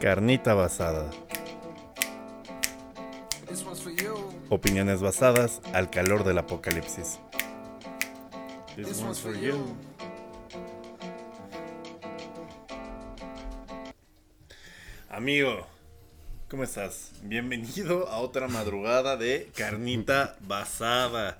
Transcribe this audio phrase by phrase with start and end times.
[0.00, 1.10] Carnita basada.
[4.50, 7.18] Opiniones basadas al calor del apocalipsis.
[8.76, 9.74] This one's for you.
[15.08, 15.66] Amigo,
[16.50, 17.12] ¿cómo estás?
[17.22, 21.38] Bienvenido a otra madrugada de Carnita Basada.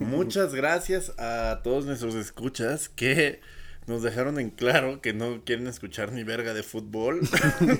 [0.00, 3.40] Muchas gracias a todos nuestros escuchas que
[3.86, 7.20] nos dejaron en claro que no quieren escuchar ni verga de fútbol.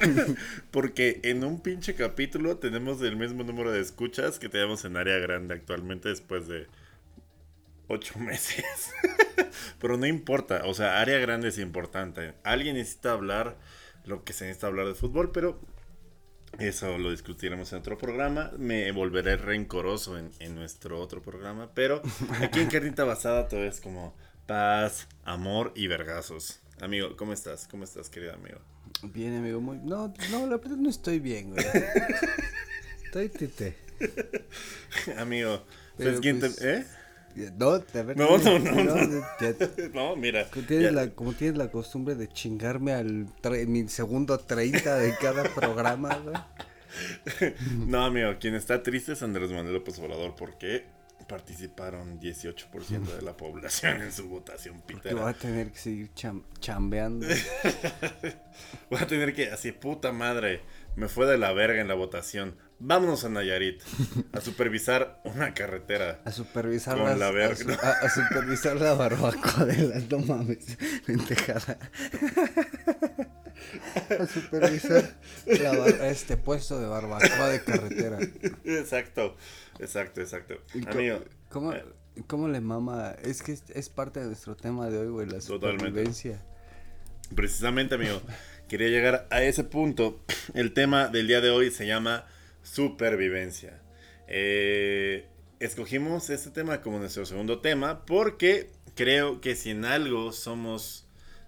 [0.70, 5.18] porque en un pinche capítulo tenemos el mismo número de escuchas que tenemos en área
[5.18, 6.66] grande actualmente después de
[7.88, 8.90] ocho meses.
[9.80, 12.34] Pero no importa, o sea, área grande es importante.
[12.42, 13.56] Alguien necesita hablar
[14.04, 15.60] lo que se necesita hablar de fútbol, pero
[16.58, 18.50] eso lo discutiremos en otro programa.
[18.58, 21.70] Me volveré rencoroso en, en nuestro otro programa.
[21.74, 22.02] Pero
[22.40, 24.14] aquí en Carnita Basada todo es como
[24.46, 26.60] paz, amor y vergazos.
[26.80, 27.68] Amigo, ¿cómo estás?
[27.68, 28.58] ¿Cómo estás, querido amigo?
[29.02, 29.78] Bien, amigo, muy...
[29.78, 31.64] No, no, la verdad no estoy bien, güey.
[33.04, 33.76] estoy tete.
[35.18, 35.64] amigo,
[35.96, 36.48] ¿sabes quién te...
[36.48, 36.86] pues, ¿Eh?
[37.56, 38.26] No, de verdad.
[38.28, 39.20] No, no, no, no.
[39.40, 39.54] ya-
[39.94, 40.48] No, mira.
[40.50, 43.26] como, tienes la, como tienes la costumbre de chingarme al
[43.68, 46.36] mi segundo 30 de cada programa, güey.
[47.86, 50.84] No, amigo, quien está triste es Andrés Manuel López Obrador porque
[51.36, 55.28] participaron 18% de la población en su votación Que voy pitera.
[55.28, 57.26] a tener que seguir cham- chambeando.
[58.90, 60.60] Voy a tener que, así, puta madre,
[60.94, 62.58] me fue de la verga en la votación.
[62.78, 63.80] Vámonos a Nayarit
[64.34, 66.20] a supervisar una carretera.
[66.26, 70.18] A supervisar Con las- la a, verga, a- a supervisar la barbacoa de las no
[70.18, 70.76] mames.
[74.18, 78.18] A supervisar la este puesto de barbacoa de carretera.
[78.64, 79.36] Exacto,
[79.78, 80.54] exacto, exacto.
[80.90, 81.84] Amigo, ¿Cómo, eh.
[82.26, 83.14] cómo le mama?
[83.22, 85.86] Es que es, es parte de nuestro tema de hoy, güey, la Totalmente.
[85.86, 86.42] supervivencia.
[87.34, 88.20] Precisamente, amigo,
[88.68, 90.20] quería llegar a ese punto.
[90.54, 92.26] El tema del día de hoy se llama
[92.62, 93.80] supervivencia.
[94.28, 95.26] Eh,
[95.60, 101.01] escogimos este tema como nuestro segundo tema porque creo que si en algo somos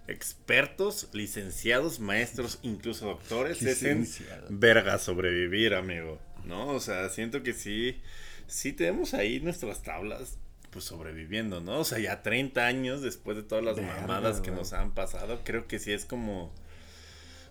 [0.07, 4.07] expertos, licenciados, maestros, incluso doctores, es en
[4.49, 6.19] verga sobrevivir, amigo.
[6.45, 6.67] ¿No?
[6.67, 7.99] O sea, siento que sí,
[8.47, 10.37] sí tenemos ahí nuestras tablas.
[10.69, 11.79] Pues sobreviviendo, ¿no?
[11.79, 15.41] O sea, ya 30 años después de todas las Verga, mamadas que nos han pasado,
[15.43, 16.53] creo que sí es como.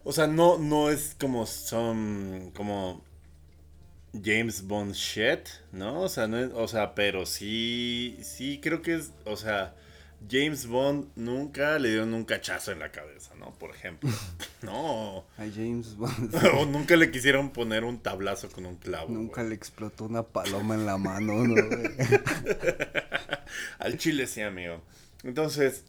[0.05, 2.51] O sea, no, no es como son.
[2.55, 3.03] como.
[4.23, 6.03] James Bond shit, ¿no?
[6.03, 9.75] O sea, no es, o sea, pero sí, sí creo que es, o sea,
[10.29, 13.53] James Bond nunca le dieron un cachazo en la cabeza, ¿no?
[13.59, 14.11] Por ejemplo.
[14.63, 15.27] No.
[15.37, 19.11] A James Bond O nunca le quisieron poner un tablazo con un clavo.
[19.11, 21.55] nunca le explotó una paloma en la mano, ¿no?
[23.79, 24.81] Al chile sí, amigo.
[25.23, 25.85] Entonces,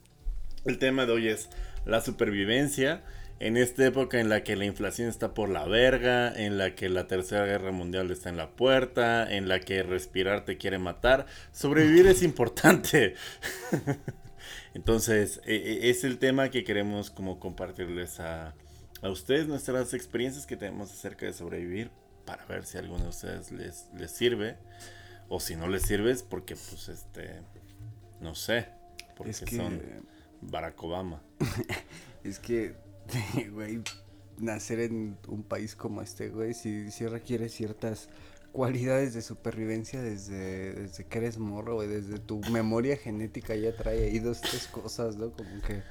[0.66, 1.50] el tema de hoy es
[1.86, 3.04] la supervivencia
[3.40, 6.90] en esta época en la que la inflación está por la verga, en la que
[6.90, 11.26] la tercera guerra mundial está en la puerta, en la que respirar te quiere matar.
[11.52, 13.16] Sobrevivir es importante.
[14.74, 18.54] Entonces, e- e- es el tema que queremos como compartirles a,
[19.02, 21.92] a ustedes, nuestras experiencias que tenemos acerca de sobrevivir,
[22.26, 24.58] para ver si a alguno de ustedes les, les sirve.
[25.30, 27.42] O si no les sirve es porque, pues, este,
[28.22, 28.68] no sé,
[29.16, 29.82] porque Es que, son
[30.42, 31.22] Barack Obama.
[32.24, 32.76] es que,
[33.52, 33.82] güey,
[34.38, 38.10] nacer en un país como este, güey, sí, sí requiere ciertas
[38.56, 44.06] cualidades de supervivencia desde, desde que eres morro, güey, desde tu memoria genética ya trae
[44.06, 45.32] ahí dos, tres cosas, ¿no?
[45.32, 45.84] Como que,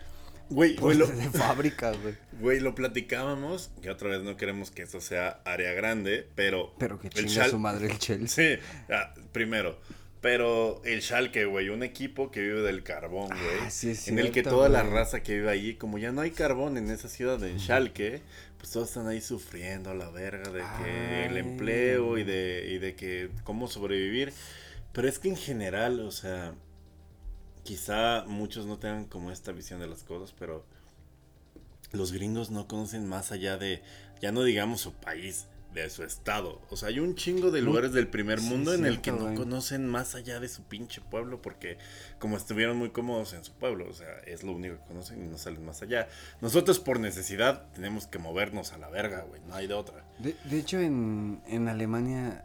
[0.48, 2.14] Güey, güey, lo, de fábrica, güey.
[2.40, 6.74] güey, lo platicábamos, que otra vez no queremos que eso sea área grande, pero...
[6.78, 8.56] Pero que el chinga Schal- su madre el Chelsea.
[8.56, 9.78] Sí, ah, primero.
[10.22, 13.58] Pero el Schalke, güey, un equipo que vive del carbón, güey.
[13.60, 14.94] Ah, sí es en el que toda la güey.
[14.94, 18.22] raza que vive ahí, como ya no hay carbón en esa ciudad de Schalke,
[18.64, 22.78] pues todos están ahí sufriendo a la verga de que el empleo y de, y
[22.78, 24.32] de que cómo sobrevivir.
[24.94, 26.54] Pero es que en general, o sea,
[27.62, 30.64] quizá muchos no tengan como esta visión de las cosas, pero
[31.92, 33.82] los gringos no conocen más allá de,
[34.22, 36.62] ya no digamos su país, de su estado.
[36.70, 39.24] O sea, hay un chingo de lugares del primer sí, mundo en el que no
[39.24, 39.34] güey.
[39.34, 41.78] conocen más allá de su pinche pueblo porque
[42.18, 45.26] como estuvieron muy cómodos en su pueblo, o sea, es lo único que conocen y
[45.28, 46.08] no salen más allá.
[46.40, 50.04] Nosotros por necesidad tenemos que movernos a la verga, güey, no hay de otra.
[50.18, 52.42] De, de hecho, en, en Alemania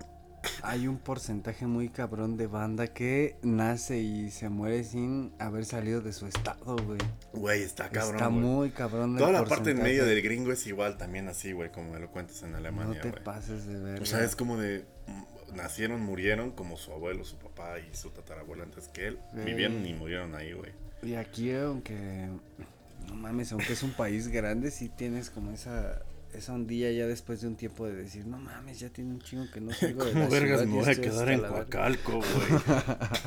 [0.62, 6.01] hay un porcentaje muy cabrón de banda que nace y se muere sin haber salido
[6.01, 7.00] de su estado, güey.
[7.33, 8.15] Güey, está cabrón.
[8.15, 8.39] Está güey.
[8.39, 9.18] muy cabrón.
[9.18, 12.09] Toda la parte en medio del gringo es igual también así, güey, como me lo
[12.12, 13.24] cuentas en No Alemania, te güey.
[13.24, 14.01] pases de ver.
[14.01, 18.09] O sea, es como de mm, nacieron, murieron como su abuelo, su papá y su
[18.12, 19.19] tatarabuela antes que él.
[19.33, 20.71] Vivieron y murieron ahí, güey.
[21.03, 22.30] Y aquí, aunque.
[23.07, 26.01] No mames, aunque es un país grande, sí tienes como esa.
[26.34, 29.50] Esa ondilla ya después de un tiempo de decir, no mames, ya tiene un chingo
[29.52, 31.66] que no salgo de ¿Cómo vergas me voy a quedar en la verga".
[31.66, 32.62] Coacalco, güey?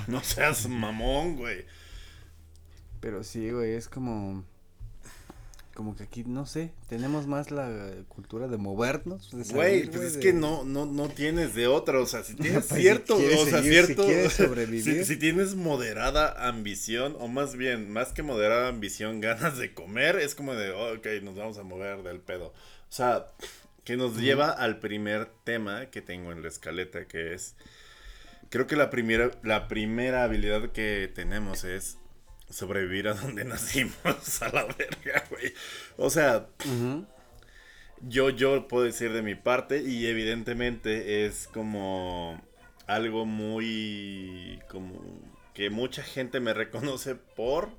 [0.09, 1.65] no seas mamón, güey.
[3.01, 4.45] Pero sí, güey, es como.
[5.75, 7.71] Como que aquí, no sé, tenemos más la
[8.09, 9.31] cultura de movernos.
[9.31, 12.35] de Güey, pues es de- que no, no, no tienes de otra, o sea, si
[12.37, 15.05] tienes Pues, cierto, o sea, seguir, cierto, si quieres si- sobrevivir.
[15.07, 20.35] Si, tienes moderada ambición, o más bien, más que moderada ambición, ganas de comer, es
[20.35, 22.53] como de, oh, ok, nos vamos a mover del pedo.
[22.93, 23.25] O sea,
[23.85, 27.57] que nos lleva al primer tema que tengo en la escaleta, que es,
[28.51, 31.97] creo que la primera, la primera habilidad que tenemos es
[32.51, 35.55] sobrevivir a donde nacimos, a la verga, güey.
[35.97, 36.49] O sea,
[38.03, 42.43] yo, yo puedo decir de mi parte y evidentemente es como
[42.87, 45.03] algo muy como
[45.55, 47.71] que mucha gente me reconoce por,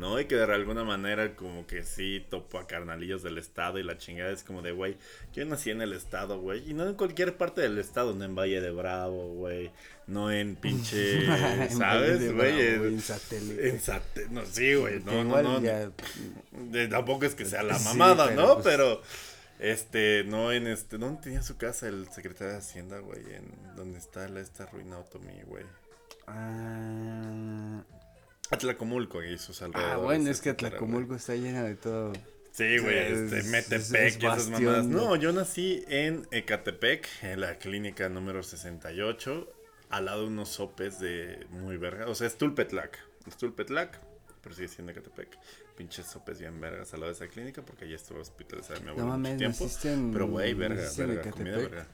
[0.00, 0.18] ¿no?
[0.18, 3.98] Y que de alguna manera como que sí topo a carnalillos del estado y la
[3.98, 4.96] chingada es como de, güey,
[5.34, 8.34] yo nací en el estado, güey, y no en cualquier parte del estado, no en
[8.34, 9.70] Valle de Bravo, güey,
[10.06, 11.26] no en pinche,
[11.70, 12.60] ¿sabes, güey?
[12.60, 13.68] En- satélite.
[13.68, 15.60] en sate- no, sí, güey, no, no, no.
[15.62, 15.90] ya-
[16.88, 18.54] tampoco es que sea la Sí, mamada, pero, ¿no?
[18.54, 19.02] pues- Pero,
[19.60, 23.20] este, no en este, ¿dónde tenía su casa el secretario de Hacienda, güey?
[23.34, 25.64] En donde está la, esta ruina Otomí, güey.
[26.26, 27.82] Ah,
[28.50, 30.02] Atlacomulco y sus ah, alrededores.
[30.02, 32.12] bueno, es que etcétera, Atlacomulco está llena de todo.
[32.52, 34.86] Sí, güey, este, es- Metepec es y esas mamadas.
[34.86, 39.52] No, yo nací en Ecatepec, en la clínica número 68,
[39.90, 42.06] al lado de unos sopes de muy verga.
[42.08, 42.98] O sea, es Tulpetlac.
[43.28, 44.00] Es Tulpetlac,
[44.42, 45.38] pero sigue siendo Ecatepec.
[45.76, 48.92] Pinches sopes bien vergas al lado de esa clínica, porque allá estuvo hospitalizada mi No
[48.92, 49.70] abuelo mucho mames, tiempo.
[49.84, 50.12] en.
[50.12, 51.70] Pero, güey, verga, verga, comida Ecatepec.
[51.70, 51.86] verga.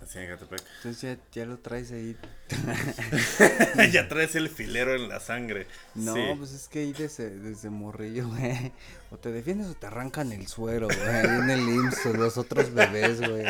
[0.00, 0.62] Nací en Ecatepec.
[0.78, 2.16] Entonces ya, ya lo traes ahí.
[3.92, 5.66] ya traes el filero en la sangre.
[5.94, 6.20] No, Sí.
[6.38, 8.72] pues es que ahí desde, desde morrillo, güey.
[9.10, 11.00] O te defiendes o te arrancan el suero, güey.
[11.08, 13.46] Ahí en el IMSS, los otros bebés, güey.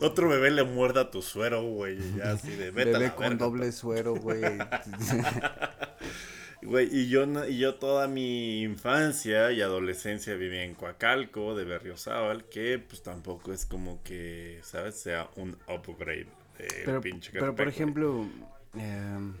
[0.00, 1.98] Otro bebé le muerda tu suero, güey.
[2.16, 4.42] Ya así de Bebé con verga, doble suero, güey.
[6.62, 12.44] Güey, y yo, y yo toda mi infancia y adolescencia viví en Coacalco, de Berriozábal,
[12.44, 14.94] que pues tampoco es como que, ¿sabes?
[14.94, 16.28] Sea un upgrade
[16.58, 18.26] de pero, pinche pero por ejemplo,
[18.74, 19.34] em,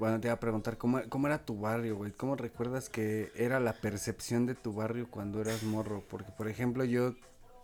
[0.00, 2.10] bueno, te iba a preguntar, ¿cómo, cómo era tu barrio, güey?
[2.10, 6.04] ¿Cómo recuerdas que era la percepción de tu barrio cuando eras morro?
[6.08, 7.14] Porque, por ejemplo, yo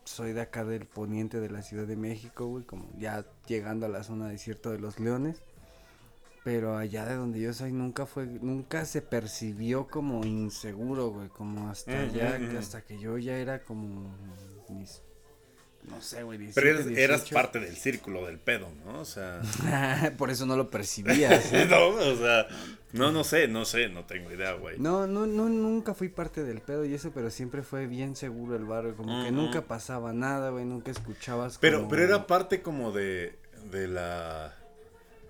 [0.05, 3.89] soy de acá del poniente de la Ciudad de México, güey, como ya llegando a
[3.89, 5.43] la zona desierto de los leones.
[6.45, 11.71] Pero allá de donde yo soy nunca fue, nunca se percibió como inseguro, güey, como
[11.71, 12.59] hasta allá, ujú.
[12.59, 14.15] hasta que yo ya era como
[14.69, 15.01] mis,
[15.89, 17.35] no sé, güey, 17, Pero eras 18.
[17.35, 19.01] parte del círculo del pedo, ¿no?
[19.01, 19.41] O sea...
[20.19, 21.51] Por eso no lo percibías.
[21.55, 21.67] ¿eh?
[21.69, 22.47] no, o sea...
[22.93, 24.79] No, no sé, no sé, no tengo idea, güey.
[24.79, 28.55] No, no, no, nunca fui parte del pedo y eso, pero siempre fue bien seguro
[28.55, 32.61] el barrio, como que nunca pasaba nada, güey, nunca escuchabas Pero, como- pero era parte
[32.63, 33.35] como de,
[33.71, 34.55] de la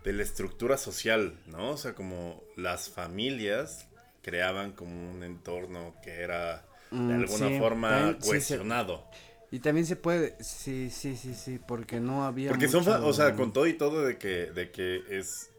[0.05, 1.71] de la estructura social, ¿no?
[1.73, 3.89] O sea, como las familias
[4.23, 6.67] creaban como un entorno que era
[7.07, 9.05] de Mm, alguna sí, forma también, sí, se- cohesionado.
[9.53, 13.35] Y también se puede, sí, sí, sí, sí, porque no había Porque son, o sea,
[13.37, 15.51] con todo y todo de que, de que es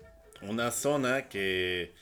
[0.42, 1.94] una zona que,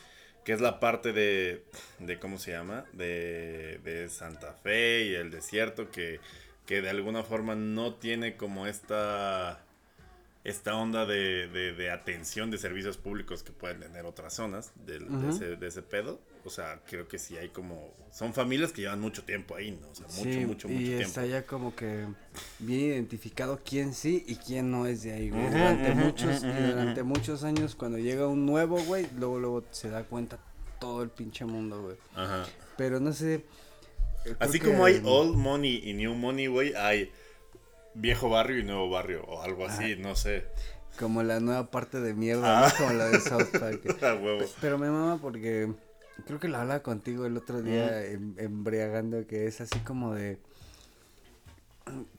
[0.43, 1.63] que es la parte de,
[1.99, 2.85] de ¿cómo se llama?
[2.93, 6.19] De, de Santa Fe y el desierto que,
[6.65, 9.63] que de alguna forma no tiene como esta,
[10.43, 15.07] esta onda de, de, de atención de servicios públicos que pueden tener otras zonas del-
[15.21, 16.19] de, ese, de ese pedo.
[16.45, 17.93] O sea, creo que sí hay como...
[18.11, 19.89] Son familias que llevan mucho tiempo ahí, ¿no?
[19.89, 21.03] O sea, mucho, Sí, mucho, y mucho tiempo.
[21.07, 22.05] está ya como que
[22.59, 25.49] bien identificado quién sí y quién no es de ahí, güey.
[25.49, 29.63] Durante ujú, muchos, ujú, y durante muchos años cuando llega un nuevo, güey, luego, luego
[29.71, 30.37] se da cuenta
[30.81, 31.95] todo el pinche mundo, güey.
[32.15, 32.45] Ajá.
[32.75, 33.45] Pero no sé.
[34.25, 37.09] eh, Así como hay old money y new money, güey, hay
[37.95, 40.45] viejo barrio y nuevo barrio o algo así, no sé.
[40.99, 42.69] Como la nueva parte de mierda, Ah.
[42.69, 42.77] ¿no?
[42.85, 43.81] Como la de South Park.
[44.21, 44.45] Huevo.
[44.61, 45.71] Pero me mama porque
[46.27, 50.37] creo que lo hablaba contigo el otro día em- embriagando que es así como de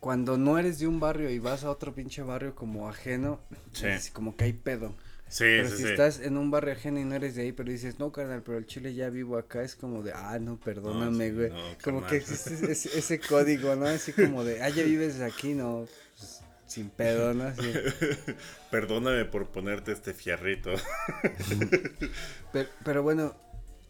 [0.01, 3.41] cuando no eres de un barrio y vas a otro pinche barrio como ajeno,
[3.73, 3.87] Sí.
[3.87, 4.93] es como que hay pedo.
[5.29, 5.89] Sí, Pero sí, si sí.
[5.89, 8.57] estás en un barrio ajeno y no eres de ahí, pero dices, no, carnal, pero
[8.59, 11.51] el chile ya vivo acá, es como de, ah, no, perdóname, güey.
[11.51, 13.87] no, como que existe ese, ese código, ¿no?
[13.87, 15.87] Así como de, ah, ya vives aquí, no,
[16.19, 17.45] pues, sin pedo, ¿no?
[17.45, 17.63] Así.
[18.71, 20.71] Perdóname por ponerte este fierrito.
[22.53, 23.35] Pero, pero bueno,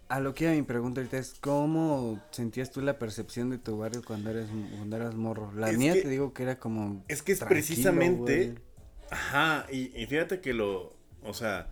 [0.08, 3.76] a lo que iba mi pregunta ahorita es, ¿cómo sentías tú la percepción de tu
[3.76, 5.52] barrio cuando eres cuando eras morro?
[5.54, 8.54] La Es mía que- te digo que era como Es que es precisamente.
[9.10, 10.96] Ajá, y, y fíjate que lo.
[11.24, 11.68] O sea,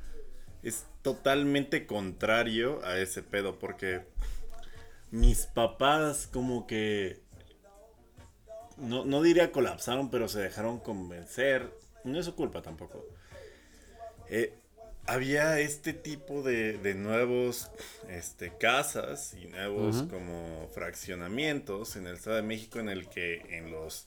[0.62, 4.06] es totalmente contrario a ese pedo, porque
[5.10, 7.20] mis papás, como que.
[8.76, 11.72] no, no diría colapsaron, pero se dejaron convencer.
[12.04, 13.04] No es su culpa tampoco.
[14.28, 14.54] Eh,
[15.06, 17.70] había este tipo de, de nuevos
[18.08, 23.70] este, casas y nuevos como fraccionamientos en el Estado de México en el que en
[23.70, 24.06] los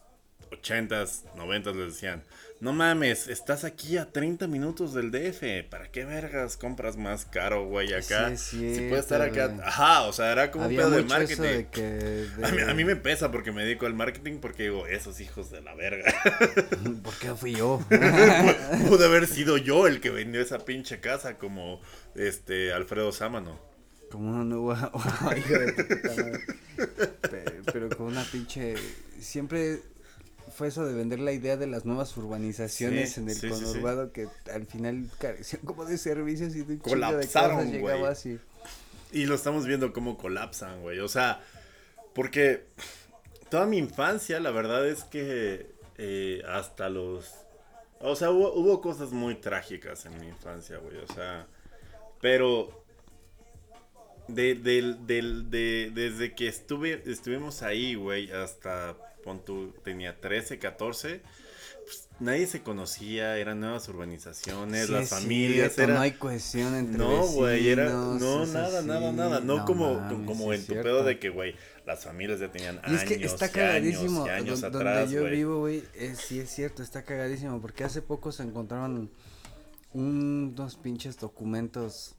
[0.62, 2.24] 80s, 90s les decían,
[2.62, 7.66] no mames, estás aquí a 30 minutos del DF, ¿para qué vergas compras más caro,
[7.66, 8.36] güey, acá?
[8.38, 11.66] Sí, si puede estar acá, ajá, o sea, era como un pedo de marketing.
[12.70, 15.76] A, mí, me pesa porque me dedico al marketing porque digo, esos hijos de la
[15.76, 16.14] verga.
[17.04, 17.80] ¿Por qué fui yo?
[18.88, 21.82] Pude haber sido yo el que vendió esa pinche casa como
[22.16, 23.60] este Alfredo Sámano.
[24.10, 24.92] Como una nueva...
[27.72, 28.76] pero con una pinche...
[29.20, 29.82] Siempre
[30.56, 34.66] fue eso de vender la idea de las nuevas urbanizaciones en el conurbado que al
[34.66, 38.40] final carecían como de servicios y de colapsaron, güey.
[39.12, 41.00] Y lo estamos viendo cómo colapsan, güey.
[41.00, 41.42] O sea,
[42.14, 42.66] porque
[43.50, 47.34] toda mi infancia, la verdad es que eh, hasta los...
[48.00, 50.98] O sea, hubo, cosas muy trágicas en mi infancia, güey.
[50.98, 51.48] O sea,
[52.22, 52.84] pero
[54.28, 58.96] de, de, desde que estuve, estuvimos ahí, güey, hasta
[59.26, 59.42] pon
[59.84, 61.22] tenía 13, 14,
[61.84, 65.78] pues, nadie se conocía, eran nuevas urbanizaciones, las familias.
[65.78, 67.90] no hay cohesión entre No, güey, era.
[67.90, 69.40] No, nada, nada, nada.
[69.40, 71.56] No, como, como en tu pedo de que, güey,
[71.86, 72.92] las familias ya tenían años.
[72.92, 74.26] Y es que está cagadísimo.
[74.26, 75.84] años, donde yo vivo, güey,
[76.16, 77.60] sí es cierto, está cagadísimo.
[77.60, 79.12] Porque hace poco se encontraron
[79.94, 82.16] unos pinches documentos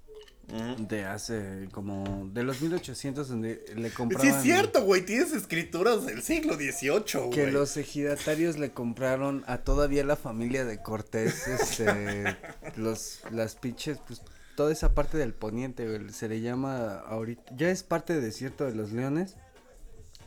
[0.79, 4.25] de hace como de los 1800 donde le compraron.
[4.25, 7.31] Sí es cierto, güey, tienes escrituras del siglo XVIII, güey.
[7.31, 12.37] Que los ejidatarios le compraron a todavía la familia de Cortés, este,
[12.77, 14.23] los, las pinches, pues
[14.55, 18.75] toda esa parte del poniente, se le llama ahorita, ya es parte del desierto de
[18.75, 19.37] los leones,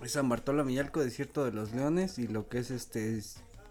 [0.03, 3.21] es San Bartolomé Millalco, desierto de los leones y lo que es este,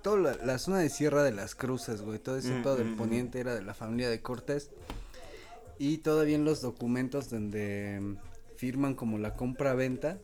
[0.02, 3.54] toda la, zona de Sierra de las Cruces, güey, todo ese todo del poniente era
[3.54, 4.70] de la familia de Cortés.
[5.78, 8.16] Y todavía en los documentos donde
[8.56, 10.18] firman como la compra-venta,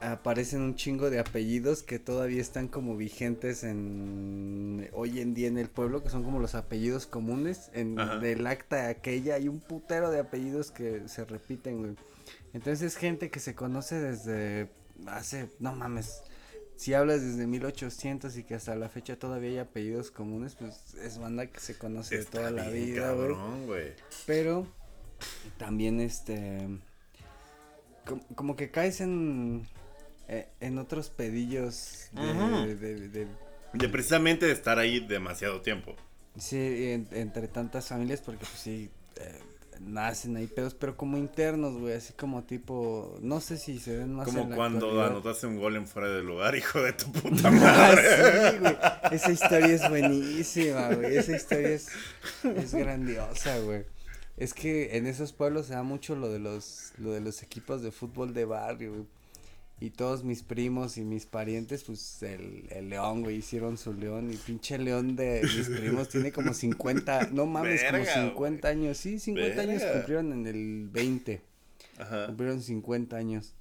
[0.00, 5.58] aparecen un chingo de apellidos que todavía están como vigentes en hoy en día en
[5.58, 7.70] el pueblo, que son como los apellidos comunes.
[7.72, 11.94] En el acta aquella hay un putero de apellidos que se repiten, güey.
[12.52, 14.68] Entonces es gente que se conoce desde
[15.06, 16.22] hace, no mames,
[16.76, 21.18] si hablas desde 1800 y que hasta la fecha todavía hay apellidos comunes, pues es
[21.18, 23.92] banda que se conoce de toda la vida, güey.
[24.26, 24.66] Pero
[25.56, 26.68] también este
[28.34, 29.66] como, que caes en
[30.28, 33.26] eh, en otros pedillos de, de,
[33.72, 35.94] de, precisamente de estar ahí demasiado tiempo.
[36.36, 39.40] Sí, entre tantas familias porque pues sí eh,
[39.86, 44.14] nacen ahí pedos, pero como internos, güey, así como tipo, no sé si se ven
[44.14, 48.02] más Como cuando anotaste un gol en fuera del lugar, hijo de tu puta madre.
[48.02, 48.76] sí, güey,
[49.12, 51.88] esa historia es buenísima, güey, esa historia es,
[52.44, 53.84] es grandiosa, güey.
[54.36, 57.82] Es que en esos pueblos se da mucho lo de los, lo de los equipos
[57.82, 59.06] de fútbol de barrio, güey.
[59.80, 64.32] Y todos mis primos y mis parientes, pues el, el león, güey, hicieron su león.
[64.32, 68.96] Y pinche león de mis primos tiene como 50, no mames, como 50 años.
[68.96, 71.42] Sí, 50 años cumplieron en el 20.
[71.98, 72.26] Ajá.
[72.26, 73.54] Cumplieron 50 años.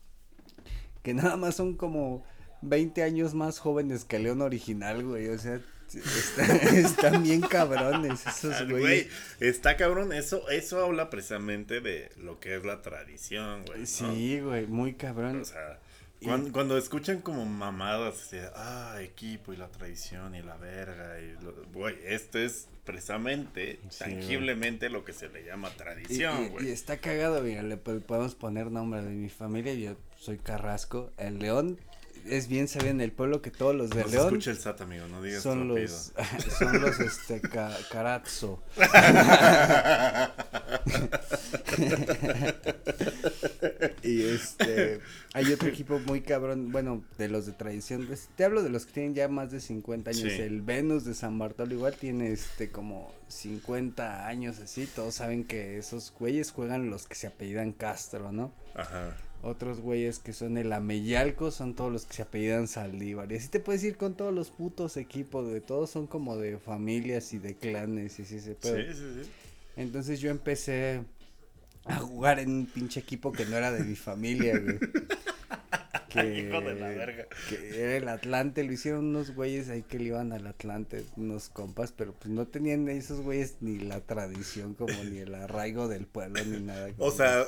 [1.02, 2.24] Que nada más son como
[2.62, 5.28] 20 años más jóvenes que el león original, güey.
[5.30, 5.60] O sea,
[6.74, 9.08] están bien cabrones esos güey.
[9.40, 13.86] Está cabrón, eso, eso habla precisamente de lo que es la tradición, güey.
[13.86, 15.42] Sí, güey, muy cabrón.
[15.42, 15.80] O sea,
[16.24, 21.36] cuando, escuchan como mamadas, ah, equipo y la tradición y la verga, y
[21.74, 26.68] güey, esto es precisamente, tangiblemente lo que se le llama tradición, güey.
[26.68, 31.40] Y, está cagado, mira, le podemos poner nombre de mi familia, yo soy Carrasco, el
[31.40, 31.80] león
[32.26, 34.28] es bien sabido en el pueblo que todos los de León.
[34.28, 36.14] Escucha el SAT, amigo, no digas son los,
[36.60, 37.42] son los, este,
[37.90, 38.64] Carazzo.
[44.04, 45.00] y este,
[45.34, 48.86] hay otro equipo muy cabrón, bueno, de los de tradición, pues, te hablo de los
[48.86, 52.72] que tienen ya más de 50 años, el Venus de San Bartolo igual tiene, este,
[52.72, 58.32] como 50 años así, todos saben que esos güeyes juegan los que se apellidan Castro,
[58.32, 58.54] ¿no?
[58.76, 59.16] Ajá.
[59.44, 63.30] Otros güeyes que son el Ameyalco son todos los que se apellidan Saldívar.
[63.30, 66.58] Y así te puedes ir con todos los putos equipos, de todos son como de
[66.58, 68.94] familias y de clanes y así se puede.
[68.94, 69.30] Sí, sí, sí.
[69.76, 71.04] Entonces yo empecé
[71.84, 74.80] a jugar en un pinche equipo que no era de mi familia, güey.
[76.10, 77.28] que, Hijo de la verga.
[77.50, 81.50] que era el Atlante, lo hicieron unos güeyes ahí que le iban al Atlante, unos
[81.50, 86.06] compas, pero pues no tenían esos güeyes ni la tradición como ni el arraigo del
[86.06, 86.92] pueblo ni nada.
[86.98, 87.46] O sea,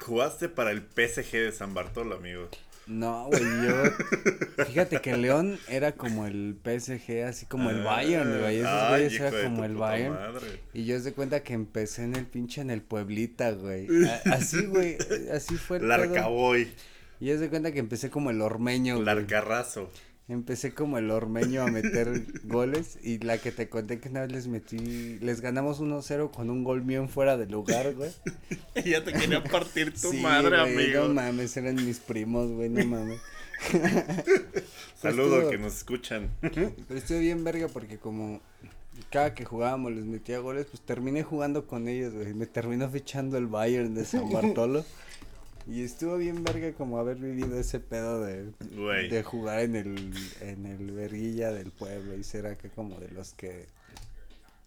[0.00, 2.48] Jugaste para el PSG de San Bartolo, amigo.
[2.86, 4.64] No, güey, yo.
[4.66, 8.58] Fíjate que León era como el PSG, así como el Bayern, güey.
[8.58, 10.14] Esos Ay, güeyes hijo era como el Bayern.
[10.14, 10.60] madre.
[10.74, 13.86] Y yo os de cuenta que empecé en el pinche en el Pueblita, güey.
[14.26, 14.98] Así, güey,
[15.32, 15.88] así fue el.
[15.88, 16.70] Larcaboy,
[17.20, 19.06] Y os de cuenta que empecé como el ormeño, güey.
[20.26, 24.32] Empecé como el ormeño a meter goles y la que te conté que una vez
[24.32, 28.10] les metí, les ganamos 1-0 con un gol mío en fuera de lugar, güey.
[28.86, 31.08] ya te quería partir tu Sí, madre, güey, amigo.
[31.08, 33.20] No mames, eran mis primos, güey, no mames.
[35.00, 36.30] Saludo estuvo- que nos escuchan.
[36.40, 38.40] Pero estuve bien verga porque como
[39.10, 42.32] cada que jugábamos les metía goles, pues terminé jugando con ellos, güey.
[42.34, 44.84] Me terminó fichando el Bayern de San Bartolo.
[45.66, 49.08] Y estuvo bien verga como haber vivido ese pedo de, Güey.
[49.08, 53.32] de jugar en el, en el verguilla del pueblo y ser acá como de los
[53.32, 53.66] que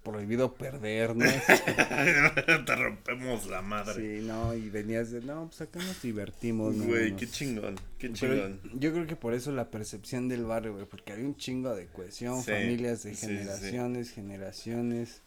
[0.03, 1.25] prohibido perder, ¿no?
[2.65, 4.19] te rompemos la madre.
[4.19, 6.85] Sí, no, y venías de, no, pues acá nos divertimos, ¿no?
[6.85, 8.61] Güey, qué chingón, qué Pero chingón.
[8.79, 11.87] yo creo que por eso la percepción del barrio, güey, porque había un chingo de
[11.87, 13.33] cohesión, Sí, familias de sí, sí, sí.
[13.33, 15.21] generaciones, generaciones,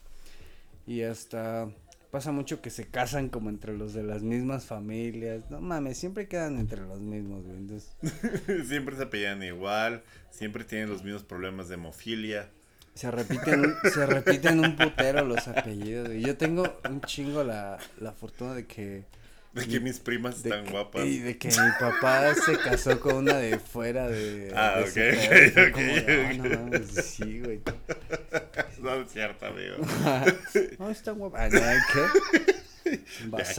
[0.87, 1.69] y hasta
[2.11, 6.27] pasa mucho que se casan como entre los de las mismas familias, no mames, siempre
[6.29, 7.95] quedan entre los mismos, güey, entonces,
[8.69, 12.49] siempre se apellidan igual, siempre tienen los mismos problemas de hemofilia.
[12.95, 17.79] se repiten, un- se repiten un putero los apellidos, güey, yo tengo un chingo la,
[18.01, 19.05] la fortuna de que
[19.53, 21.05] De que mis primas de están que- guapas.
[21.07, 24.53] Y de que mi papá se casó con una de fuera de.
[24.55, 26.37] Ah, de ok, pedo, ok, fue ok, como de, "Ah, ok.
[26.37, 27.61] no mames, sí, güey.
[28.81, 29.77] No es cierto, amigo.
[30.79, 31.45] No, está guapa.
[31.45, 31.61] Ah, no,
[32.85, 33.01] ¿qué?
[33.27, 33.57] No, pues,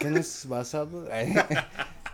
[0.00, 1.08] ¿qué no es basado?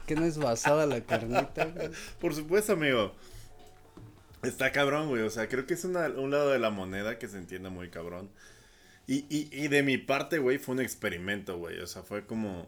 [0.07, 1.64] ¿Qué no es basada la carnita?
[1.64, 1.91] güey?
[2.21, 3.14] Por supuesto, amigo.
[4.43, 5.23] Está cabrón, güey.
[5.23, 7.88] O sea, creo que es una- un lado de la moneda que se entiende muy
[7.88, 8.29] cabrón.
[9.06, 11.78] Y, y, y de mi parte, güey, fue un experimento, güey.
[11.80, 12.66] O sea, fue como,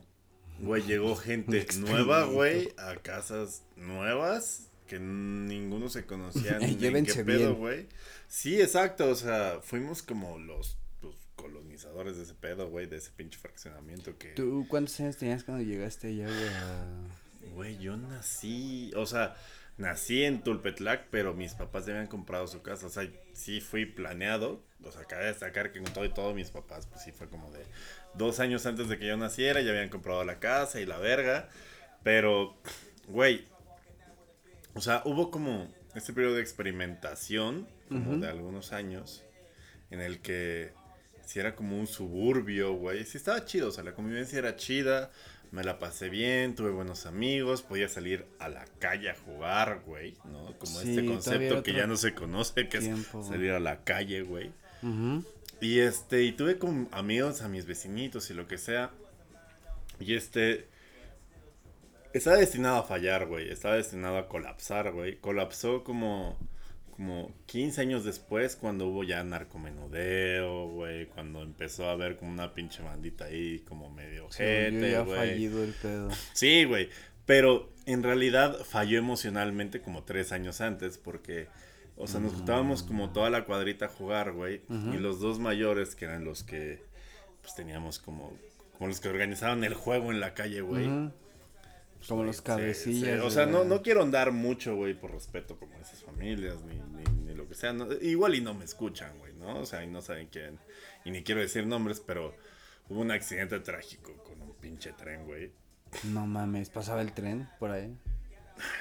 [0.60, 7.24] güey, llegó gente nueva, güey, a casas nuevas que ninguno se conocía ni en qué
[7.24, 7.88] pedo, güey.
[8.28, 9.08] Sí, exacto.
[9.08, 14.16] O sea, fuimos como los, los colonizadores de ese pedo, güey, de ese pinche fraccionamiento
[14.18, 14.28] que...
[14.30, 17.52] ¿Tú cuántos años tenías cuando llegaste allá, güey?
[17.54, 19.36] Güey, yo nací, o sea,
[19.76, 23.84] nací en Tulpetlac, pero mis papás ya habían comprado su casa, o sea, sí fui
[23.84, 27.28] planeado, o sea, cabe destacar que con todo y todo mis papás, pues sí fue
[27.28, 27.64] como de
[28.14, 31.48] dos años antes de que yo naciera, ya habían comprado la casa y la verga,
[32.02, 32.56] pero,
[33.08, 33.44] güey,
[34.74, 39.24] o sea, hubo como este periodo de experimentación, como de algunos años,
[39.90, 40.72] en el que
[41.26, 43.04] si era como un suburbio, güey.
[43.04, 45.10] Sí estaba chido, o sea, la convivencia era chida,
[45.50, 50.14] me la pasé bien, tuve buenos amigos, podía salir a la calle a jugar, güey,
[50.24, 50.56] ¿no?
[50.58, 53.84] Como Sí, este concepto que ya no se conoce, que tiempo, es salir a la
[53.84, 54.52] calle, güey.
[55.60, 58.90] Y este, y tuve como amigos a mis vecinitos y lo que sea.
[59.98, 60.68] Y este.
[62.12, 63.50] Estaba destinado a fallar, güey.
[63.50, 65.16] Estaba destinado a colapsar, güey.
[65.16, 66.38] Colapsó como.
[66.96, 71.06] Como 15 años después, cuando hubo ya narcomenudeo, güey.
[71.06, 75.16] Cuando empezó a haber como una pinche bandita ahí, como medio gente, güey.
[75.16, 76.08] fallido el pedo.
[76.32, 76.88] Sí, güey.
[77.26, 81.48] Pero en realidad falló emocionalmente como tres años antes porque,
[81.96, 84.62] o sea, nos juntábamos como toda la cuadrita a jugar, güey.
[84.70, 86.82] Y los dos mayores, que eran los que,
[87.42, 88.32] pues teníamos como,
[88.72, 90.88] como los que organizaban el juego en la calle, güey.
[92.08, 93.20] Como los cabecillas.
[93.22, 96.74] O sea, no, no quiero andar mucho, güey, por respeto como a esas familias, ni,
[96.76, 97.72] ni, ni lo que sea.
[97.72, 99.58] no- igual y no me escuchan, güey, ¿no?
[99.60, 100.58] O sea, y no saben quién.
[101.04, 102.34] Y ni quiero decir nombres, pero
[102.88, 105.50] hubo un accidente trágico con un pinche tren, güey.
[106.04, 107.96] No mames, pasaba el tren por ahí.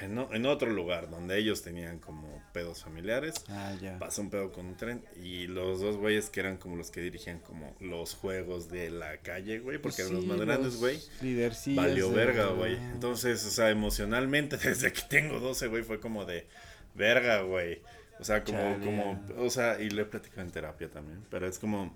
[0.00, 3.34] En, o- en otro lugar donde ellos tenían como pedos familiares.
[3.48, 3.98] Ah, ya.
[3.98, 7.00] Pasó un pedo con un tren y los dos güeyes que eran como los que
[7.02, 10.98] dirigían como los juegos de la calle, güey, porque eran los más grandes, güey.
[11.76, 12.76] Valió verga, güey.
[12.76, 16.46] Entonces, o sea, emocionalmente, desde que tengo 12, güey, fue como de
[16.94, 17.82] verga, güey.
[18.18, 18.82] O sea, como, Chale.
[18.84, 21.94] como, o sea, y lo he platicado en terapia también, pero es como,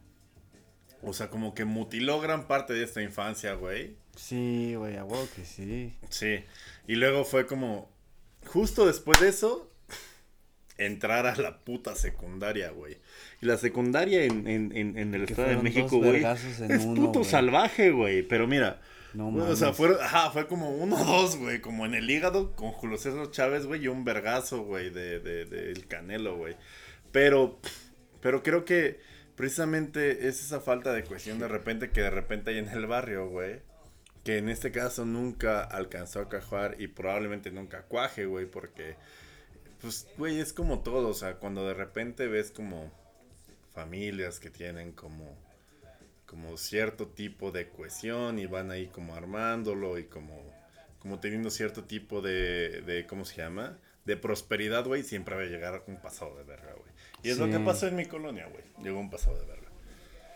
[1.02, 3.96] o sea, como que mutiló gran parte de esta infancia, güey.
[4.16, 5.94] Sí, güey, a huevo que sí.
[6.10, 6.44] Sí.
[6.90, 7.88] Y luego fue como,
[8.46, 9.72] justo después de eso,
[10.76, 12.98] entrar a la puta secundaria, güey.
[13.40, 17.20] Y la secundaria en, en, en, en el Estado de México, güey, es uno, puto
[17.20, 17.30] güey.
[17.30, 18.22] salvaje, güey.
[18.22, 21.94] Pero mira, No o sea, fue, ajá, fue como uno o dos, güey, como en
[21.94, 26.38] el hígado con Julio César Chávez, güey, y un vergazo, güey, de, de, del Canelo,
[26.38, 26.56] güey.
[27.12, 27.60] Pero,
[28.20, 28.98] pero creo que
[29.36, 33.28] precisamente es esa falta de cohesión de repente que de repente hay en el barrio,
[33.28, 33.60] güey.
[34.24, 38.96] Que en este caso nunca alcanzó a cajar y probablemente nunca cuaje, güey, porque,
[39.80, 42.92] pues, güey, es como todo, o sea, cuando de repente ves como
[43.72, 45.36] familias que tienen como
[46.26, 50.40] como cierto tipo de cohesión y van ahí como armándolo y como
[51.00, 53.78] como teniendo cierto tipo de, de ¿cómo se llama?
[54.04, 56.92] De prosperidad, güey, siempre va a llegar un pasado de verga, güey.
[57.22, 58.62] Y es lo que pasó en mi colonia, güey.
[58.82, 59.59] Llegó un pasado de verga.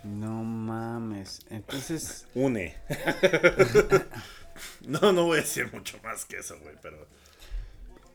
[0.04, 1.40] No mames.
[1.50, 2.74] Entonces, Une.
[4.86, 7.06] no, no voy a decir mucho más que eso, güey, pero...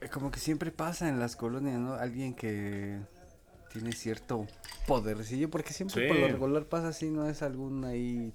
[0.02, 1.94] eh, como que siempre pasa en las colonias, ¿no?
[1.96, 3.00] Alguien que
[3.74, 4.48] tiene cierto
[4.88, 6.08] podercillo, porque siempre Sí.
[6.08, 8.32] por lo regular pasa así, no es algún ahí...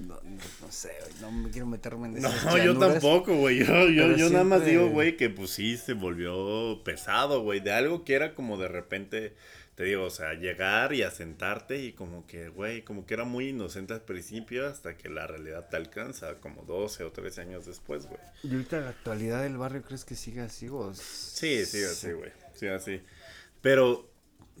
[0.00, 3.64] No, no- no sé, güey, no me quiero meterme en No, esas yo tampoco, güey.
[3.64, 7.60] Yo, yo, yo nada más digo, güey, que pues sí se volvió pesado, güey.
[7.60, 9.36] De algo que era como de repente,
[9.74, 13.48] te digo, o sea, llegar y asentarte y como que, güey, como que era muy
[13.48, 18.06] inocente al principio hasta que la realidad te alcanza, como 12 o 13 años después,
[18.06, 18.20] güey.
[18.44, 20.94] ¿Y ahorita la actualidad del barrio crees que siga así o...?
[20.94, 22.30] Sí, sí, así, güey.
[22.54, 23.02] Sí, así.
[23.62, 24.08] Pero,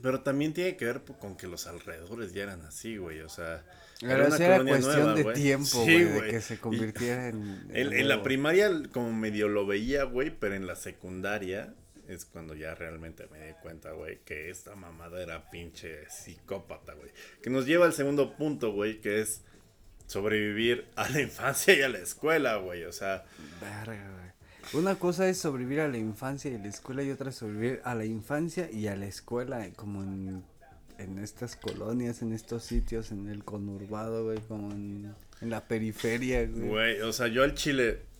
[0.02, 3.20] pero también tiene que ver con que los alrededores ya eran así, güey.
[3.20, 3.64] O sea,
[4.00, 7.68] Pero era colonia cuestión nueva, de tiempo, Sí, güey, de que se Y- convirtiera en...
[7.72, 11.72] En, en la primaria como medio lo veía, güey, pero en la secundaria
[12.08, 17.10] es cuando ya realmente me di cuenta, güey, que esta mamada era pinche psicópata, güey.
[17.42, 19.42] Que nos lleva al segundo punto, güey, que es
[20.06, 22.84] sobrevivir a la infancia y a la escuela, güey.
[22.84, 23.24] O sea,
[23.60, 24.82] Verga, güey.
[24.82, 27.80] Una cosa es sobrevivir a la infancia y a la escuela y otra es sobrevivir
[27.84, 30.42] a la infancia y a la escuela, como en,
[30.98, 36.46] en estas colonias, en estos sitios, en el conurbado, güey, como en, en la periferia,
[36.46, 36.68] güey.
[36.68, 38.13] güey, o sea, yo al chile...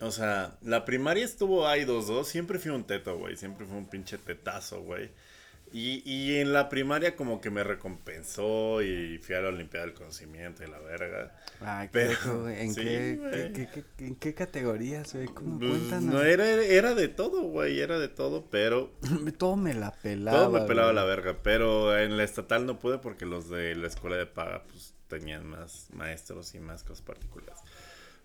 [0.00, 3.76] O sea, la primaria estuvo ahí dos dos, siempre fui un teto, güey, siempre fui
[3.76, 5.10] un pinche tetazo, güey.
[5.72, 9.94] Y, y en la primaria como que me recompensó y fui a la Olimpiada del
[9.94, 11.34] Conocimiento y la verga.
[11.60, 12.48] Ay, Pero-.
[12.48, 15.26] ¿En, sí, qué, qué- qué- qué- ¿En qué categorías, güey?
[15.26, 16.06] ¿Cómo Pues, cuentan?
[16.10, 18.92] no era, era de todo, güey, era de todo, pero
[19.38, 20.38] Todo me la pelaba.
[20.38, 20.96] todo me pelaba güey.
[20.96, 24.62] la verga, pero en la estatal no pude porque los de la escuela de paga
[24.70, 27.58] pues tenían más maestros y más cosas particulares.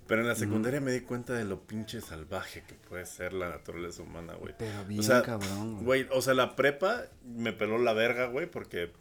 [0.09, 3.47] Pero en la secundaria me di cuenta de lo pinche salvaje que puede ser la
[3.47, 4.55] naturaleza humana, güey.
[4.57, 6.05] Pero bien O sea, cabrón, güey.
[6.05, 8.91] Güey, o sea, la prepa me peló la verga, güey, porque,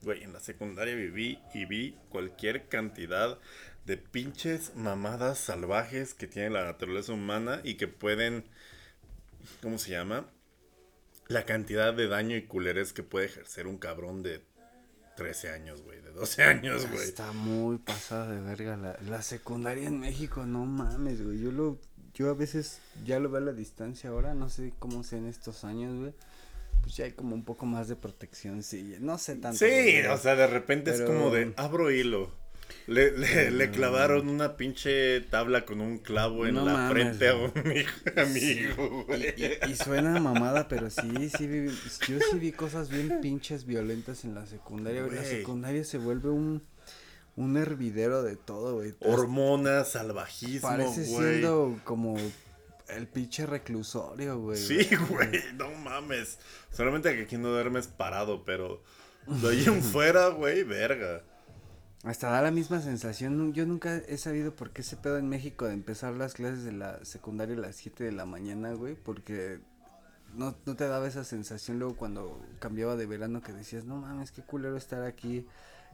[0.00, 3.38] güey, en la secundaria viví y vi cualquier cantidad
[3.84, 8.46] de pinches mamadas salvajes que tiene la naturaleza humana y que pueden,
[9.60, 10.30] ¿cómo se llama?
[11.26, 14.42] La cantidad de daño y culerés que puede ejercer un cabrón de
[15.18, 17.02] 13 años, güey, de 12 años, güey.
[17.02, 21.40] Está muy pasada de verga la, la secundaria en México, no mames, güey.
[21.40, 21.78] Yo lo,
[22.14, 25.26] yo a veces ya lo veo a la distancia ahora, no sé cómo sea en
[25.26, 26.14] estos años, güey.
[26.82, 29.58] Pues ya hay como un poco más de protección, sí, no sé tanto.
[29.58, 32.30] Sí, güey, o sea, de repente es como de abro hilo.
[32.86, 37.28] Le, le, le clavaron una pinche tabla con un clavo en No la mames, frente
[37.28, 39.34] a un hijo- amigo, güey.
[39.36, 41.66] Y, y- y suena mamada, pero sí, sí, vi-
[42.08, 45.16] yo sí vi cosas bien pinches violentas en la secundaria, güey.
[45.16, 46.62] La secundaria se vuelve un,
[47.36, 48.94] un hervidero de todo, güey.
[49.00, 51.30] Hormonas, salvajismo, Parece güey.
[51.32, 52.16] siendo como
[52.88, 54.58] el pinche reclusorio, güey.
[54.58, 56.38] Sí, güey, no mames.
[56.72, 58.82] Solamente que aquí no duermes parado, pero
[59.26, 61.22] de ahí en fuera, güey, verga.
[62.08, 63.52] Hasta da la misma sensación.
[63.52, 66.72] Yo nunca he sabido por qué ese pedo en México de empezar las clases de
[66.72, 68.94] la secundaria a las 7 de la mañana, güey.
[68.94, 69.58] Porque
[70.34, 74.30] no, no te daba esa sensación luego cuando cambiaba de verano que decías, no mames,
[74.32, 75.46] qué culero estar aquí.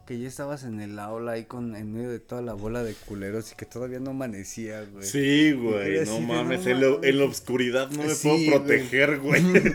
[0.07, 2.93] Que ya estabas en el aula ahí con, en medio de toda la bola de
[2.95, 5.05] culeros y que todavía no amanecía, güey.
[5.07, 6.67] Sí, güey, no mames.
[6.67, 7.09] en, lo- mames.
[7.11, 8.51] en la oscuridad no me Sí, puedo güey.
[8.51, 9.43] proteger, güey.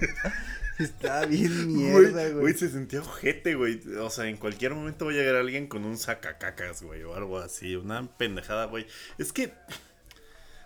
[0.79, 2.53] Está bien mierda, güey, güey.
[2.53, 3.81] se sentía ojete, güey.
[3.99, 7.37] O sea, en cualquier momento va a llegar alguien con un sacacacas, güey, o algo
[7.37, 7.75] así.
[7.75, 8.87] Una pendejada, güey.
[9.17, 9.53] Es que,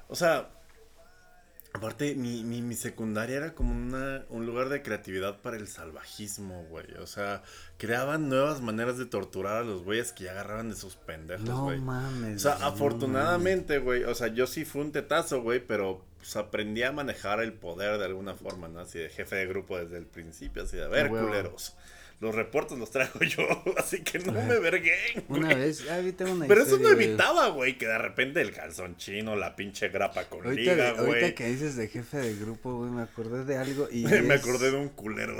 [0.07, 0.49] o sea,
[1.73, 6.63] aparte, mi, mi, mi secundaria era como una, un lugar de creatividad para el salvajismo,
[6.69, 6.85] güey.
[7.01, 7.43] O sea,
[7.77, 11.63] creaban nuevas maneras de torturar a los güeyes que ya agarraban de sus pendejos, No
[11.65, 11.79] güey.
[11.79, 12.37] mames.
[12.37, 16.35] O sea, no afortunadamente, güey, o sea, yo sí fui un tetazo, güey, pero pues,
[16.35, 18.79] aprendí a manejar el poder de alguna forma, ¿no?
[18.79, 21.75] Así de jefe de grupo desde el principio, así de, a ver, culeros,
[22.19, 23.43] los reportes los traigo yo,
[23.77, 25.59] así que no me verguen, Una güey.
[25.59, 27.05] vez, ah, tengo una Pero eso no güey.
[27.05, 30.99] evitaba, güey, que de repente el calzón chino, la pinche grapa con Ahorita, liga, de-
[30.99, 31.35] ahorita güey.
[31.35, 34.71] que dices de jefe de grupo, güey, me acordé de algo y Me es- acordé
[34.71, 35.35] de un culero.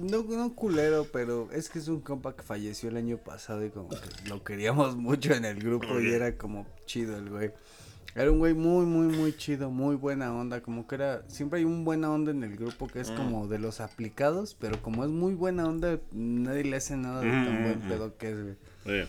[0.00, 3.70] No, no culero, pero es que es un compa que falleció el año pasado y
[3.70, 3.96] como que
[4.28, 7.50] lo queríamos mucho en el grupo y era como chido el güey.
[8.14, 11.64] Era un güey muy, muy, muy chido, muy buena onda, como que era, siempre hay
[11.64, 13.16] un buena onda en el grupo que es Mm.
[13.16, 17.30] como de los aplicados, pero como es muy buena onda, nadie le hace nada de
[17.30, 19.06] tan Mm, buen mm, pedo que es, güey.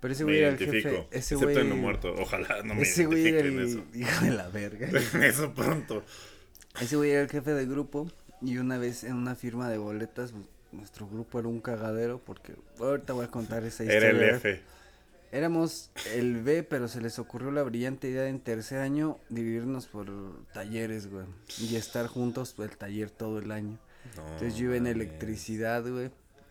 [0.00, 2.82] Pero ese güey era el jefe, ese excepto güey, en lo muerto, ojalá no me
[2.82, 3.84] ese güey era el eso.
[3.94, 4.88] hijo de la verga.
[5.24, 6.02] eso pronto.
[6.80, 8.08] Ese güey era el jefe de grupo
[8.42, 10.34] y una vez en una firma de boletas
[10.72, 14.08] nuestro grupo era un cagadero porque ahorita voy a contar esa historia.
[14.08, 14.60] Era el F.
[15.32, 19.86] Éramos el B, pero se les ocurrió la brillante idea de en tercer año dividirnos
[19.86, 20.06] por
[20.52, 21.24] talleres, güey.
[21.58, 23.78] Y estar juntos el taller todo el año.
[24.14, 26.10] Entonces yo iba en electricidad, güey.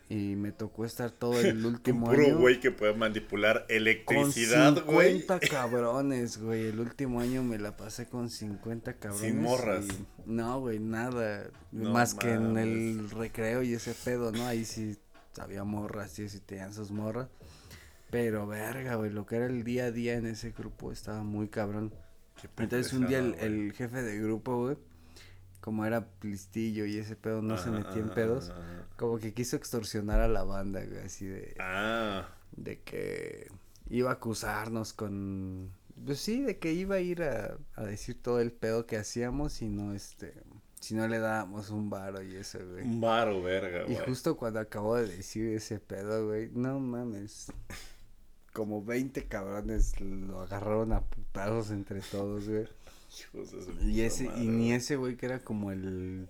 [0.09, 2.39] Y me tocó estar todo el último Un puro año.
[2.39, 5.19] güey que puede manipular electricidad, güey.
[5.19, 6.65] 50 cabrones, güey.
[6.65, 9.21] El último año me la pasé con 50 cabrones.
[9.31, 9.85] Sin morras.
[9.85, 11.49] y- No, güey, nada.
[11.71, 14.47] No Más que en el recreo y ese pedo, ¿no?
[14.47, 14.97] Ahí sí
[15.39, 17.29] había morras, sí, sí tenían sus morras.
[18.11, 21.47] Pero verga, güey, lo que era el día a día en ese grupo estaba muy
[21.47, 21.93] cabrón.
[22.57, 24.77] Entonces un día el, el jefe de grupo, güey,
[25.59, 28.51] como era listillo y ese pedo no se metía en pedos,
[28.97, 33.47] como que quiso extorsionar a la banda, güey, así de Ah, de que
[33.89, 35.71] iba a acusarnos con
[36.05, 39.61] pues sí de que iba a ir a, a decir todo el pedo que hacíamos
[39.61, 40.33] y no este
[40.79, 42.83] si no le dábamos un varo y eso güey.
[42.83, 44.05] Un varo, verga, y güey.
[44.07, 47.51] justo cuando acabó de decir ese pedo güey no mames
[48.53, 54.47] como 20 cabrones lo agarraron a putazos entre todos güey de y ese madre, y
[54.47, 56.27] ni ese güey que era como el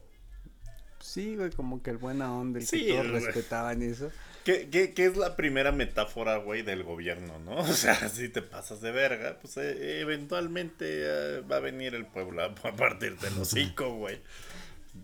[1.00, 3.24] sí güey como que el buena onda el Sí, que todos güey.
[3.26, 4.12] respetaban y eso
[4.44, 7.58] ¿Qué, qué, qué es la primera metáfora, güey, del gobierno, no?
[7.60, 12.08] O sea, si te pasas de verga, pues eh, eventualmente eh, va a venir el
[12.08, 14.20] pueblo a, a partirte el hocico, güey.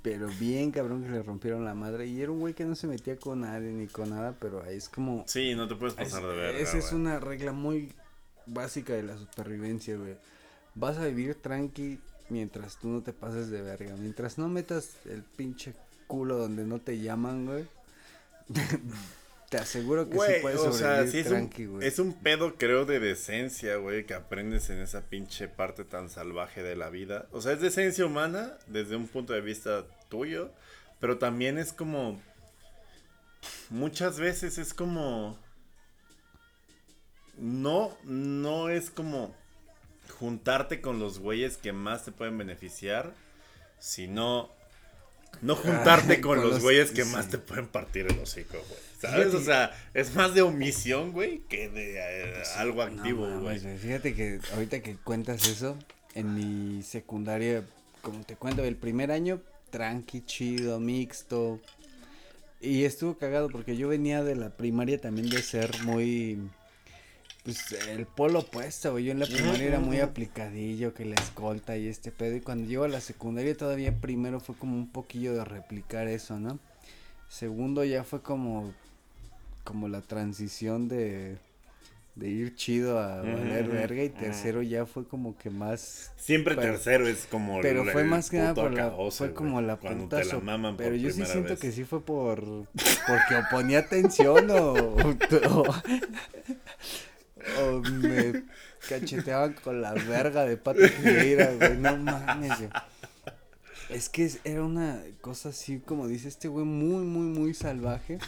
[0.02, 2.08] Pero bien cabrón que le rompieron la madre.
[2.08, 4.76] Y era un güey que no se metía con nadie ni con nada, pero ahí
[4.78, 5.24] es como...
[5.28, 7.94] Sí, no te puedes es- pasar de verga, esa es una regla muy
[8.46, 10.16] básica de la supervivencia, güey.
[10.76, 13.96] Vas a vivir tranqui mientras tú no te pases de verga.
[13.98, 15.74] Mientras no metas el pinche
[16.08, 17.66] culo donde no te llaman, güey.
[19.50, 21.88] te aseguro que sí puedes o sobrevivir sea, sí es tranqui, güey.
[21.88, 26.64] es un pedo, creo, de decencia, güey, que aprendes en esa pinche parte tan salvaje
[26.64, 27.28] de la vida.
[27.32, 30.52] O sea, es decencia humana desde un punto de vista tuyo,
[31.00, 32.22] pero también es como...
[33.70, 35.40] Muchas veces es como...
[37.38, 39.34] No, no es como
[40.20, 43.14] juntarte con los güeyes que más te pueden beneficiar,
[43.80, 44.57] sino...
[45.42, 47.12] No juntarte Ay, con, con los los- güeyes que sí.
[47.12, 48.80] más te pueden partir el hocico, güey.
[49.00, 49.28] ¿Sabes?
[49.28, 53.64] Fíjate O sea, es más de omisión, güey, que de eh, algo No activo, mames,
[53.64, 53.78] güey.
[53.78, 55.78] Fíjate que ahorita que cuentas eso,
[56.16, 57.64] en mi secundaria,
[58.02, 61.60] como te cuento, el primer año, tranqui, chido, mixto.
[62.60, 66.40] Y estuvo cagado porque yo venía de la primaria también de ser muy.
[67.48, 69.06] Pues el polo opuesto, güey.
[69.06, 72.36] Yo en la primaria era muy aplicadillo, que la escolta y este pedo.
[72.36, 76.38] Y cuando llego a la secundaria, todavía primero fue como un poquillo de replicar eso,
[76.42, 76.60] ¿no?
[77.30, 78.74] Segundo ya fue como.
[79.64, 81.38] Como la transición de.
[82.16, 84.04] De ir chido a valer verga.
[84.04, 84.20] Y ujú.
[84.20, 86.12] tercero ya fue como que más.
[86.18, 89.62] Siempre pero- tercero es como Pero el- fue más que nada por la, fue como
[89.62, 89.78] la
[90.26, 91.60] so- por Pero yo sí siento vez.
[91.60, 94.74] que sí fue por porque o ponía atención o,
[95.54, 95.64] o,
[97.62, 98.44] o me
[98.88, 102.58] cacheteaban con la verga de Pato Vieira, güey, no mames.
[102.58, 102.70] güey.
[103.90, 108.20] Es que era una cosa así como dice este güey muy muy muy salvaje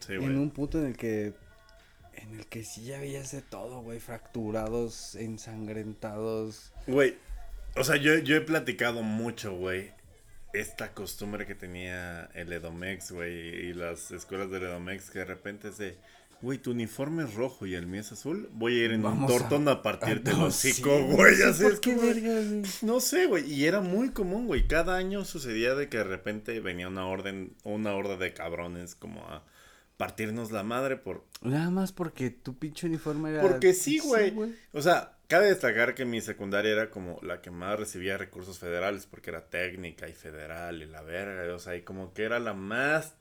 [0.00, 0.34] Sí, en güey.
[0.36, 1.34] un punto en el que
[2.14, 6.72] en el que sí ya veías de todo, güey, fracturados, ensangrentados.
[6.86, 7.16] Güey,
[7.76, 9.92] o sea, yo, yo he platicado mucho, güey,
[10.54, 15.68] esta costumbre que tenía el Edomex, güey, y las escuelas del Edomex, que de repente
[15.68, 15.98] es de,
[16.46, 19.28] güey, tu uniforme es rojo y el mío es azul, voy a ir en Vamos
[19.30, 22.62] un a- tortón a, partirte el no, hocico, güey, sí, así ¿por es güey?
[22.82, 26.60] No sé, güey, y era muy común, güey, cada año sucedía de que de repente
[26.60, 29.44] venía una orden, una horda de cabrones como a
[29.96, 33.42] partirnos la madre por Nada más porque tu pinche uniforme era.
[33.42, 34.32] Porque sí, güey.
[34.72, 39.06] O sea, cabe destacar que mi secundaria era como la que más recibía recursos federales,
[39.06, 42.54] porque era técnica y federal y la verga, o sea, y como que era la
[42.54, 43.14] más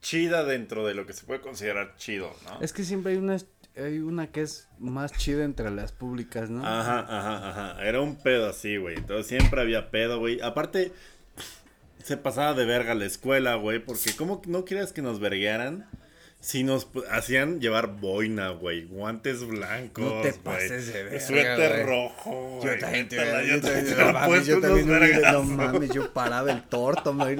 [0.00, 2.60] chida dentro de lo que se puede considerar chido, ¿no?
[2.60, 3.36] Es que siempre hay una,
[3.76, 6.66] hay una que es más chida entre las públicas, ¿no?
[6.66, 7.84] Ajá, ajá, ajá.
[7.84, 8.96] Era un pedo así, güey.
[8.96, 10.40] Entonces siempre había pedo, güey.
[10.40, 10.92] Aparte,
[12.02, 13.78] se pasaba de verga la escuela, güey.
[13.78, 15.86] Porque ¿cómo no querías que nos verguearan?
[16.40, 18.84] Si nos hacían llevar boina, güey.
[18.86, 21.82] Guantes blancos, No te güey, pases de verga, Suéter güey.
[21.84, 22.64] rojo, güey.
[22.74, 26.62] Yo también te yo yo también, mames, puesto yo también no, mames, yo paraba el
[26.62, 27.36] torto, me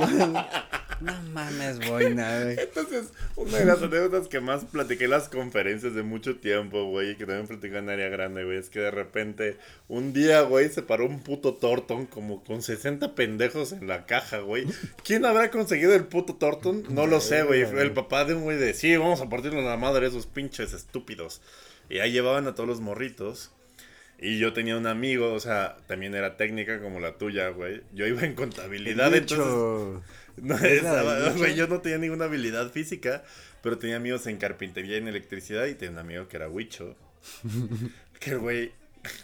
[1.00, 2.56] No mames, boina, güey.
[2.60, 7.10] Entonces, una de las anécdotas que más platiqué en las conferencias de mucho tiempo, güey,
[7.10, 9.56] y que también platiqué en área grande, güey, es que de repente
[9.88, 14.40] un día, güey, se paró un puto Torton como con 60 pendejos en la caja,
[14.40, 14.66] güey.
[15.04, 16.84] ¿Quién habrá conseguido el puto Torton?
[16.90, 17.64] No lo sé, güey.
[17.64, 20.72] Fue el papá de un güey de, sí, vamos a partirle la madre esos pinches
[20.72, 21.40] estúpidos.
[21.88, 23.52] Y ahí llevaban a todos los morritos.
[24.22, 27.82] Y yo tenía un amigo, o sea, también era técnica como la tuya, güey.
[27.94, 30.02] Yo iba en contabilidad, entonces...
[30.42, 33.22] No, ¿Es la estaba- güey, yo no tenía ninguna habilidad física,
[33.62, 36.96] pero tenía amigos en carpintería y en electricidad y tenía un amigo que era huicho.
[38.20, 38.72] que el güey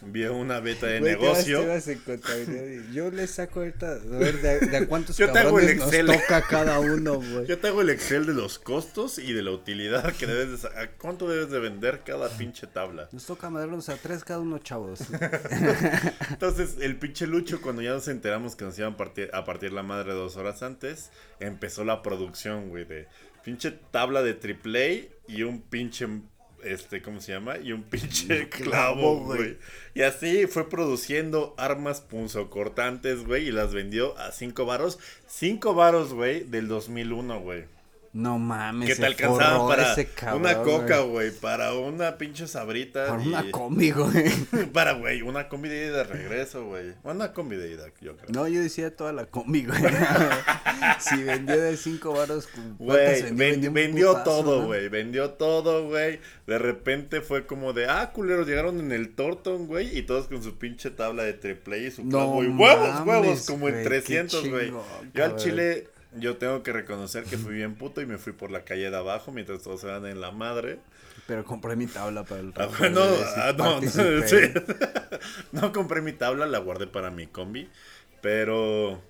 [0.01, 1.61] vio una beta de Güey, te vas- negocio.
[1.61, 5.17] te vas en contabilidad y Yo le saco ahorita, a ver, de, de a cuántos
[5.17, 6.05] Yo el cabrones nos Excel.
[6.07, 7.45] toca cada uno, güey.
[7.45, 10.57] Yo te hago el Excel de los costos y de la utilidad que debes de
[10.57, 13.07] sa- a ¿Cuánto debes de vender cada pinche tabla?
[13.11, 14.99] Nos toca madarnos a tres cada uno, chavos.
[16.29, 19.73] Entonces, el pinche Lucho, cuando ya nos enteramos que nos iban a partir, a partir
[19.73, 23.07] la madre dos horas antes, empezó la producción, güey, de
[23.43, 26.07] pinche tabla de AAA y un pinche,
[26.63, 27.57] este, ¿cómo se llama?
[27.57, 29.57] Y un pinche clavo, güey.
[29.93, 34.99] Y así fue produciendo armas punzocortantes, güey, y las vendió a cinco varos.
[35.27, 37.76] Cinco varos, güey, del 2001, güey.
[38.17, 38.89] No mames.
[38.89, 41.29] Que te alcanzaban para cabrón, una coca, güey.
[41.29, 43.05] para una pinche sabrita.
[43.09, 44.31] Para y- una combi, güey.
[44.73, 46.95] para, güey, una combi de ida de regreso, güey.
[47.03, 48.29] Una combi de ida, yo creo.
[48.29, 49.79] No, yo decía toda la combi, güey.
[50.99, 53.35] si vendió de cinco varos, ¿cuántas Güey, vendió?
[53.35, 54.65] ven- Vendió vendió putazo, todo, ¿no?
[54.67, 54.89] güey.
[54.89, 56.19] Vendió todo, güey.
[56.47, 59.95] De repente fue como de, ah, culeros, llegaron en el Torton, güey.
[59.95, 63.75] Y todos con su pinche tabla de triple y su No huevos, huevos, como en
[63.75, 64.73] güey, 300, qué güey.
[65.13, 65.87] Yo al chile,
[66.19, 68.97] yo tengo que reconocer que fui bien puto y me fui por la calle de
[68.97, 70.79] abajo mientras todos se van en la madre.
[71.25, 74.27] Pero compré mi tabla para el Ah, ah, no, no, participé.
[74.27, 74.37] sí.
[75.51, 77.69] No compré mi tabla, la guardé para mi combi.
[78.21, 79.01] Pero,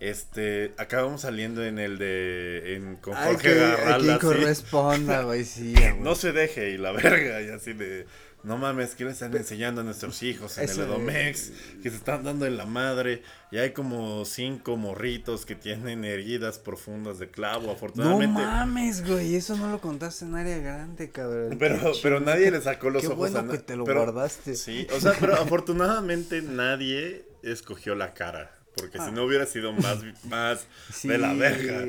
[0.00, 4.26] este, acabamos saliendo en el de, en, con Ay, Jorge que, Garralda, así.
[4.26, 5.98] corresponda, güey, sí, güey.
[6.00, 8.06] No se deje y la verga, y así de,
[8.42, 11.52] no mames, ¿qué le están enseñando a nuestros hijos en Eso el Edomex?
[11.82, 13.22] Que se están dando en la madre.
[13.52, 18.40] Y hay como cinco morritos que tienen heridas profundas de clavo, No afortunadamente.
[18.42, 21.56] mames, güey, eso no lo contaste en área grande, cabrón.
[21.58, 24.04] Pero, pero nadie le sacó los Qué ojos bueno a na- que te lo pero-
[24.04, 24.54] guardaste.
[24.56, 28.52] Sí, o sea, pero afortunadamente nadie escogió la cara.
[28.76, 29.98] Porque si no hubiera sido más,
[30.28, 31.84] más Sí, de la verga.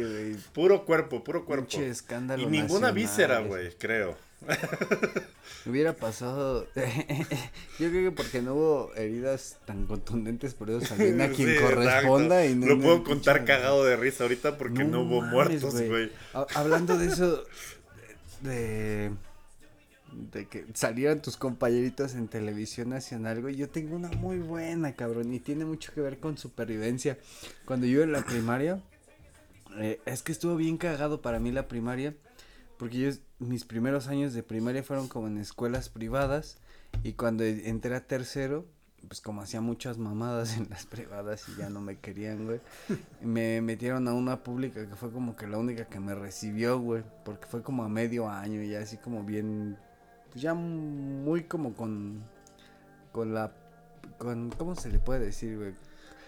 [0.52, 1.80] Puro cuerpo, puro cuerpo.
[1.80, 4.18] Escándalo y ninguna nacional, víscera, güey, creo.
[5.66, 6.68] Hubiera pasado.
[7.80, 11.56] Yo creo que porque no hubo heridas tan contundentes, por eso salió a quien Sí,
[11.62, 12.44] corresponda.
[12.44, 12.66] exacto.
[12.66, 16.12] Y no Lo puedo contar cagado de risa ahorita porque no, hubo mames, muertos, güey.
[16.56, 17.44] Hablando de eso,
[18.42, 19.12] de,
[20.32, 23.56] de que salieran tus compañeritos en televisión nacional, güey.
[23.56, 27.20] Yo tengo una muy buena, cabrón, y tiene mucho que ver con supervivencia.
[27.66, 28.82] Cuando yo en la primaria,
[29.78, 32.16] eh, es que estuvo bien cagado para mí la primaria,
[32.78, 33.10] porque yo,
[33.42, 36.58] mis primeros años de primaria fueron como en escuelas privadas,
[37.04, 38.66] y cuando entré a tercero,
[39.08, 42.60] pues como hacía muchas mamadas en las privadas y ya no me querían, güey.
[43.22, 47.04] Me metieron a una pública que fue como que la única que me recibió, güey.
[47.26, 49.78] Porque fue como a medio año y así como bien.
[50.32, 52.24] Pues ya muy como con.
[53.12, 53.52] Con la.
[54.18, 55.74] Con, ¿Cómo se le puede decir, güey?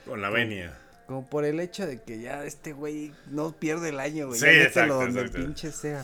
[0.07, 0.75] Con la venia.
[1.05, 4.39] Como por el hecho de que ya este güey no pierde el año, güey.
[4.39, 5.45] Sí, ya exacto, donde exacto.
[5.45, 6.03] pinche sea.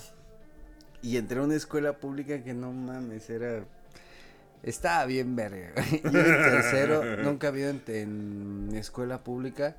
[1.02, 3.64] Y entré a una escuela pública que no mames, era.
[4.64, 5.72] Estaba bien verga.
[5.76, 6.02] güey.
[6.04, 9.78] Yo en tercero, nunca había en, en escuela pública.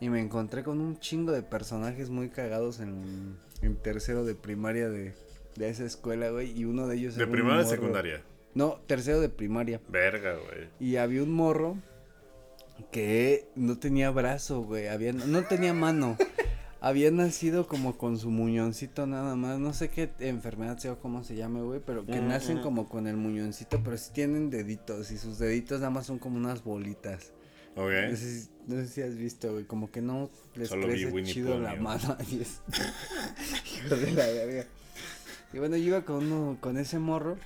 [0.00, 4.90] Y me encontré con un chingo de personajes muy cagados en, en tercero de primaria
[4.90, 5.14] de,
[5.56, 6.58] de esa escuela, güey.
[6.58, 8.22] Y uno de ellos ¿De era un primaria o secundaria?
[8.54, 9.80] No, tercero de primaria.
[9.88, 10.68] Verga, güey.
[10.80, 11.78] Y había un morro
[12.90, 14.88] que no tenía brazo, güey.
[14.88, 16.16] Había, no tenía mano.
[16.80, 19.58] Había nacido como con su muñoncito nada más.
[19.58, 21.80] No sé qué enfermedad sea o cómo se llame, güey.
[21.84, 23.80] Pero que nacen como con el muñoncito.
[23.82, 25.10] Pero sí tienen deditos.
[25.10, 27.32] Y sus deditos nada más son como unas bolitas.
[27.76, 27.90] Ok.
[28.10, 29.64] No, sé si, no sé si has visto, güey.
[29.64, 31.84] Como que no les Solo crece chido la amigo.
[31.84, 32.16] mano.
[32.30, 32.60] Y es...
[33.84, 34.64] Hijo de la verga.
[35.52, 37.38] Y bueno, yo iba con uno, con ese morro.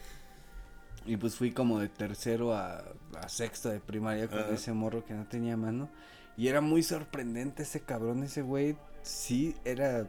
[1.07, 2.85] Y pues fui como de tercero a,
[3.17, 5.89] a sexto de primaria con ese morro que no tenía mano.
[6.37, 8.77] Y era muy sorprendente ese cabrón, ese güey.
[9.03, 10.07] Sí, era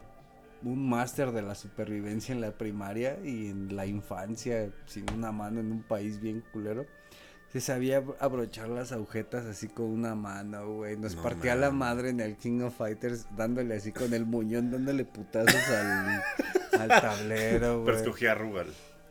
[0.63, 5.60] un máster de la supervivencia en la primaria y en la infancia, sin una mano
[5.60, 6.86] en un país bien culero.
[7.51, 10.95] Se sabía ab- abrochar las agujetas así con una mano, güey.
[10.97, 14.71] Nos No partía la madre en el King of Fighters dándole así con el muñón,
[14.71, 16.21] dándole putazos al,
[16.80, 18.27] al tablero, Pero güey.
[18.27, 18.67] a Rugal.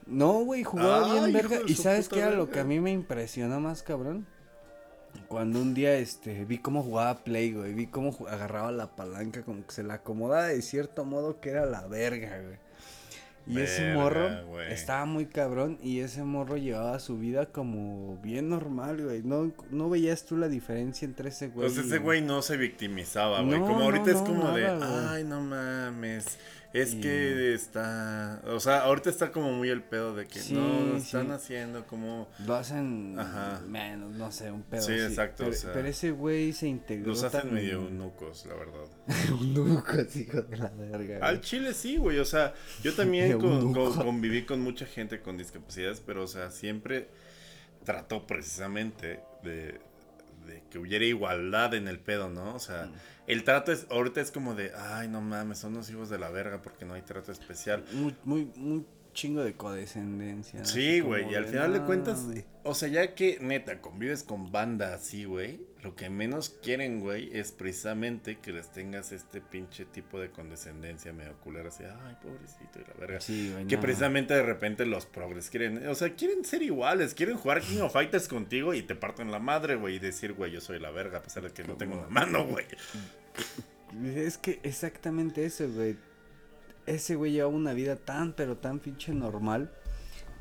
[0.06, 1.58] No, güey, jugaba bien verga.
[1.66, 4.26] ¿Y sabes qué era lo que a mí me impresionó más, cabrón?
[5.28, 7.72] Cuando un día, este, vi cómo jugaba Play, güey.
[7.74, 11.66] Vi cómo agarraba la palanca, como que se la acomodaba de cierto modo que era
[11.66, 12.58] la verga, güey.
[13.46, 14.72] Y ese morro güey.
[14.72, 19.22] estaba muy cabrón y ese morro llevaba su vida como bien normal, güey.
[19.22, 21.68] No, no veías tú la diferencia entre ese güey.
[21.68, 23.58] Pues ese güey no se victimizaba, güey.
[23.58, 24.88] No, como no, ahorita es como de, güey.
[25.08, 26.38] ay, no mames.
[26.72, 30.54] Es Y- que está, o sea, ahorita está como muy el pedo de que Sí,
[30.54, 31.32] no están sí.
[31.32, 33.60] haciendo como Lo hacen Ajá.
[33.66, 35.02] menos, no sé, un pedo Sí, así.
[35.02, 38.54] exacto, Pero, o sea, pero ese güey se integró los hacen tan- medio eunucos, la
[38.54, 38.86] verdad.
[39.30, 41.18] Eunucos, hijo de la verga.
[41.18, 41.20] güey.
[41.22, 42.54] Al chile sí, güey, o sea,
[42.84, 43.92] yo también con- Eunuco.
[43.94, 47.08] con- conviví con mucha gente con discapacidades, pero o sea, siempre
[47.84, 49.80] trató precisamente de,
[50.50, 52.54] de que hubiera igualdad en el pedo, ¿no?
[52.54, 52.92] O sea, Mm.
[53.28, 56.28] el trato es, ahorita es como de, ay, no mames, son los hijos de la
[56.28, 57.84] verga porque no hay trato especial.
[57.92, 58.84] Muy, muy, muy
[59.14, 60.60] chingo de codescendencia.
[60.60, 60.64] ¿no?
[60.66, 62.44] Sí, güey, y al final de "No, cuentas, güey".
[62.64, 67.30] o sea, ya que neta convives con banda así, güey, lo que menos quieren, güey,
[67.32, 72.80] es precisamente que les tengas este pinche tipo de condescendencia medio culera, así, ay, pobrecito
[72.80, 73.20] y la verga.
[73.20, 73.82] Sí, güey, Que no.
[73.82, 77.92] precisamente de repente los progres quieren, o sea, quieren ser iguales, quieren jugar King of
[77.92, 81.18] Fighters contigo y te parten la madre, güey, y decir, güey, yo soy la verga,
[81.18, 82.66] a pesar de que no tengo una mano, güey.
[84.04, 85.96] Es que exactamente eso, güey.
[86.86, 89.72] Ese güey llevaba una vida tan, pero tan pinche normal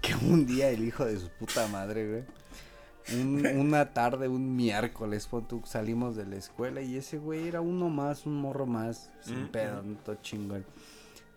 [0.02, 2.24] que un día el hijo de su puta madre, güey.
[3.14, 7.90] Un- una tarde, un miércoles, tú, salimos de la escuela y ese güey era uno
[7.90, 10.66] más, un morro más, sin Mm, pedo, todo chingón.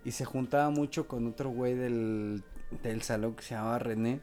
[0.04, 2.42] Y se juntaba mucho con otro güey del,
[2.82, 4.20] del salón que se llamaba René.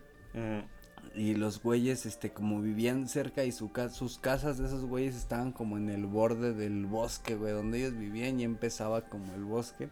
[1.15, 5.51] Y los güeyes, este, como vivían cerca y su sus casas de esos güeyes estaban
[5.51, 9.89] como en el borde del bosque, güey, donde ellos vivían y empezaba como el bosque.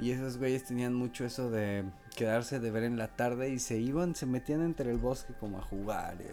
[0.00, 1.84] Y esos güeyes tenían mucho eso de
[2.16, 5.58] quedarse de ver en la tarde y se iban, se metían entre el bosque como
[5.58, 6.26] a jugar, y,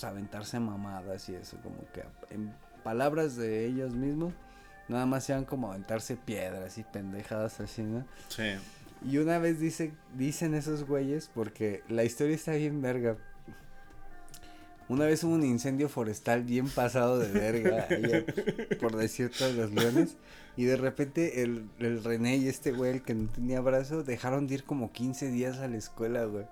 [0.00, 4.32] pues, aventarse mamadas y eso, como que en palabras de ellos mismos,
[4.88, 8.06] nada más iban como a aventarse piedras y pendejadas así, ¿no?
[8.28, 8.54] Sí.
[9.06, 13.16] Y una vez dice, dicen esos güeyes, porque la historia está bien verga.
[14.90, 18.24] Una vez hubo un incendio forestal bien pasado de verga allá
[18.80, 20.16] por desierto de los leones.
[20.56, 24.48] Y de repente el, el René y este güey, el que no tenía brazo, dejaron
[24.48, 26.44] de ir como 15 días a la escuela, güey.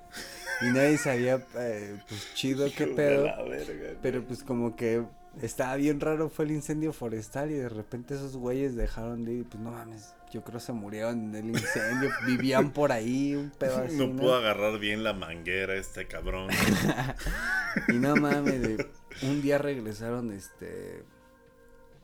[0.62, 3.24] Y nadie sabía, eh, pues chido qué pedo.
[3.48, 3.98] verga.
[4.00, 5.02] Pero pues como que
[5.42, 9.48] estaba bien raro fue el incendio forestal y de repente esos güeyes dejaron de ir,
[9.48, 13.78] pues no mames, yo creo se murieron en el incendio, vivían por ahí, un pedo
[13.84, 14.16] así, no ¿no?
[14.20, 16.48] pudo agarrar bien la manguera este cabrón.
[17.88, 18.86] Y no mames,
[19.22, 21.04] un día regresaron, este,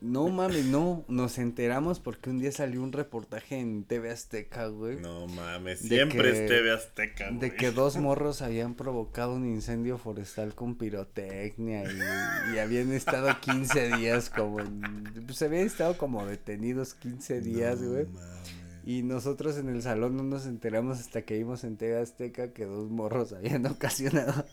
[0.05, 5.01] no mames, no, nos enteramos porque un día salió un reportaje en TV Azteca, güey.
[5.01, 7.57] No mames, De siempre que- es TV Azteca, De güey.
[7.57, 13.97] que dos morros habían provocado un incendio forestal con pirotecnia y, y habían estado 15
[13.97, 14.83] días como en,
[15.27, 18.07] pues habían estado como detenidos 15 días, No güey.
[18.07, 18.55] mames.
[18.87, 22.67] Y nosotros en el salón no nos enteramos hasta que vimos en TV Azteca que
[22.67, 24.45] dos morros habían ocasionado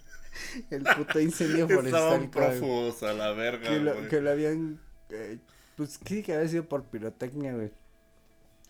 [0.70, 1.86] el puto incendio forestal.
[2.14, 4.08] Estaban prófugos a la verga, que, lo, güey.
[4.08, 4.80] que lo habían,
[5.12, 5.38] eh,
[5.78, 7.72] pues sí, que había sido por pirotecnia, güey.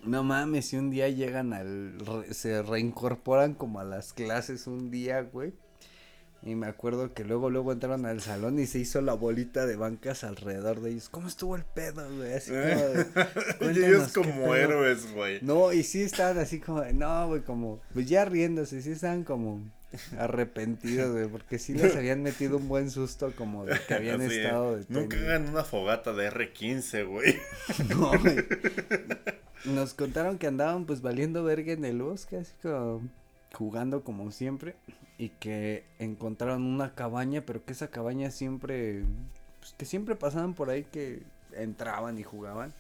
[0.03, 4.89] No mames, si un día llegan al, re- se reincorporan como a las clases un
[4.89, 5.53] día, güey.
[6.43, 9.75] Y me acuerdo que luego, luego entraron al salón y se hizo la bolita de
[9.75, 11.07] bancas alrededor de ellos.
[11.09, 12.33] ¿Cómo estuvo el pedo, güey?
[12.33, 14.55] Así como de, y "Cuéntanos ellos qué como pedo".
[14.55, 15.37] héroes, güey.
[15.43, 19.61] No, y sí estaban así como, no, güey, como, pues ya riéndose, sí estaban como
[20.17, 24.37] arrepentidos, güey, porque sí les habían metido un buen susto como de que habían Así,
[24.39, 25.23] estado Nunca detenidos.
[25.29, 27.35] hagan una fogata de R15, güey.
[27.89, 28.37] No, güey.
[29.65, 33.01] Nos contaron que andaban pues valiendo verga en el bosque, así como
[33.53, 34.75] jugando como siempre.
[35.17, 39.03] Y que encontraron una cabaña, pero que esa cabaña siempre,
[39.59, 41.21] pues que siempre pasaban por ahí que
[41.53, 42.73] entraban y jugaban.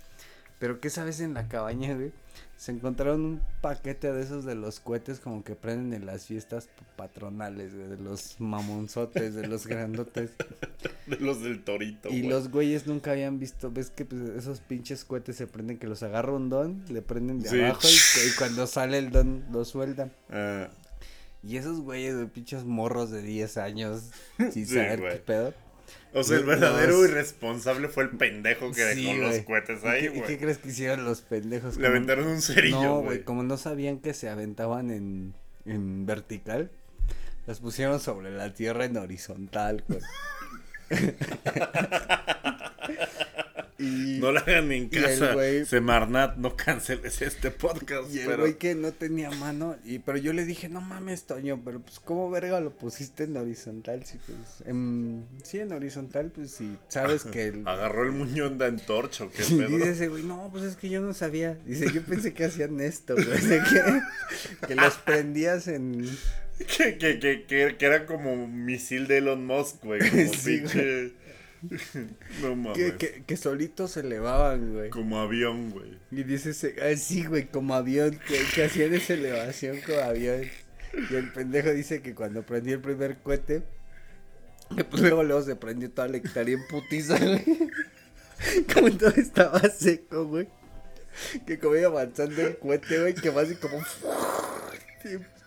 [0.61, 2.11] Pero que esa vez en la cabaña, güey,
[2.55, 6.69] se encontraron un paquete de esos de los cohetes como que prenden en las fiestas
[6.95, 10.29] patronales, güey, de los mamonzotes, de los grandotes.
[11.07, 12.29] De los del torito, Y güey.
[12.29, 16.03] los güeyes nunca habían visto, ves que pues, esos pinches cohetes se prenden, que los
[16.03, 17.59] agarra un don, le prenden de Sí.
[17.59, 20.13] abajo y, cuando sale el don lo sueltan.
[20.29, 20.69] Ah,
[21.43, 25.11] Y esos güeyes de pinches morros de 10 años, sin Sí, saber güey.
[25.13, 25.53] qué pedo.
[26.13, 29.45] O sea, el Los- verdadero irresponsable fue el pendejo que Sí, dejó los güey.
[29.45, 30.37] cohetes ¿Y ahí, qué- ¿Y qué güey.
[30.37, 31.77] crees que hicieron los pendejos?
[31.77, 33.05] Le Como- aventaron un cerillo, No, güey.
[33.05, 35.33] güey, como no sabían que se aventaban en,
[35.65, 36.69] en vertical,
[37.47, 39.99] los pusieron sobre la tierra en horizontal, güey.
[43.81, 45.33] y, No la hagan en casa.
[45.33, 48.13] güey- Semarnat, no canceles este podcast.
[48.13, 48.43] y el pero...
[48.43, 51.99] güey que no tenía mano, y pero yo le dije, no mames, Toño, pero pues
[51.99, 57.23] cómo verga lo pusiste en horizontal, si pues, en, sí, en horizontal, pues si sabes
[57.23, 57.67] que el...
[57.67, 60.89] Agarró el muñón de antorcha, ¿o qué Y dice ese güey, no, pues es que
[60.89, 61.57] yo no sabía.
[61.65, 63.27] Dice, yo pensé que hacían esto, güey.
[63.49, 66.05] que, que los prendías en.
[66.57, 70.07] Que, que, que, que, era como un misil de Elon Musk, güey.
[70.07, 71.13] Como Sí, pinche.
[72.41, 72.77] No mames.
[72.77, 74.89] Que, que, que solitos se elevaban, güey.
[74.89, 75.97] Como avión, güey.
[76.11, 80.43] Y dices, ah, sí, güey, como avión, que, que hacían esa elevación como avión.
[81.09, 83.63] Y el pendejo dice que cuando prendió el primer cohete,
[84.89, 87.43] pues luego, luego se prendió toda la hectárea en putiza, güey.
[88.73, 90.47] Como todo estaba seco, güey.
[91.45, 93.77] Que como iba avanzando el cohete, güey, que va así como...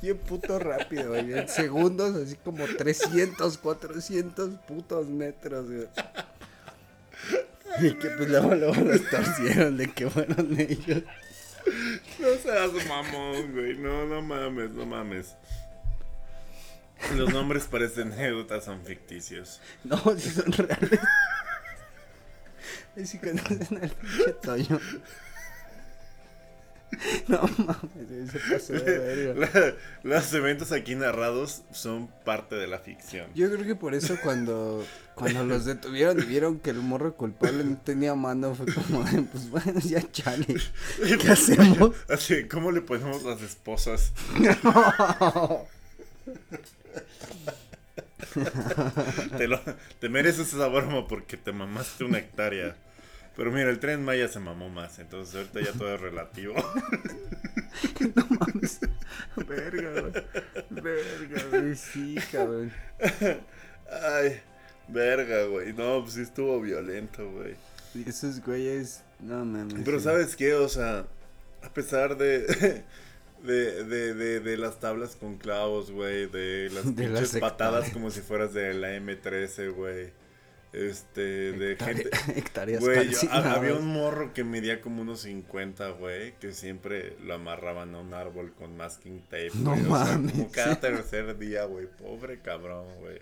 [0.00, 1.32] Bien, puto rápido, güey.
[1.32, 5.88] En segundos, así como 300, 400 putos metros, güey.
[7.80, 11.02] Y que pues luego, luego los torcieron de que fueron ellos.
[12.18, 13.76] No seas mamón, güey.
[13.76, 15.34] No, no mames, no mames.
[17.16, 19.60] Los nombres parecen anécdotas, son ficticios.
[19.84, 21.00] No, si son reales.
[23.04, 24.80] Si conocen al pinche Toño.
[27.28, 29.50] No mames, se pasó de verga.
[29.54, 29.74] La-
[30.16, 33.26] los eventos aquí narrados son parte de la ficción.
[33.34, 34.84] Yo creo que por eso cuando,
[35.14, 39.22] cuando los detuvieron y vieron que el morro culpable no tenía mano, fue como de,
[39.22, 40.46] pues bueno, ya chale.
[41.20, 41.94] ¿Qué hacemos?
[42.08, 44.12] Así, ¿cómo le ponemos las esposas?
[49.38, 49.60] Te, lo-
[50.00, 52.76] te mereces esa broma porque te mamaste una hectárea.
[53.38, 56.54] Pero mira, el tren Maya se mamó más, entonces ahorita ya todo es relativo.
[58.16, 58.80] No mames.
[59.36, 60.12] Verga, güey.
[60.70, 62.72] Verga, güey, sí, cabrón.
[64.02, 64.40] Ay,
[64.88, 65.72] verga, güey.
[65.74, 67.54] No, pues sí estuvo violento, güey.
[67.94, 69.82] Y esos güeyes, no mames.
[69.84, 70.04] Pero sí.
[70.04, 70.54] ¿sabes qué?
[70.54, 71.06] O sea,
[71.62, 72.40] a pesar de,
[73.44, 78.22] de, de, de, de las tablas con clavos, güey, de las pinches patadas como si
[78.22, 80.10] fueras de la M13, güey.
[80.72, 81.20] Este,
[81.52, 82.10] de gente...
[82.36, 87.34] Hectáreas Güey, yo- había un morro que medía como unos 50, güey, que siempre lo
[87.34, 89.80] amarraban a un árbol con masking tape, No güey.
[89.82, 90.32] O sea, mames.
[90.32, 91.86] como cada tercer día, güey.
[91.86, 93.18] Pobre cabrón, güey.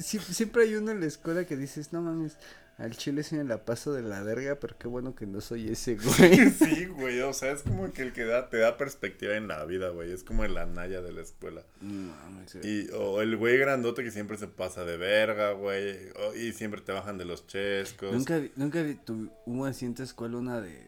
[0.00, 2.36] Sie- siempre hay uno en la escuela que dices, no mames,
[2.76, 5.68] al chile sí me la paso de la verga, pero qué bueno que no soy
[5.68, 6.50] ese güey.
[6.50, 9.64] Sí, güey, o sea, es como que el que da, te da perspectiva en la
[9.64, 10.10] vida, güey.
[10.12, 11.62] Es como el anaya de la escuela.
[11.80, 12.12] No.
[12.62, 15.96] Y, o el güey grandote que siempre se pasa de verga, güey.
[16.36, 18.12] Y siempre te bajan de los chescos.
[18.12, 20.84] Nunca, vi- nunca vi- tu- hubo así en tu escuela una de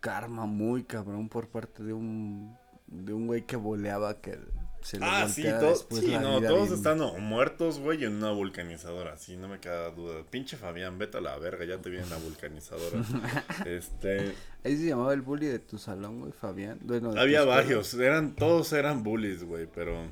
[0.00, 2.56] karma muy cabrón por parte de un
[2.86, 4.38] de un güey que boleaba que
[4.82, 7.78] se le Ah, sí, volteara to- después sí, la no, vida todos bien- están muertos,
[7.78, 10.22] güey, en una vulcanizadora, sí, no me queda duda.
[10.30, 12.98] Pinche Fabián, vete a la verga, ya te viene la vulcanizadora.
[13.66, 16.78] este, Ahí se llamaba el bully de tu salón, güey, Fabián.
[16.82, 20.02] Bueno, había varios, eran, todos eran bullies, güey, pero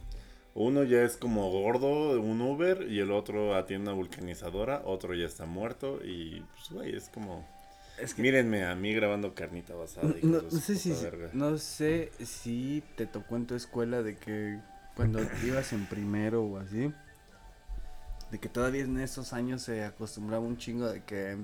[0.55, 5.27] uno ya es como gordo, un Uber, y el otro tiene una vulcanizadora, otro ya
[5.27, 7.47] está muerto, y pues, güey, es como,
[8.01, 10.15] Es que mírenme a mí grabando carnita basada.
[10.23, 11.31] no, no sé si verga.
[11.33, 14.59] no sé si te tocó en tu escuela de que
[14.95, 16.93] cuando ibas en primero o así
[18.31, 21.39] de que todavía en esos años se acostumbraba un chingo de que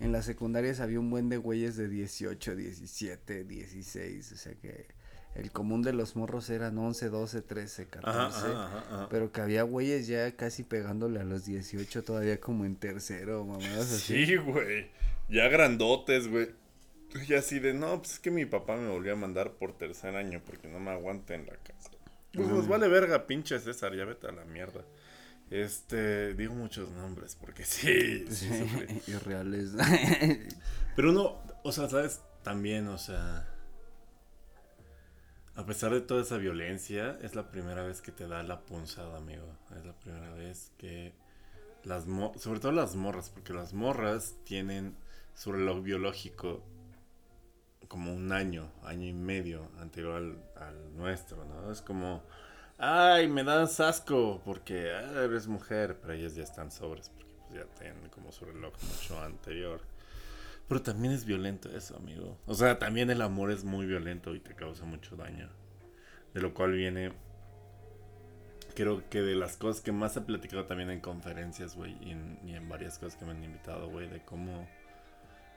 [0.00, 4.86] en las secundarias había un buen de güeyes de 18, 17, 16, o sea que
[5.34, 8.18] el común de los morros eran 11, 12, 13, 14.
[8.18, 9.08] Ajá, ajá, ajá, ajá.
[9.10, 13.92] Pero que había güeyes ya casi pegándole a los 18 todavía como en tercero, mamadas
[13.92, 14.26] así.
[14.26, 14.90] Sí, güey.
[15.28, 16.50] Ya grandotes, güey.
[17.28, 20.16] Y así de, no, pues es que mi papá me volvió a mandar por tercer
[20.16, 21.90] año porque no me aguanta en la casa.
[22.32, 24.84] Pues nos vale verga, pinche César, ya vete a la mierda.
[25.50, 29.02] Este, digo muchos nombres porque sí, sí sufrí.
[29.06, 29.70] Irreales.
[30.96, 32.22] Pero uno, o sea, ¿sabes?
[32.42, 33.48] También, o sea,
[35.56, 39.18] a pesar de toda esa violencia, es la primera vez que te da la punzada,
[39.18, 39.46] amigo.
[39.76, 41.12] Es la primera vez que
[41.84, 44.96] las mo- sobre todo las morras, porque las morras tienen
[45.34, 46.62] su reloj biológico
[47.88, 51.70] como un año, año y medio anterior al, al nuestro, ¿no?
[51.70, 52.22] Es como,
[52.78, 57.60] ay, me das asco porque ah, eres mujer, pero ellas ya están sobres porque pues
[57.60, 59.80] ya tienen como su reloj mucho anterior.
[60.68, 62.38] Pero también es violento eso, amigo.
[62.46, 65.50] O sea, también el amor es muy violento y te causa mucho daño.
[66.32, 67.12] De lo cual viene.
[68.74, 72.40] Creo que de las cosas que más he platicado también en conferencias, güey, y en,
[72.44, 74.66] y en varias cosas que me han invitado, güey, de cómo.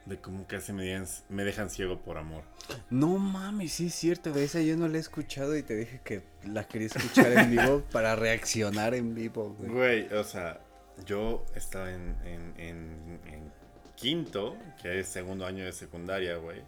[0.06, 2.44] De cómo casi me dejan, me dejan ciego por amor.
[2.90, 6.00] no mames, sí es cierto, güey, esa yo no la he escuchado y te dije
[6.02, 9.70] que la quería escuchar en vivo para reaccionar en vivo, güey.
[9.70, 10.62] Güey, o sea,
[11.06, 13.52] yo estaba en, en, en, en
[13.98, 16.62] quinto, que es segundo año de secundaria, güey.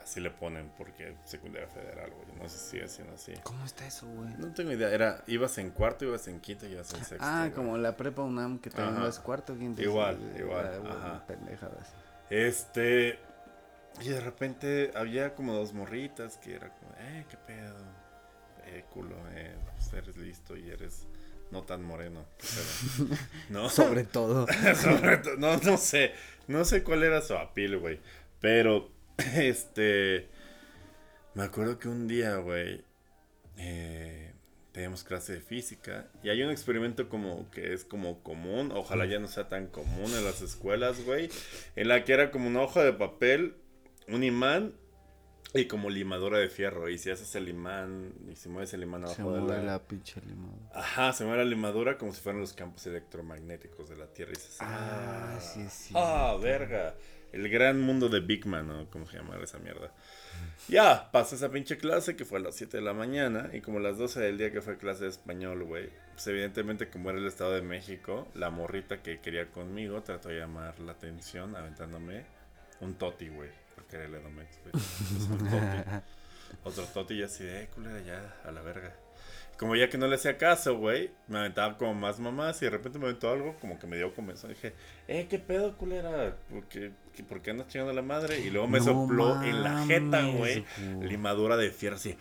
[0.00, 2.38] Así le ponen porque secundaria federal, güey.
[2.38, 3.32] No sé si sigue siendo así.
[3.42, 4.30] ¿Cómo está eso, güey?
[4.38, 7.18] No tengo idea, era, ibas en cuarto, ibas en quinto, ibas en sexto.
[7.20, 7.52] Ah, güey.
[7.52, 9.82] como la prepa UNAM que también vas cuarto, quinto.
[9.82, 11.26] Igual, sí, igual, ah, güey, ajá.
[11.26, 11.92] pendejadas.
[12.30, 13.18] Este,
[14.00, 17.76] y de repente había como dos morritas que era como, eh, qué pedo,
[18.64, 21.06] eh, culo, eh, pues eres listo y eres
[21.52, 22.26] no tan moreno.
[22.38, 23.10] Pero,
[23.50, 23.68] ¿no?
[23.68, 24.46] Sobre todo.
[24.74, 26.12] Sobre no, no sé.
[26.48, 28.00] No sé cuál era su apil, güey.
[28.40, 28.90] Pero,
[29.36, 30.28] este.
[31.34, 32.82] Me acuerdo que un día, güey.
[33.58, 34.32] Eh,
[34.72, 36.08] teníamos clase de física.
[36.22, 38.72] Y hay un experimento como que es como común.
[38.74, 41.28] Ojalá ya no sea tan común en las escuelas, güey.
[41.76, 43.56] En la que era como una hoja de papel,
[44.08, 44.74] un imán
[45.54, 46.88] y como limadura de fierro.
[46.88, 49.72] Y si haces el imán y si mueves el imán Se abajo de mueve la...
[49.72, 50.70] la pinche limadura.
[50.74, 54.32] Ajá, se mueve la limadura como si fueran los campos electromagnéticos de la Tierra.
[54.32, 55.98] Y dices, Ah, sí cierto.
[56.06, 56.94] Ah, verga.
[57.32, 58.90] El gran mundo de Big Man, ¿no?
[58.90, 59.90] ¿Cómo se llama esa mierda?
[60.68, 63.48] Ya, pasé esa pinche clase que fue a las 7 de la mañana.
[63.54, 65.88] Y como a las 12 del día que fue clase de español, güey.
[66.12, 70.40] Pues evidentemente, como era el Estado de México, la morrita que quería conmigo trató de
[70.40, 72.24] llamar la atención aventándome
[72.80, 73.48] un toti, güey.
[73.74, 74.74] Porque era el Edomex, güey.
[76.64, 78.94] Otro toti y así de, eh, culera, ya, a la verga.
[79.58, 82.70] Como ya que no le hacía caso, güey, me aventaba como más mamás y de
[82.70, 84.48] repente me aventó algo como que me dio comenzó.
[84.48, 84.74] Dije,
[85.06, 86.36] eh, ¿qué pedo, culera?
[86.50, 86.90] ¿Por qué,
[87.28, 88.40] por qué andas chingando a la madre?
[88.40, 90.64] Y luego me No sopló en la jeta, mames, güey,
[90.94, 91.08] güey.
[91.08, 92.16] limadura de fierro así.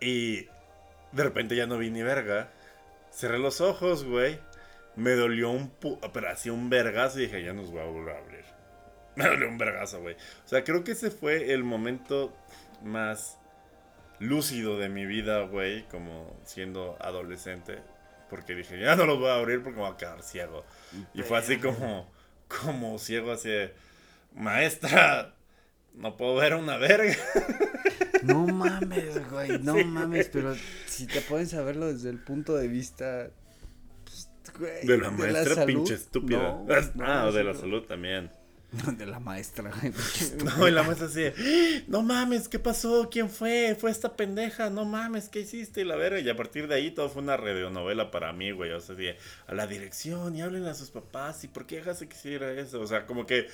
[0.00, 0.46] Y
[1.12, 2.50] de repente ya no vi ni verga.
[3.12, 4.38] Cerré los ojos, güey.
[4.96, 8.16] Me dolió un pu pero así un vergazo y dije, ya nos voy a volver
[8.16, 8.35] a abrir.
[9.16, 10.14] Me dolió un vergazo, güey.
[10.14, 12.36] O sea, creo que ese fue el momento
[12.82, 13.38] más
[14.18, 17.78] lúcido de mi vida, güey, como siendo adolescente.
[18.28, 20.64] Porque dije, ya no los voy a abrir porque me voy a quedar ciego.
[21.14, 22.10] Y fue así como,
[22.48, 23.72] como ciego, así de,
[24.34, 25.34] maestra,
[25.94, 27.14] no puedo ver una verga.
[28.22, 30.54] No mames, güey, no Sí, mames, pero
[30.86, 33.30] si te pones a verlo desde el punto de vista,
[34.04, 36.38] pues, güey, De la maestra salud, pinche estúpida.
[36.38, 36.66] no,
[37.04, 38.30] ah, no, o de la salud también.
[38.72, 39.70] De la maestra.
[40.44, 41.84] No, y la maestra así, "¡Ah!
[41.86, 43.08] no mames, ¿qué pasó?
[43.10, 43.76] ¿Quién fue?
[43.78, 45.80] Fue esta pendeja, no mames, ¿qué hiciste?
[45.82, 48.72] Y la verga, y a partir de ahí todo fue una radionovela para mí, güey,
[48.72, 52.08] o sea, de, a la dirección y hablen a sus papás, ¿y por qué dejaste
[52.08, 52.80] que hiciera eso?
[52.80, 53.46] O sea, como que,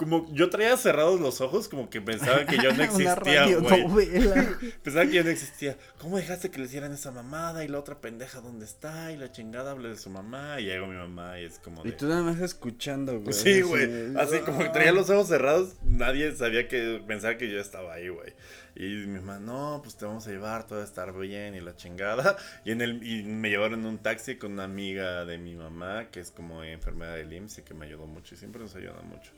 [0.00, 4.08] como yo traía cerrados los ojos, como que pensaban que yo no existía, güey.
[4.82, 5.76] Pensaba que yo no existía.
[5.98, 7.66] ¿Cómo dejaste que le hicieran esa mamada?
[7.66, 9.12] Y la otra pendeja, ¿dónde está?
[9.12, 10.58] Y la chingada habla de su mamá.
[10.58, 13.34] Y llegó mi mamá y es como Y tú nada más escuchando, güey.
[13.34, 14.16] Sí, así güey.
[14.16, 18.08] Así como que traía los ojos cerrados, nadie sabía que pensaba que yo estaba ahí,
[18.08, 18.32] güey.
[18.76, 21.60] Y mi mamá, no, pues te vamos a llevar, todo va a estar bien y
[21.60, 22.38] la chingada.
[22.64, 26.06] Y en el y me llevaron en un taxi con una amiga de mi mamá,
[26.10, 29.02] que es como enfermera del IMSS y que me ayudó mucho y siempre nos ayuda
[29.02, 29.32] mucho.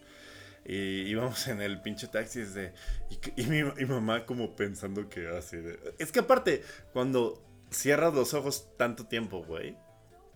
[0.64, 2.72] Y íbamos en el pinche taxi desde,
[3.36, 5.78] y, mi, mamá como pensando que así de...
[5.98, 9.76] Es que aparte, cuando cierras los ojos tanto tiempo, güey,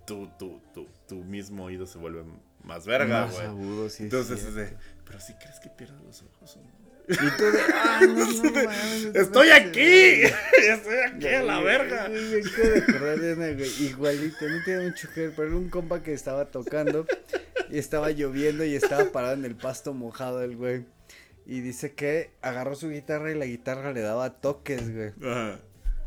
[0.06, 2.24] tu, tu, tu, tu mismo oído se vuelve
[2.64, 3.46] más verga, Más güey.
[3.46, 4.04] agudo, sí.
[4.04, 6.85] es Entonces es de, pero si crees que pierdas los ojos o no?
[7.08, 9.72] Y tú de, ah, no, no mames, ¡Estoy aquí!
[9.80, 10.34] sé".
[10.72, 12.08] ¡Estoy aquí a la verga!
[12.08, 17.06] Güey, igualito, no tiene que ver, pero era un compa que estaba tocando
[17.70, 20.84] y estaba lloviendo y estaba parado en el pasto mojado el güey.
[21.46, 25.12] Y dice que agarró su guitarra y la guitarra le daba toques, güey.
[25.22, 25.60] Ajá.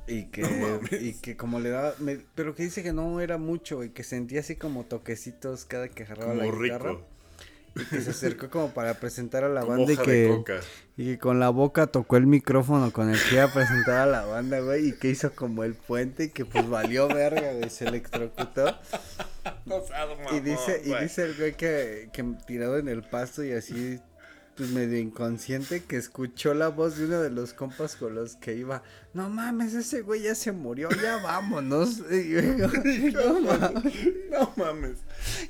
[0.08, 3.38] Y que, No y que como le daba, me- pero que dice que no era
[3.38, 6.90] mucho y que sentía así como toquecitos cada que agarraba la Como guitarra.
[6.92, 7.08] rico.
[7.76, 10.44] Y que se acercó como para presentar a la Como banda y que,
[10.98, 14.06] y que con la boca tocó el micrófono con el que iba a presentar a
[14.06, 17.70] la banda, güey, y que hizo como el puente y que pues valió verga, güey,
[17.70, 18.76] se electrocutó.
[19.66, 23.52] No Y mamón, dice, y dice el güey que, que tirado en el pasto y
[23.52, 24.00] así,
[24.60, 28.56] pues medio inconsciente, que escuchó la voz de uno de los compas con los que
[28.56, 32.00] iba, no mames, ese güey ya se murió, ya vámonos.
[32.12, 33.94] Y, yo, no mames.
[34.30, 34.98] No mames.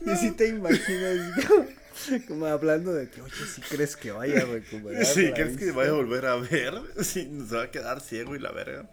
[0.05, 1.17] Y si te imaginas
[2.27, 5.05] como hablando de que, oye, si crees que vaya a recuperar.
[5.05, 6.73] Sí, la ¿crees que vista?" vaya a volver a ver?
[7.03, 8.89] Sí, nos va a quedar ciego y la verga.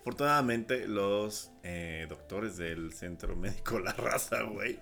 [0.00, 4.78] Afortunadamente, los eh, doctores del centro médico La Raza, güey,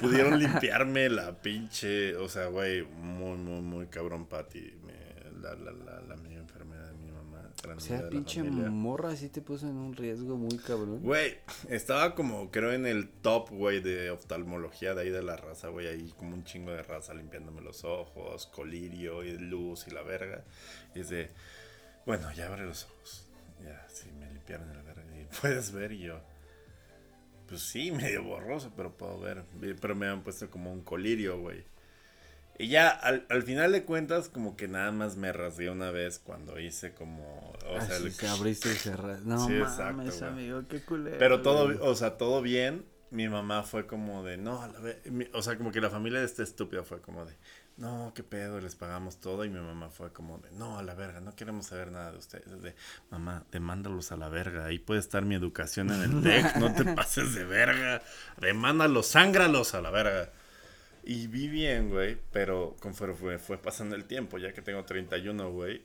[0.00, 2.16] pudieron limpiarme la pinche.
[2.16, 4.72] O sea, güey, muy, muy, muy cabrón, Patty.
[4.86, 7.40] me- La, la, la, la mi enfermedad de mi mamá.
[7.42, 11.00] gran O sea, pinche morra sí te puso en un riesgo muy cabrón.
[11.02, 11.38] Güey,
[11.68, 15.88] estaba como, creo, en el top, güey, de oftalmología de ahí de la raza, güey,
[15.88, 20.44] ahí como un chingo de raza limpiándome los ojos, colirio y luz y la verga.
[20.94, 21.30] Y es de,
[22.06, 23.30] bueno, ya abre los ojos.
[23.64, 25.04] Ya, sí, me limpiaron la verga.
[25.16, 26.20] Y puedes ver y yo,
[27.48, 29.44] pues sí, medio borroso, pero puedo ver.
[29.80, 31.64] Pero me han puesto como un colirio, güey.
[32.58, 36.20] Y ya, al, al final de cuentas, como que nada más me rasgué una vez
[36.20, 39.24] cuando hice como, o sea, el- se abriste y cerraste.
[39.26, 40.44] No Sí, mames, exacto, güey.
[40.50, 41.18] amigo, qué culero.
[41.18, 41.78] Pero todo, güey.
[41.80, 42.84] o sea, todo bien.
[43.10, 45.30] Mi mamá fue como de, no, a la ve-".
[45.34, 47.36] O sea, como que la familia de este estúpido fue como de,
[47.76, 49.44] no, qué pedo, les pagamos todo.
[49.44, 52.18] Y mi mamá fue como, de, no, a la verga, no queremos saber nada de
[52.18, 52.60] ustedes.
[52.62, 52.74] De,
[53.10, 54.64] mamá, demándalos a la verga.
[54.66, 58.02] Ahí puede estar mi educación en el TEC, no te pases de verga.
[58.40, 60.30] Demándalos, sángralos a la verga.
[61.06, 65.82] Y vi bien, güey, pero conforme fue, pasando el tiempo, ya que tengo 31, güey,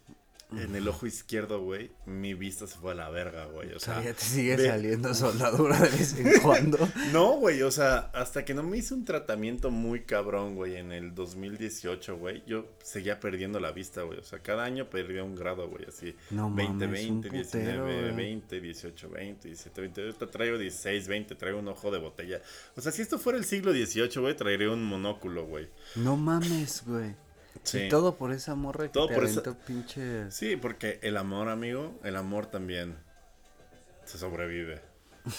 [0.52, 3.72] en el ojo izquierdo, güey, mi vista se fue a la verga, güey.
[3.74, 6.90] O sea, ya te sigue saliendo soldadura de vez en cuando.
[7.14, 10.92] no, güey, o sea, hasta que no me hice un tratamiento muy cabrón, güey, en
[10.92, 14.18] el 2018, güey, yo seguía perdiendo la vista, güey.
[14.20, 16.16] O sea, cada año perdía un grado, güey, así.
[16.32, 20.02] No 20, 20, 19, 20, 18, 20, 17, 20.
[20.02, 22.42] Ahorita traigo 16, 20, traigo un ojo de botella.
[22.76, 25.70] O sea, si esto fuera el siglo XVIII, güey, traería un monóculo, güey.
[25.96, 27.16] No mames, güey.
[27.74, 30.32] Y todo por esa morra que todo te por pinche...
[30.32, 32.98] Sí, porque el amor, amigo, el amor también
[34.06, 34.82] se sobrevive.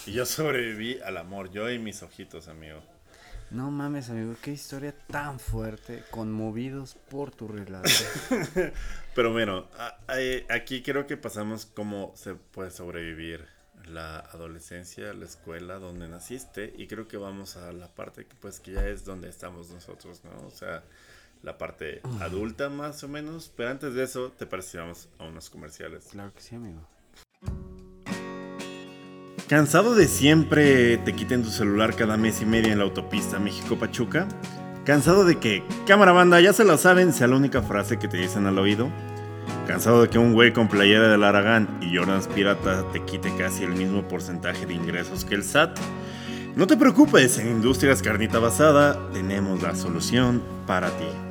[0.07, 2.83] Y yo sobreviví al amor, yo y mis ojitos, amigo.
[3.51, 7.91] No mames, amigo, qué historia tan fuerte, conmovidos por tu relato.
[9.15, 9.67] Pero bueno,
[10.49, 13.49] aquí creo que pasamos cómo se puede sobrevivir
[13.87, 18.61] la adolescencia, la escuela donde naciste y creo que vamos a la parte que pues
[18.61, 20.47] que ya es donde estamos nosotros, ¿no?
[20.47, 20.85] O sea,
[21.43, 23.53] la parte adulta más o menos.
[23.57, 24.85] Pero antes de eso, ¿te parece a
[25.25, 26.09] unos comerciales?
[26.11, 26.81] Claro que sí, amigo.
[29.49, 34.29] ¿Cansado de siempre te quiten tu celular cada mes y medio en la autopista México-Pachuca?
[34.85, 38.17] ¿Cansado de que, cámara banda, ya se lo saben, sea la única frase que te
[38.17, 38.89] dicen al oído?
[39.67, 43.65] ¿Cansado de que un güey con playera del Aragán y Jordans Pirata te quite casi
[43.65, 45.77] el mismo porcentaje de ingresos que el SAT?
[46.57, 51.30] No te preocupes, en Industrias Carnita Basada tenemos la solución para ti.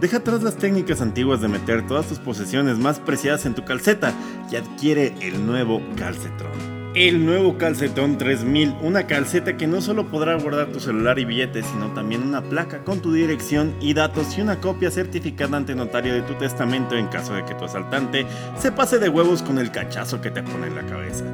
[0.00, 4.12] Deja atrás las técnicas antiguas de meter todas tus posesiones más preciadas en tu calceta
[4.50, 6.75] y adquiere el nuevo calcetrón.
[6.96, 11.66] El nuevo calcetón 3000, una calceta que no solo podrá guardar tu celular y billetes,
[11.66, 16.14] sino también una placa con tu dirección y datos y una copia certificada ante notario
[16.14, 18.24] de tu testamento en caso de que tu asaltante
[18.58, 21.26] se pase de huevos con el cachazo que te pone en la cabeza.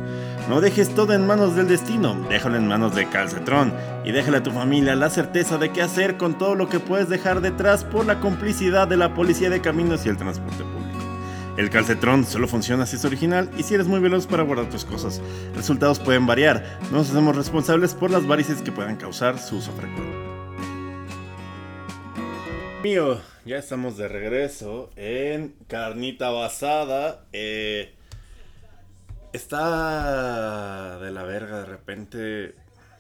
[0.49, 3.73] No dejes todo en manos del destino, déjalo en manos de Calcetrón
[4.05, 7.09] y déjale a tu familia la certeza de qué hacer con todo lo que puedes
[7.09, 10.82] dejar detrás por la complicidad de la policía de caminos y el transporte público.
[11.59, 14.87] El calcetrón solo funciona si es original y si eres muy veloz para guardar tus
[14.87, 15.21] cosas.
[15.55, 19.71] Resultados pueden variar, no nos hacemos responsables por las varices que puedan causar su uso
[19.73, 20.17] frecuente.
[22.83, 27.27] Mío, ya estamos de regreso en Carnita Basada.
[27.35, 27.95] Eh,
[29.35, 32.55] está de la verga de repente,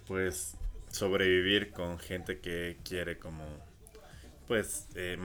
[0.06, 0.56] pues,
[0.90, 3.44] sobrevivir con gente que quiere como,
[4.46, 5.16] pues, eh.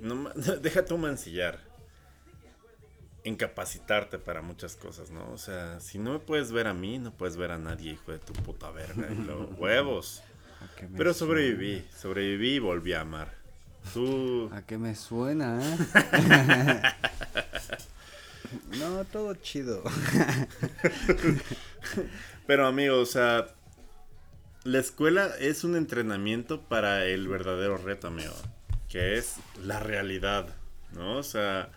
[0.00, 0.30] No,
[0.62, 1.71] deja tu mancillar.
[3.24, 5.30] Incapacitarte para muchas cosas, ¿no?
[5.32, 8.12] O sea, si no me puedes ver a mí, no puedes ver a nadie, hijo
[8.12, 9.08] de tu puta verga.
[9.10, 10.22] Y los huevos.
[10.96, 13.34] Pero sobreviví, sobreviví y volví a amar.
[13.92, 14.48] Tú...
[14.52, 16.82] ¿A qué me suena, eh?
[18.78, 19.82] No, todo chido.
[22.46, 23.46] Pero amigo, o sea,
[24.64, 28.34] la escuela es un entrenamiento para el verdadero reto, amigo.
[28.88, 30.48] Que es la realidad,
[30.92, 31.18] ¿no?
[31.18, 31.70] O sea,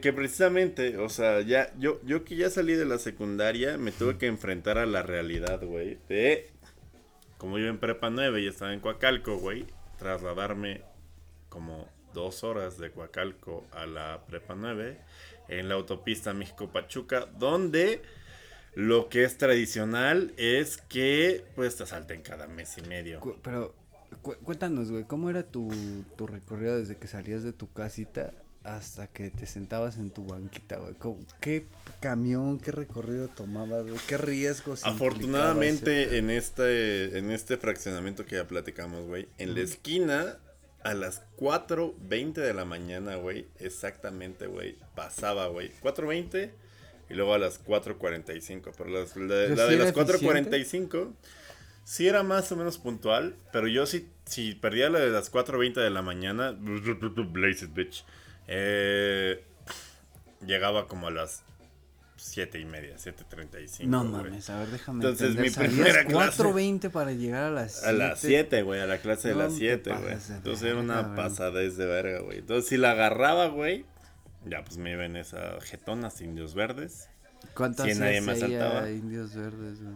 [0.00, 4.16] que, precisamente, o sea, ya, yo, yo que ya salí de la secundaria, me tuve
[4.16, 5.98] que enfrentar a la realidad, güey.
[6.08, 6.50] De,
[7.36, 9.66] como yo en prepa 9 y estaba en Coacalco, güey,
[9.98, 10.80] trasladarme
[11.50, 14.98] como dos horas de Coacalco a la prepa 9
[15.48, 18.00] en la autopista México-Pachuca, donde
[18.74, 23.20] lo que es tradicional es que pues te asalten cada mes y medio.
[23.42, 23.74] pero
[24.22, 25.70] cuéntanos, güey, ¿cómo era tu,
[26.16, 28.32] tu recorrido desde que salías de tu casita
[28.76, 30.94] hasta que te sentabas en tu banquita, güey?
[31.40, 31.66] ¿Qué
[32.00, 33.98] camión, qué recorrido tomabas, güey?
[34.06, 34.84] ¿Qué riesgos?
[34.84, 40.38] Afortunadamente en este, en este fraccionamiento que ya platicamos, güey, en la esquina
[40.82, 43.46] a las 4.20 de la mañana, güey.
[43.58, 44.76] Exactamente, güey.
[44.94, 45.72] Pasaba, güey.
[45.82, 46.50] 4.20
[47.10, 48.72] y luego a las 4.45.
[48.76, 51.12] Pero la, de las 4.45
[51.84, 53.36] sí era más o menos puntual.
[53.52, 58.04] Pero yo sí, si perdía la de las 4.20 de la mañana, blaze it, bitch.
[58.48, 59.44] Eh,
[60.44, 61.44] llegaba como a las
[62.16, 63.84] 7 y media, 7.35.
[63.84, 66.42] No mames, a ver, déjame Entonces mi primera clase.
[66.42, 67.88] 4.20 para llegar a las 7.
[67.88, 70.14] A las 7, güey, a la clase de las 7, güey.
[70.30, 72.38] Entonces era una pasadez de verga, güey.
[72.38, 73.84] Entonces si la agarraba, güey,
[74.46, 77.08] ya pues me iba en esa jetonas indios verdes.
[77.54, 78.90] ¿Cuántas si nadie me asaltaba.
[78.90, 79.94] indios verdes, güey?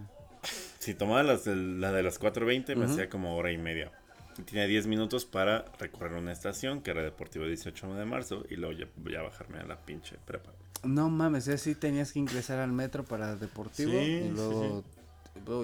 [0.78, 3.92] Si tomaba las la de las 4.20 me hacía como hora y media.
[4.34, 8.78] Tenía 10 minutos para recorrer una estación que era Deportivo 18 de marzo y luego
[8.78, 10.52] ya, ya bajarme a la pinche prepa.
[10.84, 14.84] No mames, es así tenías que ingresar al metro para deportivo y luego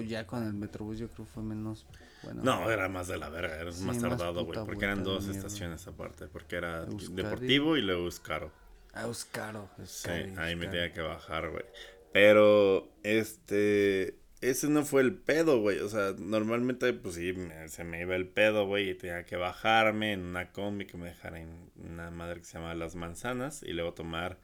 [0.01, 1.85] ya con el Metrobús yo creo fue menos
[2.23, 2.41] bueno.
[2.43, 5.87] No, era más de la verga, era Sí, más tardado, güey, porque eran dos estaciones
[5.87, 7.15] aparte, porque era Euskadi.
[7.15, 8.51] Deportivo y luego Euskaro.
[8.93, 9.69] Ah, Euskaro.
[9.77, 11.63] Sí, Euskadi, ahí me tenía que bajar, güey.
[12.11, 15.79] Pero, este, ese no fue el pedo, güey.
[15.79, 17.33] O sea, normalmente, pues sí,
[17.67, 21.07] se me iba el pedo, güey, y tenía que bajarme en una combi que me
[21.07, 24.39] dejara en una madre que se llama Las Manzanas y luego tomar.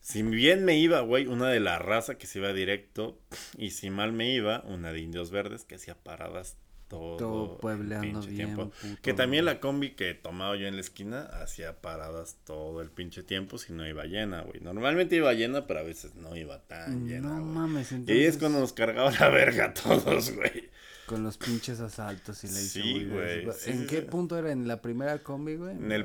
[0.00, 3.18] Si bien me iba, güey, una de la raza que se iba directo,
[3.58, 6.56] y si mal me iba, una de Indios Verdes que hacía paradas
[6.88, 8.54] todo, Todo el puebleando pinche bien.
[8.54, 8.70] tiempo.
[8.70, 9.54] puto, Que también güey.
[9.54, 13.72] la combi que tomaba yo en la esquina hacía paradas todo el pinche tiempo si
[13.72, 14.60] no iba llena, güey.
[14.60, 17.44] Normalmente iba llena, pero a veces no iba tan llena, No güey.
[17.54, 18.16] mames, Y entonces.
[18.16, 20.70] ahí es cuando nos cargaba la verga a todos, güey.
[21.06, 24.02] Con los pinches asaltos y la Sí, güey, sí, ¿En sí, qué sí.
[24.02, 24.50] punto era?
[24.50, 25.72] ¿En la primera combi, güey?
[25.72, 26.04] En el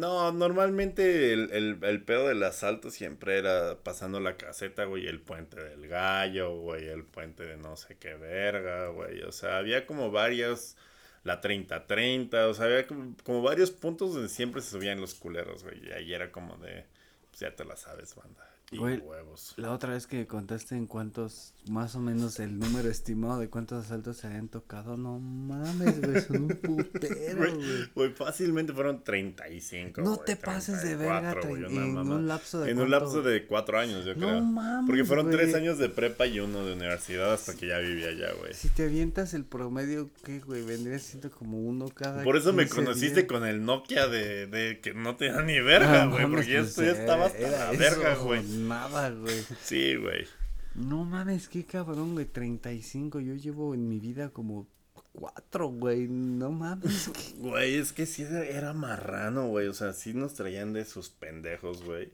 [0.00, 0.32] No.
[0.32, 5.62] normalmente el, el, el pedo del asalto siempre era pasando la caseta, güey, el puente
[5.62, 9.22] del gallo, güey, el puente de no sé qué verga, güey.
[9.22, 10.76] O sea, había como varios,
[11.22, 15.62] la 30-30, o sea, había como, como varios puntos donde siempre se subían los culeros,
[15.64, 15.86] güey.
[15.88, 16.86] Y ahí era como de,
[17.30, 18.48] pues ya te la sabes, banda.
[18.70, 19.52] Y Güey, huevos.
[19.56, 23.84] La otra vez que contaste en cuántos, más o menos el número estimado de cuántos
[23.84, 27.88] asaltos se habían tocado, no mames, güey, son un putero, Güey, güey.
[27.94, 30.00] güey, fácilmente fueron 35.
[30.00, 32.90] No te pases de verga 34, güey, tre- una en un lapso de En un
[32.90, 34.40] lapso de cuatro años, yo No creo.
[34.40, 38.08] mames, Porque fueron tres años de prepa y uno de universidad hasta que ya vivía
[38.08, 38.54] allá, güey.
[38.54, 40.64] Si te avientas el promedio, ¿qué, güey?
[40.64, 43.28] Vendría siendo como uno cada Por eso me 15 conociste días.
[43.28, 46.22] con el Nokia de, de que no te da ni verga, No güey.
[46.24, 48.63] mames, porque pues, esto ya estaba hasta la verga, güey.
[48.68, 49.42] Nada, güey.
[49.62, 50.26] Sí, güey.
[50.74, 52.26] No mames, qué cabrón, güey.
[52.26, 53.20] 35.
[53.20, 54.66] Yo llevo en mi vida como
[55.12, 56.08] cuatro, güey.
[56.08, 57.10] No mames.
[57.38, 59.68] Güey, es que sí era, marrano, güey.
[59.68, 62.12] O sea, sí nos traían de sus pendejos, güey.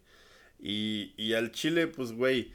[0.58, 2.52] Y, y al chile, pues, güey.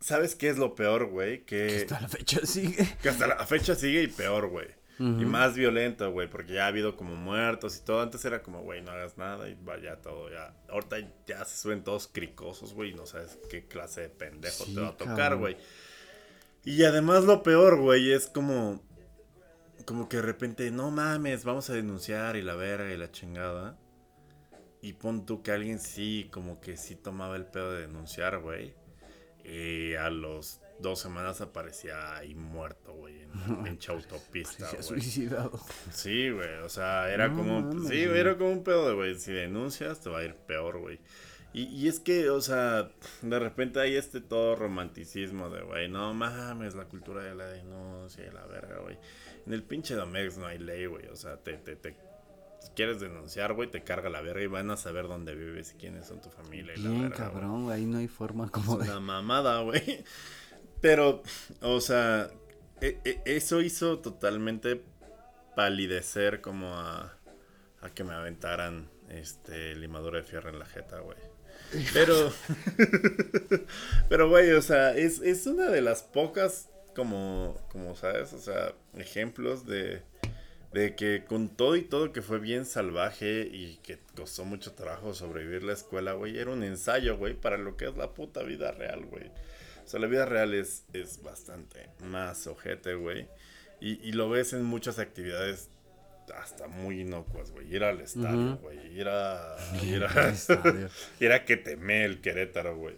[0.00, 1.44] ¿Sabes qué es lo peor, güey?
[1.44, 2.96] Que, Hasta la fecha sigue.
[3.02, 4.66] que hasta la fecha sigue y peor, güey.
[5.00, 8.00] Y más violento, güey, porque ya ha habido como muertos y todo.
[8.00, 10.56] Antes era como, güey, no hagas nada y vaya todo ya.
[10.68, 14.80] Ahorita ya se suben todos cricosos, güey, no sabes qué clase de pendejo Sí, te
[14.80, 15.56] va a tocar, güey.
[16.64, 18.82] Y además lo peor, güey, es como...
[19.84, 23.78] Como que de repente, no mames, vamos a denunciar y la verga y la chingada.
[24.82, 28.74] Y pon tú que alguien sí, como que sí tomaba el pedo de denunciar, güey.
[29.44, 34.82] Y a los dos semanas aparecía ahí muerto, güey, en la pinche autopista, güey.
[34.82, 35.60] suicidado.
[35.92, 39.14] Sí, güey, o sea, era No como, sí, güey, era como un pedo de, güey,
[39.16, 41.00] si denuncias te va a ir peor, güey.
[41.54, 42.90] Y, y es que, o sea,
[43.22, 48.24] de repente hay este todo romanticismo de, güey, no mames, la cultura de la denuncia
[48.26, 48.98] y la verga, güey.
[49.46, 51.96] En el pinche Domex no hay ley, güey, o sea, te, te, te,
[52.60, 55.76] si quieres denunciar, güey, te carga la verga y van a saber dónde vives y
[55.78, 57.32] quiénes son tu familia y la Bien, verga, güey.
[57.32, 57.76] cabrón, güey.
[57.78, 58.84] Ahí no hay forma como Es de.
[58.90, 60.04] una mamada, güey.
[60.80, 61.22] Pero,
[61.60, 62.30] o sea,
[62.80, 64.80] e- e- eso hizo totalmente
[65.56, 67.14] palidecer como a,
[67.94, 71.18] que me aventaran este limadura de fierro en la jeta, güey.
[71.92, 72.32] Pero,
[74.08, 78.72] pero, güey, o sea, es, es una de las pocas, como, como sabes, o sea,
[78.96, 80.02] ejemplos de,
[80.72, 85.12] de que con todo y todo que fue bien salvaje y que costó mucho trabajo
[85.14, 88.70] sobrevivir la escuela, güey, era un ensayo, güey, para lo que es la puta vida
[88.72, 89.30] real, güey.
[89.88, 93.26] O sea, la vida real es, es bastante más ojete, güey.
[93.80, 95.70] Y, y lo ves en muchas actividades
[96.38, 97.74] hasta muy inocuas, güey.
[97.74, 98.98] Ir al estadio, güey.
[98.98, 99.56] Ir a...
[99.82, 100.90] Ir a, estadio.
[101.20, 102.96] ir a que teme el Querétaro, güey.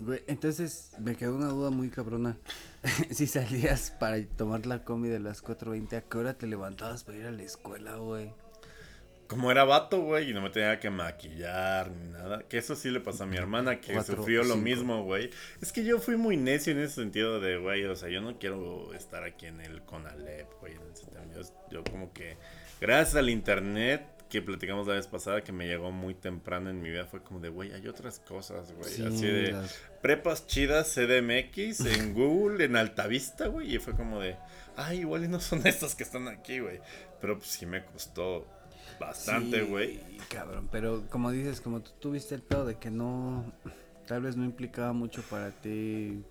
[0.00, 2.36] Güey, entonces me quedó una duda muy cabrona.
[3.12, 7.18] si salías para tomar la combi de las 4.20, ¿a qué hora te levantabas para
[7.18, 8.32] ir a la escuela, güey?
[9.30, 12.42] Como era vato, güey, y no me tenía que maquillar ni nada.
[12.48, 14.58] Que eso sí le pasó a mi hermana, que Cuatro, sufrió lo cinco.
[14.64, 15.30] mismo, güey.
[15.62, 18.40] Es que yo fui muy necio en ese sentido de, güey, o sea, yo no
[18.40, 20.74] quiero estar aquí en el Conalep, güey.
[21.32, 22.36] Yo, yo como que,
[22.80, 26.90] gracias al internet que platicamos la vez pasada, que me llegó muy temprano en mi
[26.90, 28.90] vida, fue como de, güey, hay otras cosas, güey.
[28.90, 33.76] Sí, Así de, las- prepas chidas CDMX en Google, en Altavista, güey.
[33.76, 34.36] Y fue como de,
[34.76, 36.80] ay, igual y no son estas que están aquí, güey.
[37.20, 38.46] Pero pues sí me costó
[39.00, 40.00] bastante, Sí, güey.
[40.28, 43.44] cabrón, pero como dices, como tú tuviste el pedo de que no,
[44.06, 46.22] tal vez no implicaba mucho para ti.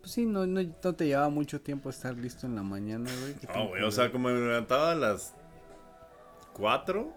[0.00, 3.34] Pues sí, no, no, no te llevaba mucho tiempo estar listo en la mañana, güey.
[3.34, 5.32] ¿qué No, güey, o sea, como me levantaba a las
[6.54, 7.12] 4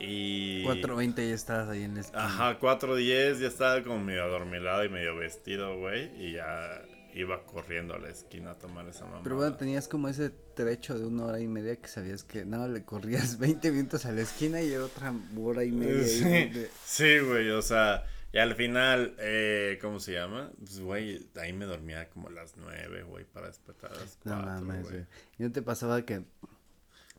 [0.00, 0.64] y...
[0.64, 2.24] 4.20 ya estabas ahí en la esquina.
[2.24, 6.10] Ajá, 4.10 ya estaba como medio adormilado y medio vestido, güey.
[6.20, 6.82] Y ya
[7.14, 9.20] iba corriendo a la esquina a tomar esa mamá.
[9.22, 12.68] Pero bueno, tenías como ese trecho de una hora y media que sabías que nada,
[12.68, 16.04] le corrías 20 minutos a la esquina y era otra hora y media.
[16.06, 18.04] Sí, donde- sí, güey, o sea,
[18.34, 20.50] Y al final, eh, ¿cómo se llama?
[20.58, 24.32] Pues, güey, ahí me dormía como a las nueve, güey, para despertar a las No
[24.32, 24.94] cuatro, mames, güey.
[24.94, 25.06] güey.
[25.38, 26.24] ¿Y no te pasaba que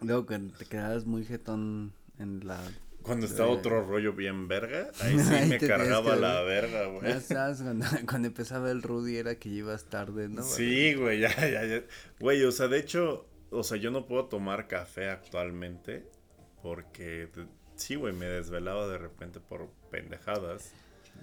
[0.02, 2.60] luego que te quedabas muy jetón en la...
[3.04, 7.08] Cuando estaba otro rollo bien verga, ahí sí Ahí me cargaba la verga, güey.
[7.08, 10.42] Ya sabes, cuando, cuando empezaba el Rudy era que ibas tarde, ¿no?
[10.42, 11.84] Sí, güey, ya, ya, ya.
[12.20, 16.08] Güey, o sea, de hecho, o sea, yo no puedo tomar café actualmente
[16.62, 17.30] porque,
[17.76, 20.72] sí, güey, me desvelaba de repente por pendejadas.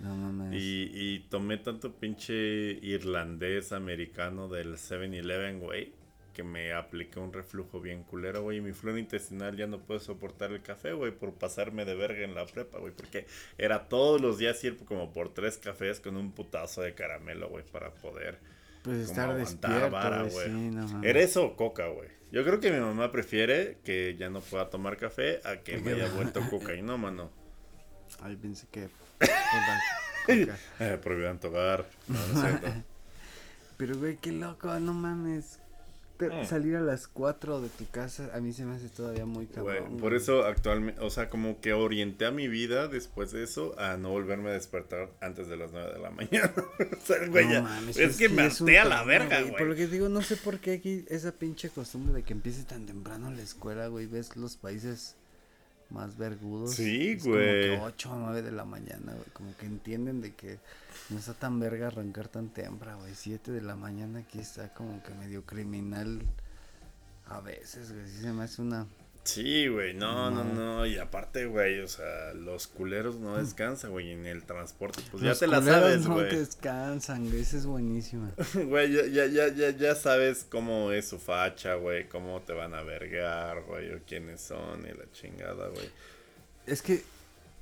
[0.01, 0.63] No mames.
[0.63, 5.93] Y, y tomé tanto pinche irlandés americano del 7-Eleven, güey,
[6.33, 8.59] que me apliqué un reflujo bien culero, güey.
[8.59, 12.25] Y mi flora intestinal ya no puede soportar el café, güey, por pasarme de verga
[12.25, 12.93] en la prepa, güey.
[12.93, 13.27] Porque
[13.59, 17.65] era todos los días ir como por tres cafés con un putazo de caramelo, güey,
[17.65, 18.39] para poder
[18.83, 21.03] Pues estar despierto, vara, güey, sí, no.
[21.03, 22.09] ¿Era eso o coca, güey?
[22.33, 25.93] Yo creo que mi mamá prefiere que ya no pueda tomar café a que me
[25.93, 27.31] haya vuelto cocainómano.
[28.23, 28.89] Ay, pensé que...
[29.19, 29.81] coca.
[30.79, 31.87] Eh, prohibían tocar.
[32.07, 32.61] No, no.
[33.77, 35.60] Pero, güey, qué loco, no mames.
[36.29, 36.45] Mm.
[36.45, 39.55] Salir a las 4 de tu casa, a mí se me hace todavía muy Güey,
[39.79, 39.93] cabrón.
[39.99, 40.17] por güey.
[40.17, 44.11] eso actualmente, o sea, como que orienté a mi vida después de eso a no
[44.11, 46.53] volverme a despertar antes de las 9 de la mañana.
[46.57, 49.67] o sea, güey, No ya- mames, es que me harté a la verga, Por lo
[49.69, 49.77] güey.
[49.79, 53.31] que digo, no sé por qué aquí esa pinche costumbre de que empiece tan temprano
[53.31, 54.07] la escuela, güey.
[54.07, 55.17] Ves los países
[55.89, 56.75] más vergudos.
[56.77, 57.71] Sí, es güey.
[57.77, 59.27] Como que 8 o 9 de la mañana, güey.
[59.33, 60.59] Como que entienden de que
[61.11, 63.15] no está tan verga arrancar tan temprano, güey.
[63.15, 66.23] 7 de la mañana aquí está como que medio criminal.
[67.27, 68.07] A veces, güey.
[68.09, 68.87] Sí se me hace una.
[69.23, 70.55] Sí, güey, no, no, No.
[70.55, 75.23] no, y aparte, güey, o sea, los culeros no descansan, güey, en el transporte, pues
[75.23, 76.35] ya Los te la sabes, no güey.
[76.35, 77.43] descansan, güey.
[77.43, 78.33] Esa es buenísima.
[78.55, 82.73] Güey, ya, ya, ya, ya, ya sabes cómo es su facha, güey, cómo te van
[82.73, 85.91] a vergar, güey, o quiénes son, y la chingada, güey.
[86.67, 87.03] Es que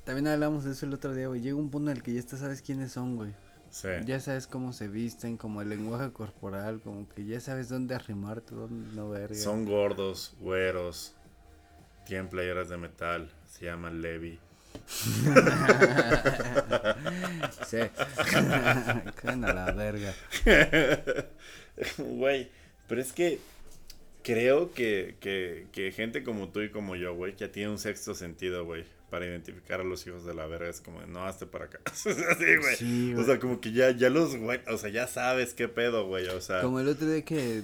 [0.09, 1.39] también hablamos de eso el otro día, güey.
[1.39, 3.31] Llega un punto en el que ya está sabes quiénes son, güey.
[3.69, 3.89] Sí.
[4.07, 8.55] Ya sabes cómo se visten, como el lenguaje corporal, como que ya sabes dónde arrimarte,
[8.55, 9.35] dónde no verga.
[9.35, 11.13] Son gordos, güeros,
[12.07, 14.39] tienen playeras de metal, se llaman Levi.
[17.67, 17.77] sí.
[19.21, 20.11] Caen a la verga.
[21.99, 22.49] Güey,
[22.87, 23.39] pero es que
[24.23, 27.77] creo que, que, que gente como tú y como yo, güey, que ya tiene un
[27.77, 31.45] sexto sentido, güey, para identificar a los hijos de la verga, es como, no, hazte
[31.45, 31.79] para acá.
[31.85, 32.75] Así, güey.
[32.75, 33.25] Sí, o güey.
[33.25, 36.41] sea, como que ya, ya los, güey, o sea, ya sabes qué pedo, güey, o
[36.41, 36.61] sea.
[36.61, 37.63] Como el otro día que,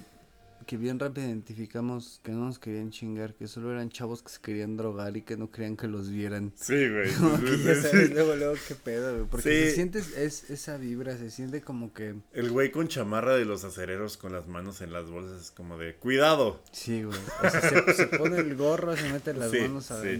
[0.65, 4.39] que bien rápido identificamos que no nos querían chingar, que solo eran chavos que se
[4.41, 6.51] querían drogar y que no querían que los vieran.
[6.55, 7.11] Sí, güey.
[7.19, 9.27] Como que ya sabes luego, luego qué pedo, güey.
[9.27, 9.69] Porque Sí.
[9.69, 12.15] se siente es, esa vibra, se siente como que...
[12.33, 15.77] El güey con chamarra de los acereros con las manos en las bolsas es como
[15.77, 16.61] de, cuidado.
[16.71, 17.17] Sí, güey.
[17.43, 20.19] O sea, se, se pone el gorro, se mete las Sí, manos a sí.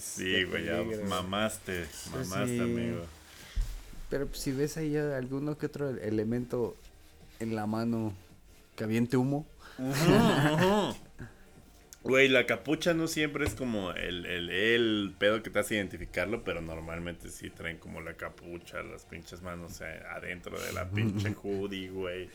[0.00, 2.60] Sí, güey, ya mamaste, mamaste, sí.
[2.60, 3.02] amigo.
[4.10, 6.76] Pero pues, si ves ahí alguno que otro elemento
[7.40, 8.12] en la mano
[8.76, 9.46] que aviente humo.
[12.02, 16.44] Güey, la capucha no siempre es como el, el, el pedo que te hace identificarlo,
[16.44, 21.34] pero normalmente sí traen como la capucha, las pinches manos eh, adentro de la pinche
[21.42, 22.30] hoodie, güey.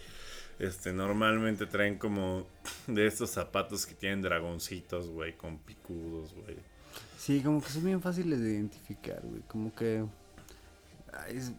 [0.60, 2.46] Este, normalmente traen como
[2.88, 6.58] de estos zapatos que tienen dragoncitos, güey, con picudos, güey.
[7.18, 9.42] Sí, como que son bien fáciles de identificar, güey.
[9.48, 10.04] Como que...
[11.14, 11.54] ay, es-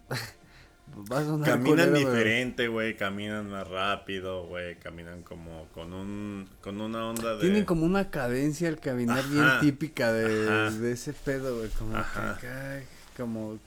[1.11, 7.35] A Caminan diferente, güey, caminan más rápido, güey, caminan como con un con una onda
[7.37, 10.71] de Tienen como una cadencia al caminar bien típica de, ajá.
[10.71, 11.71] de ese pedo, güey.
[11.71, 12.39] Como Ajá.
[12.41, 12.83] que acá,
[13.17, 13.59] como...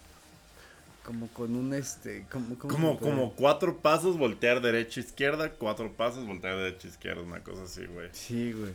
[1.03, 2.25] Como con un este...
[2.31, 7.41] Como, ¿cómo como como cuatro pasos voltear derecha izquierda, cuatro pasos voltear derecha izquierda, una
[7.41, 8.09] cosa así, güey.
[8.11, 8.71] Sí, güey.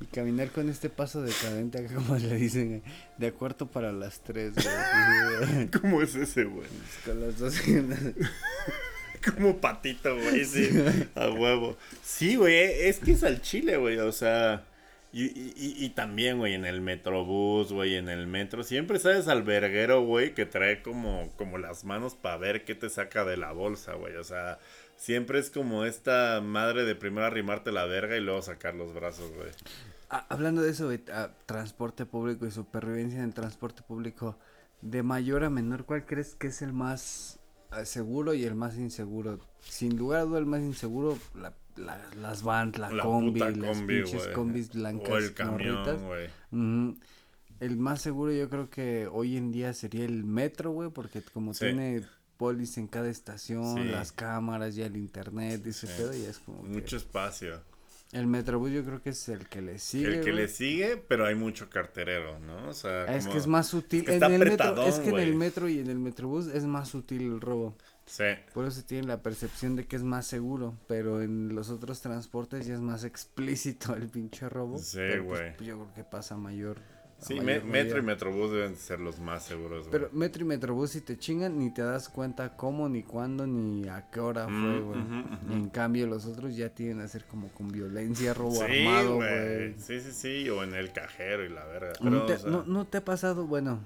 [0.00, 2.82] Y caminar con este paso decadente acá, como le dicen, güey,
[3.18, 5.68] de acuerdo para las tres, güey.
[5.80, 6.66] ¿Cómo es ese, güey?
[7.04, 7.54] Con las dos.
[9.36, 10.70] Como patito, güey, sí,
[11.14, 11.76] a huevo.
[12.02, 12.54] Sí, güey,
[12.88, 14.64] es que es al chile, güey, o sea,
[15.12, 19.28] y, y, y- y también, güey, en el metrobús, güey, en el metro, siempre sabes
[19.28, 23.36] al verguero, güey, que trae como, como las manos para ver qué te saca de
[23.36, 24.58] la bolsa, güey, o sea,
[24.96, 29.30] siempre es como esta madre de primero arrimarte la verga y luego sacar los brazos,
[29.34, 29.50] güey.
[30.12, 34.36] Ah, hablando de eso, ah, transporte público y supervivencia en el transporte público,
[34.82, 37.38] de mayor a menor, ¿cuál crees que es el más
[37.70, 39.38] ah, seguro y el más inseguro?
[39.60, 43.52] Sin lugar a duda, el más inseguro, la, la- las vans, la, La combi, las
[43.78, 46.98] combi, pinches combis blancas, O el camión.
[47.60, 51.52] El más seguro yo creo que hoy en día sería el metro, güey, porque como
[51.52, 51.66] Sí.
[51.66, 52.02] tiene
[52.38, 53.84] polis en cada estación, Sí.
[53.84, 55.92] las cámaras, ya el internet, y ese Sí.
[55.98, 57.60] pedo, ya es como que- Mucho espacio.
[58.12, 60.18] El Metrobús yo creo que es el que le sigue.
[60.18, 62.68] El que le sigue, pero hay mucho carterero, ¿no?
[62.68, 64.00] O sea, es como- que es más sutil.
[64.00, 66.48] es que en está el metro, es que en el metro y en el Metrobús
[66.48, 67.76] es más sutil el robo.
[68.06, 68.24] Sí.
[68.52, 72.66] Por eso tiene la percepción de que es más seguro, pero en los otros transportes
[72.66, 74.78] ya es más explícito el pinche robo.
[74.78, 75.50] Sí, pues, güey.
[75.60, 76.78] yo creo que pasa mayor.
[77.20, 79.90] Sí, me- metro y metrobús deben ser los más seguros, güey.
[79.92, 83.86] Pero metro y metrobús si te chingan ni te das cuenta cómo, ni cuándo, ni
[83.88, 85.00] a qué hora fue, Mm, güey.
[85.00, 85.52] ujú, ujú.
[85.52, 89.54] En cambio los otros ya tienen a ser como con violencia, robo Sí, armado, güey.
[89.56, 89.74] güey.
[89.78, 91.92] Sí, sí, sí, o en el cajero y la verga.
[92.00, 93.80] ¿No te, o sea, no, no te ha pasado, bueno,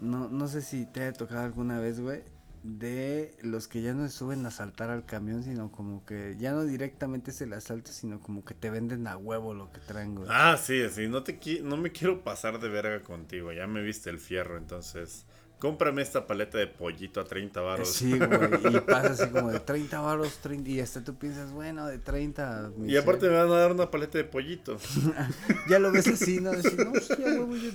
[0.00, 2.22] no, no sé si te ha tocado alguna vez, güey,
[2.62, 6.52] de los que ya no se suben a saltar al camión, sino como que ya
[6.52, 10.14] no directamente es el asalto, sino como que te venden a huevo lo que traen,
[10.14, 10.28] güey.
[10.30, 14.10] Ah, sí, sí, no te no me quiero pasar de verga contigo, ya me viste
[14.10, 15.26] el fierro, entonces
[15.58, 17.92] cómprame esta paleta de pollito a 30 varos.
[17.92, 21.86] Sí, güey, y pasa así como de 30 varos, 30, y hasta tú piensas, bueno,
[21.86, 22.72] de 30.
[22.76, 24.78] mi Y aparte me van a dar una paleta de pollito.
[25.68, 26.52] Ya lo ves así, ¿no?
[26.52, 26.92] Decir, no,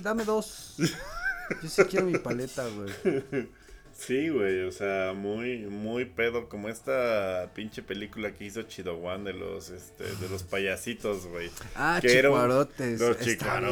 [0.02, 0.74] dame dos.
[1.62, 3.48] Yo sí quiero mi paleta, güey.
[3.96, 9.32] Sí, güey, o sea, muy, muy pedo, como esta pinche película que hizo Chidowan de
[9.34, 11.48] los, este, de los payasitos, güey.
[11.76, 13.00] Ah, Que era un- chicuarotes.
[13.00, 13.70] Los Está bien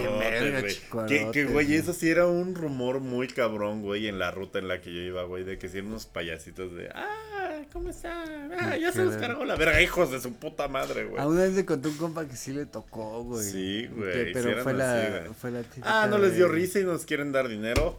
[0.68, 1.30] chicuarotes, güey.
[1.32, 4.80] Que, güey, eso sí era un rumor muy cabrón, güey, en la ruta en la
[4.80, 8.52] que yo iba, güey, de que sí eran unos payasitos de, ah, ¿cómo están?
[8.58, 11.20] Ah, ya se los cargó la verga, hijos de su puta madre, güey.
[11.20, 13.44] A una vez le contó un compa que sí le tocó, güey.
[13.44, 15.34] Sí, güey, sí Pero fue, la, así, güey.
[15.34, 17.98] fue la Ah, no les dio risa y nos quieren dar dinero.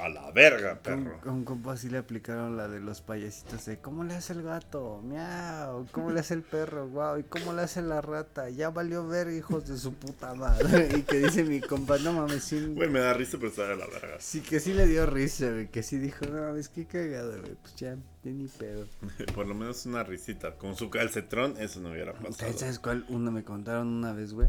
[0.00, 1.18] A la verga, perro.
[1.24, 5.00] un compa sí le aplicaron la de los payasitos de ¿Cómo le hace el gato?
[5.02, 5.86] Miau.
[5.90, 6.88] ¿Cómo le hace el perro?
[6.88, 7.18] Guau.
[7.18, 8.48] ¿Y cómo le hace la rata?
[8.48, 10.88] Ya valió ver, hijos de su puta madre.
[10.98, 12.64] Y que dice mi compa, no mames, sí.
[12.74, 14.16] Güey, me da risa, pero está de la verga.
[14.20, 15.68] Sí, que sí le dio risa, güey.
[15.68, 17.56] Que sí dijo, no mames, qué cagado, güey.
[17.60, 18.86] Pues ya, ya ni pedo.
[19.34, 20.52] Por lo menos una risita.
[20.54, 22.52] Con su calcetrón, eso no hubiera pasado.
[22.52, 23.04] ¿Sabes cuál?
[23.08, 24.48] Uno me contaron una vez, güey.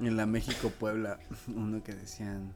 [0.00, 1.18] En la México Puebla,
[1.54, 2.52] uno que decían,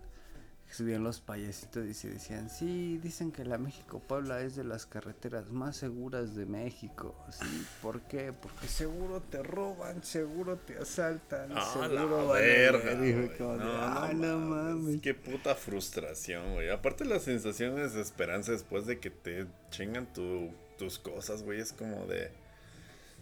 [0.71, 4.85] subían los payasitos y se decían, sí, dicen que la México Puebla es de las
[4.87, 7.15] carreteras más seguras de México.
[7.31, 8.33] Sí, ¿por qué?
[8.35, 12.95] Porque seguro te roban, seguro te asaltan, Ah, la seguro van a verga.
[12.95, 13.09] ver".
[13.09, 13.39] Y fue güey.
[13.39, 14.75] como de, No, "Ay, no no mames.
[14.85, 15.01] mames.
[15.01, 16.69] Qué puta frustración, güey.
[16.71, 21.73] Aparte, la sensación de desesperanza después de que te chingan tu, tus cosas, güey, es
[21.73, 22.31] como de.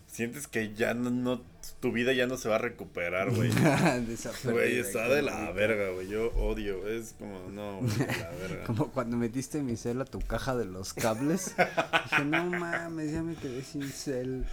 [0.09, 1.43] Sientes que ya no, no-
[1.87, 3.49] Tu vida ya no se va a recuperar, güey.
[4.43, 6.09] Güey, está de la verga, güey.
[6.09, 6.89] Yo odio.
[6.89, 8.65] Es como, no, güey, de la verga.
[8.65, 11.55] Como cuando metiste mi cel a tu caja de los cables.
[11.57, 14.45] dije, no mames, ya me quedé sin cel.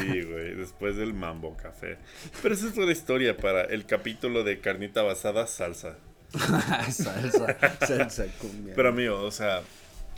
[0.00, 1.98] Sí, güey, después del mambo café.
[2.40, 5.98] Pero esa es otra historia para el capítulo de carnita basada salsa.
[6.90, 8.72] salsa, salsa cumbia.
[8.74, 9.60] Pero amigo, o sea,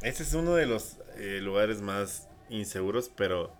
[0.02, 3.52] ese es uno de los eh, lugares más inseguros, pero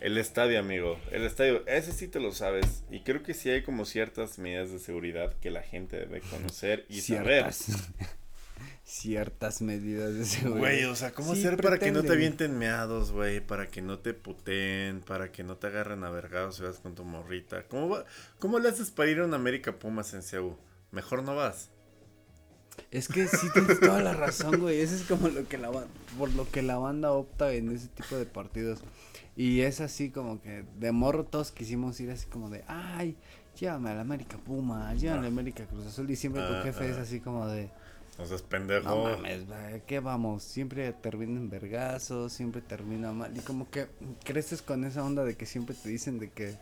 [0.00, 2.84] el estadio, amigo, el estadio, ese sí te lo sabes.
[2.90, 6.86] Y creo que sí hay como ciertas medidas de seguridad que la gente debe conocer
[6.88, 7.52] y saber.
[7.52, 7.88] ciertas,
[8.84, 10.58] ciertas medidas de seguridad.
[10.58, 13.40] Güey, o sea, ¿cómo Sí, hacer para que no te avienten meados, güey?
[13.40, 16.94] Para que no te puteen, para que no te agarren a vergados si vas con
[16.94, 17.64] tu morrita.
[17.68, 18.04] ¿Cómo, va-
[18.38, 20.56] ¿Cómo le haces para ir a un América Pumas en CEU?
[20.90, 21.70] Mejor no vas.
[22.92, 24.80] Es que sí tienes toda la razón, güey.
[24.80, 25.70] Eso es como lo que la
[26.16, 28.78] por lo que la banda opta en ese tipo de partidos.
[29.38, 33.16] Y es así como que de morro todos quisimos ir así como de, ay,
[33.58, 36.10] llévame a la América Puma, llévame a la América Cruz Azul.
[36.10, 37.02] Y siempre tu Ah, jefe es ah.
[37.02, 37.70] así como de,
[38.18, 38.88] O sea, es pendejo.
[38.88, 39.44] no mames,
[39.86, 40.42] ¿qué vamos?
[40.42, 43.36] Siempre termina en vergazos, siempre termina mal.
[43.36, 43.86] Y como que
[44.24, 46.56] creces con esa onda de que siempre te dicen de que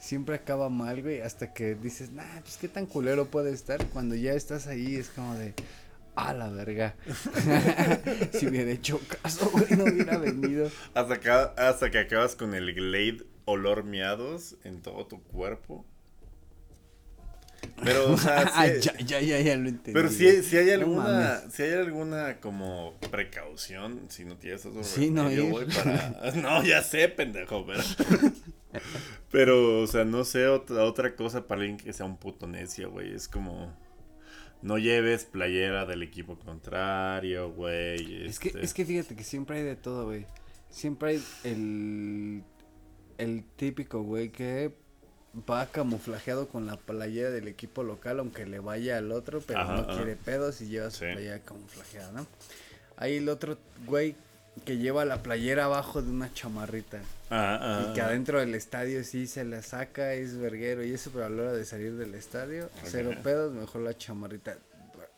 [0.00, 3.86] siempre acaba mal, güey, hasta que dices, nah, pues qué tan culero puede estar.
[3.88, 5.52] Cuando ya estás ahí es como de,
[6.14, 6.94] a la verga.
[8.32, 10.70] si hubiera hecho caso, güey, no hubiera venido.
[10.94, 15.84] Hasta, acá- hasta que acabas con el Glade olor miados en todo tu cuerpo.
[17.84, 19.92] Pero, o sea, Ah, sí- ya, ya, ya, ya lo entendí.
[19.92, 25.10] pero si, si hay alguna, si hay alguna como precaución, si no tienes otro Sí,
[25.10, 25.42] no ir.
[25.50, 26.32] güey, para...
[26.34, 27.82] No, ya sé, pendejo, pero...
[29.30, 32.90] pero, o sea, no sé otra, otra cosa para alguien que sea un puto necio,
[32.90, 33.14] güey.
[33.14, 33.72] Es como...
[34.62, 38.26] No lleves playera del equipo contrario, güey.
[38.26, 40.26] Es que, este, es que fíjate que siempre hay de todo, güey.
[40.70, 42.42] Siempre hay el,
[43.18, 44.72] el típico, güey, que
[45.50, 49.72] va camuflajeado con la playera del equipo local, aunque le vaya al otro, pero Ajá,
[49.74, 49.96] no ajá.
[49.96, 51.06] quiere pedos y lleva su Sí.
[51.12, 52.26] playera camuflajeada, ¿no?
[52.96, 54.14] Hay el otro, güey,
[54.64, 57.00] que lleva la playera abajo de una chamarrita.
[57.30, 58.06] ah, ah, Y que ah.
[58.06, 61.52] adentro del estadio sí se la saca, es verguero y eso, pero a la hora
[61.52, 63.22] de salir del estadio, cero Ok.
[63.22, 64.56] pedos, mejor la chamarrita.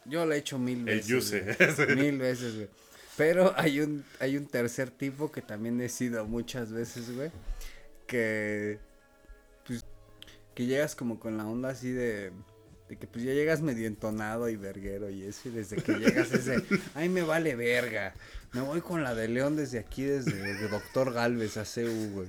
[0.06, 1.06] Yo la he hecho mil El veces.
[1.06, 1.56] yuce.
[1.86, 1.96] güey.
[1.96, 2.68] Mil veces, güey.
[3.16, 7.30] Pero hay un, hay un tercer tipo que también he sido muchas veces, güey.
[8.06, 8.78] Que
[9.66, 9.84] pues
[10.54, 12.32] que llegas como con la onda así de,
[12.94, 16.32] de que pues ya llegas medio entonado y verguero y eso, y desde que llegas
[16.32, 16.62] ese,
[16.94, 18.14] ay me vale verga,
[18.52, 22.28] me voy con la de León desde aquí, desde de Doctor Galvez a CU, güey.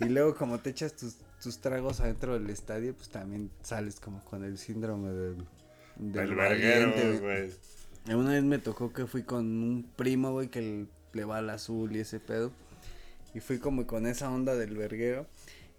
[0.00, 4.22] Y luego como te echas tus, tus tragos adentro del estadio, pues también sales como
[4.24, 5.36] con el síndrome del,
[5.96, 7.50] del El verguero, güey.
[8.14, 11.96] una vez me tocó que fui con un primo, güey, que le va al azul
[11.96, 12.52] y ese pedo.
[13.34, 15.26] Y fui como con esa onda del verguero.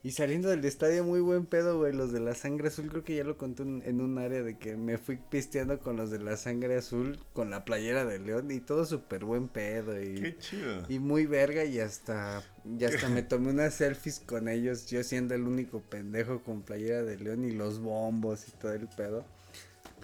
[0.03, 1.91] Y saliendo del estadio, muy buen pedo, güey.
[1.91, 4.57] Los de la sangre azul, creo que ya lo conté en, en un área de
[4.57, 8.49] que me fui pisteando con los de la sangre azul, con la playera de León.
[8.51, 10.01] Y todo súper buen pedo.
[10.01, 10.83] Y, Qué chido.
[10.87, 11.65] y muy verga.
[11.65, 14.85] Y hasta, y hasta me tomé unas selfies con ellos.
[14.87, 18.87] Yo siendo el único pendejo con playera de León y los bombos y todo el
[18.87, 19.25] pedo.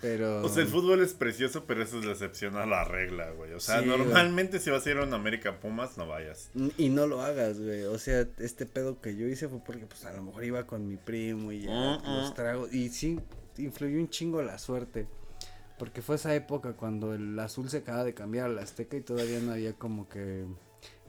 [0.03, 0.41] Pero.
[0.43, 3.53] O sea, el fútbol es precioso, pero eso es la excepción a la regla, güey.
[3.53, 3.97] O sea, Sí, güey.
[3.97, 6.51] normalmente si vas a ir a un América Pumas, no vayas.
[6.77, 7.84] Y no lo hagas, güey.
[7.85, 10.88] O sea, este pedo que yo hice fue porque, pues, a lo mejor iba con
[10.89, 12.34] mi primo y ya, Mm, los mm.
[12.35, 12.73] tragos.
[12.73, 13.17] Y sí,
[13.57, 15.07] influyó un chingo la suerte.
[15.80, 19.39] Porque fue esa época cuando el azul se acaba de cambiar al Azteca y todavía
[19.39, 20.45] no había como que.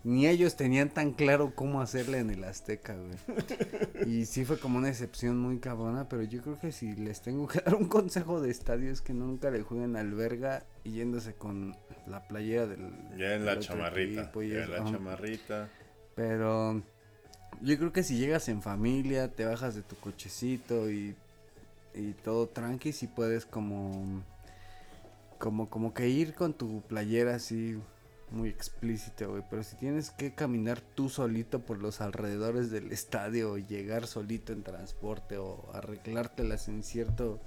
[0.04, 3.16] Ni ellos tenían tan claro cómo hacerle en el Azteca, güey.
[4.06, 7.48] Y sí fue como una excepción muy cabrona, pero yo creo que si les tengo
[7.48, 11.74] que dar un consejo de estadio es que nunca le jueguen al verga yéndose con
[12.06, 12.92] la playera del.
[13.16, 14.22] Ya en la chamarrita.
[14.22, 15.70] equipo Ya en la chamarrita.
[16.14, 16.82] Pero
[17.62, 21.16] yo creo que si llegas en familia, te bajas de tu cochecito y,
[21.94, 24.22] y todo tranqui, si puedes como,
[25.38, 27.78] como, como que ir con tu playera así
[28.34, 29.42] muy explícita, güey.
[29.48, 34.52] Pero si tienes que caminar tú solito por los alrededores del estadio o llegar solito
[34.52, 37.40] en transporte o arreglártelas en cierto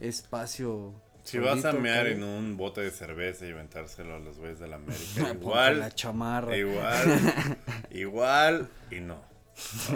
[0.00, 0.94] espacio.
[1.22, 4.68] Si vas a mear en un bote de cerveza y aventárselo a los güeyes de
[4.68, 6.56] la América, igual, la chamarra.
[6.56, 7.20] igual,
[7.90, 9.20] igual y no.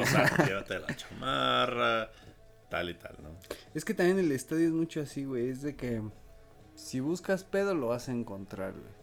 [0.01, 2.11] O sea, llévate la chamarra,
[2.69, 3.31] tal y tal, ¿no?
[3.75, 5.51] Es que también el estadio es mucho así, güey.
[5.51, 6.03] Es de que
[6.75, 9.00] si buscas pedo lo vas a encontrar, güey.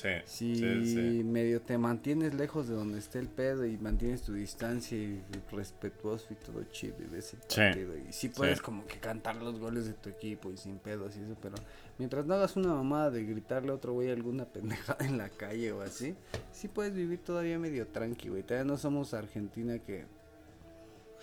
[0.00, 1.24] Sí, Si sí, sí.
[1.24, 5.20] medio te mantienes lejos de donde esté el pedo y mantienes tu distancia y
[5.50, 7.96] respetuoso y todo chido y ves el Sí, partido.
[7.96, 11.22] Y sí puedes como que cantar los goles de tu equipo y sin pedos y
[11.22, 11.56] eso, pero
[11.98, 15.72] mientras no hagas una mamada de gritarle a otro güey alguna pendejada en la calle
[15.72, 16.14] o así,
[16.52, 18.42] sí puedes vivir todavía medio tranqui, güey.
[18.42, 20.04] Todavía no somos Argentina que,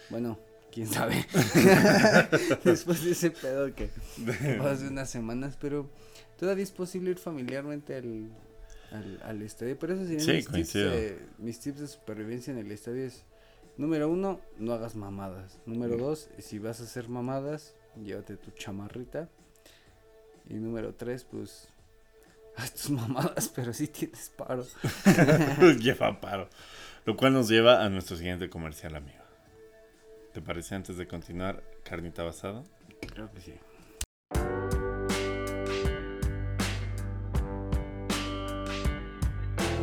[0.10, 0.38] bueno,
[0.72, 1.26] quién sabe.
[2.64, 3.90] Después de ese pedo que
[4.62, 5.90] hace unas semanas, pero
[6.38, 8.30] todavía es posible ir familiarmente al,
[8.92, 9.78] al, al estadio.
[9.78, 10.92] Por eso serían Sí, mis, tips coincido.
[10.92, 13.24] de, mis tips de supervivencia en el estadio es,
[13.78, 15.60] número uno, no hagas mamadas.
[15.66, 19.30] Número dos, si vas a hacer mamadas, llévate tu chamarrita.
[20.48, 21.68] Y número tres, pues,
[22.56, 24.66] haz tus mamadas, pero sí tienes paro.
[25.80, 26.50] lleva paro.
[27.06, 29.24] Lo cual nos lleva a nuestro siguiente comercial, amigo.
[30.34, 32.64] ¿Te parece antes de continuar, carnita basada?
[33.02, 33.54] Creo que sí.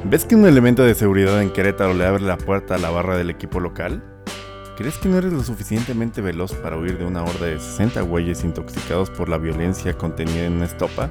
[0.04, 3.16] ¿Ves que un elemento de seguridad en Querétaro le abre la puerta a la barra
[3.16, 4.02] del equipo local?
[4.76, 8.42] ¿Crees que no eres lo suficientemente veloz para huir de una horda de 60 güeyes
[8.42, 11.08] intoxicados por la violencia contenida en una estopa?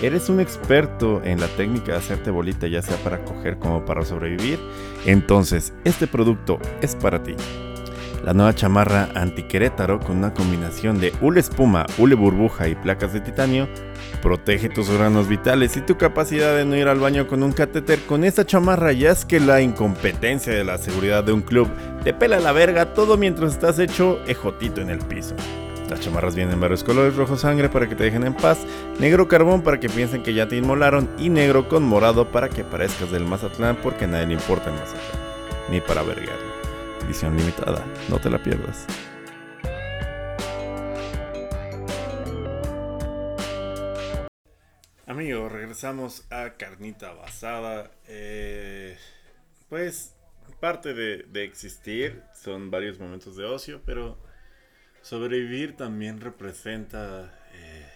[0.00, 4.04] ¿Eres un experto en la técnica de hacerte bolita ya sea para coger como para
[4.04, 4.60] sobrevivir?
[5.06, 7.34] Entonces, este producto es para ti.
[8.24, 13.20] La nueva chamarra anti-Querétaro con una combinación de hule espuma, hule burbuja y placas de
[13.20, 13.68] titanio
[14.22, 18.00] Protege tus órganos vitales y tu capacidad de no ir al baño con un catéter
[18.06, 21.68] con esta chamarra ya es que la incompetencia de la seguridad de un club
[22.02, 25.34] te pela la verga todo mientras estás hecho ejotito en el piso.
[25.90, 28.60] Las chamarras vienen en varios colores, rojo sangre para que te dejen en paz,
[28.98, 32.64] negro carbón para que piensen que ya te inmolaron y negro con morado para que
[32.64, 35.20] parezcas del Mazatlán porque a nadie le importa el Mazatlán,
[35.70, 36.53] ni para verguearlo.
[37.06, 38.86] Edición limitada, no te la pierdas.
[45.06, 47.90] Amigo, regresamos a Carnita Basada.
[48.08, 48.96] Eh,
[49.68, 50.14] pues
[50.60, 54.18] parte de, de existir son varios momentos de ocio, pero
[55.02, 57.86] sobrevivir también representa eh,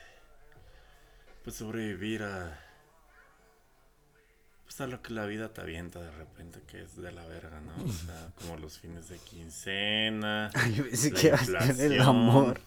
[1.44, 2.60] pues sobrevivir a
[4.68, 7.58] pues a lo que la vida te avienta de repente que es de la verga,
[7.58, 7.84] ¿no?
[7.84, 10.50] O sea, como los fines de quincena.
[10.76, 11.32] Yo pensé que
[11.78, 12.60] el amor.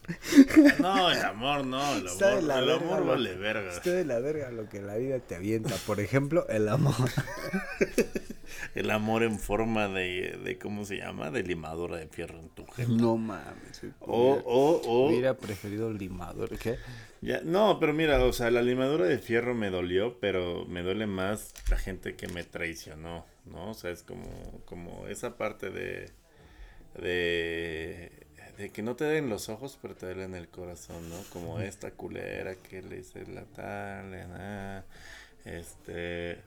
[0.80, 3.72] No, el amor no, el Está de amor, la el verga, amor vale verga.
[3.72, 5.76] Está de la verga lo que la vida te avienta.
[5.86, 6.96] Por ejemplo, el amor.
[8.74, 11.30] El amor en forma de, de ¿cómo se llama?
[11.30, 12.90] De limadura de fierro en tu jeta.
[12.90, 13.82] No mames.
[14.00, 15.08] O, o, o.
[15.08, 16.78] Hubiera preferido limador, ¿qué?
[17.20, 21.06] Ya, no, pero mira, o sea, la limadura de fierro me dolió, pero me duele
[21.06, 23.70] más la gente que me traicionó, ¿no?
[23.70, 26.10] O sea, es como, como esa parte de,
[27.00, 28.10] de,
[28.56, 31.16] de que no te den los ojos, pero te den el corazón, ¿no?
[31.30, 34.84] Como esta culera que le hice la tal,
[35.44, 36.38] este,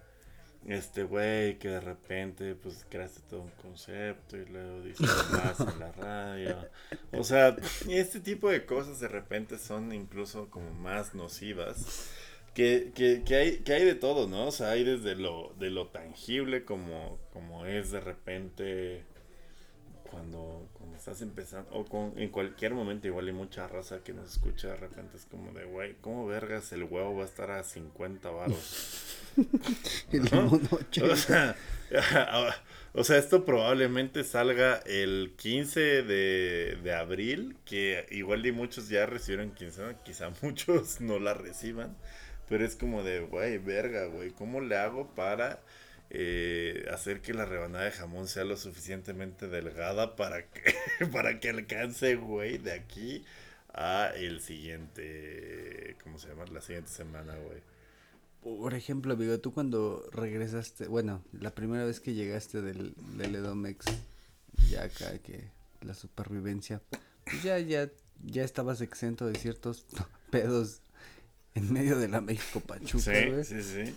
[0.66, 5.80] este güey que de repente, pues, creaste todo un concepto y luego dices más en
[5.80, 6.58] la radio.
[7.12, 7.56] O sea,
[7.88, 12.10] este tipo de cosas de repente son incluso como más nocivas.
[12.54, 14.48] Que, que, que, hay, que hay de todo, ¿no?
[14.48, 19.04] O sea, hay desde lo, de lo tangible como, como es de repente
[20.16, 24.32] cuando, cuando estás empezando, o con, en cualquier momento, igual hay mucha raza que nos
[24.32, 27.62] escucha de repente, es como de, güey, ¿cómo vergas el huevo va a estar a
[27.62, 29.28] 50 varos?
[31.04, 31.58] o, sea,
[32.94, 39.06] o sea, esto probablemente salga el 15 de, de abril, que igual y muchos ya
[39.06, 41.94] recibieron quincena, quizá muchos no la reciban,
[42.48, 45.60] pero es como de, güey, verga, güey, ¿cómo le hago para
[46.10, 50.74] eh, hacer que la rebanada de jamón sea lo suficientemente delgada para que,
[51.12, 53.26] para que alcance, güey, de aquí
[53.74, 56.46] a el siguiente, ¿cómo se llama?
[56.46, 57.62] La siguiente semana, güey.
[58.42, 63.86] Por ejemplo, amigo, tú cuando regresaste, bueno, la primera vez que llegaste del, del Edomex,
[64.70, 65.50] ya acá que
[65.82, 66.82] la supervivencia,
[67.24, 67.90] pues ya, ya,
[68.24, 69.86] ya estabas exento de ciertos
[70.30, 70.82] pedos
[71.56, 73.96] en medio de la México Pachuca, sí, Sí, sí.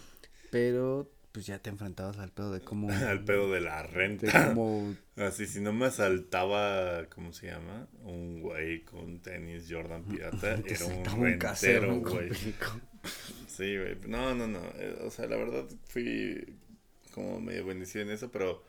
[0.50, 2.90] Pero pues ya te enfrentabas al pedo de cómo...
[3.06, 4.56] al pedo de la renta.
[5.16, 7.86] Así, si no me asaltaba, ¿cómo se llama?
[8.02, 12.30] Un güey con tenis Jordan Pirata, era un rentero, güey.
[13.46, 13.96] Sí, güey.
[14.08, 14.58] No, no, no.
[14.78, 16.56] Eh, o sea, la verdad fui
[17.12, 18.64] como medio bendecido en eso, pero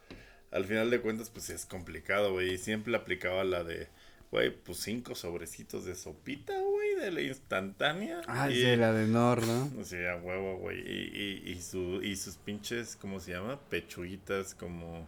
[0.51, 2.53] al final de cuentas, pues es complicado, güey.
[2.53, 3.87] Y siempre aplicaba la de
[4.31, 8.21] güey, pues cinco sobrecitos de sopita, güey, de la instantánea.
[8.27, 9.71] Ah, y, la de Nor, ¿no?
[9.79, 10.79] O sea, huevo, güey.
[10.79, 13.59] Y, y, y, su, y sus pinches, ¿cómo se llama?
[13.69, 15.07] Pechuguitas como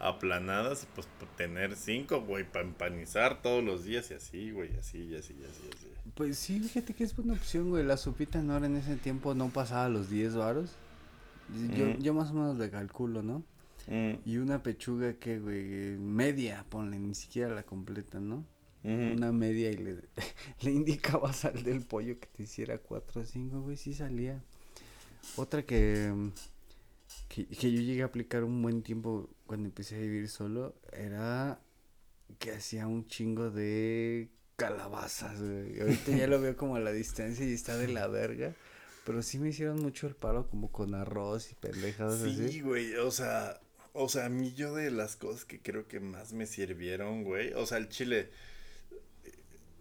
[0.00, 0.84] aplanadas.
[0.84, 5.16] Y pues tener cinco, güey, para empanizar todos los días y así, güey, así, y
[5.16, 5.88] así, y así, así.
[6.14, 7.84] Pues sí, fíjate que es buena opción, güey.
[7.84, 10.72] La sopita Nor en ese tiempo no pasaba los 10 varos.
[11.74, 12.02] Yo, mm.
[12.02, 13.42] yo más o menos le calculo, ¿no?
[13.86, 14.16] Mm.
[14.26, 18.44] Y una pechuga que, güey, media, ponle, ni siquiera la completa, ¿no?
[18.84, 19.96] Una media y le,
[20.60, 24.42] le indicabas al del pollo que te hiciera cuatro o cinco, güey, sí salía.
[25.36, 26.12] Otra que,
[27.28, 31.60] que, que, yo llegué a aplicar un buen tiempo cuando empecé a vivir solo era
[32.38, 35.80] que hacía un chingo de calabazas, güey.
[35.80, 38.54] Ahorita ya lo veo como a la distancia y está de la verga.
[39.04, 42.48] Pero sí me hicieron mucho el paro como con arroz y pendejadas así.
[42.48, 43.58] Sí, güey, o sea,
[43.94, 47.54] o sea, a mí yo de las cosas que creo que más me sirvieron, güey,
[47.54, 48.30] o sea, el chile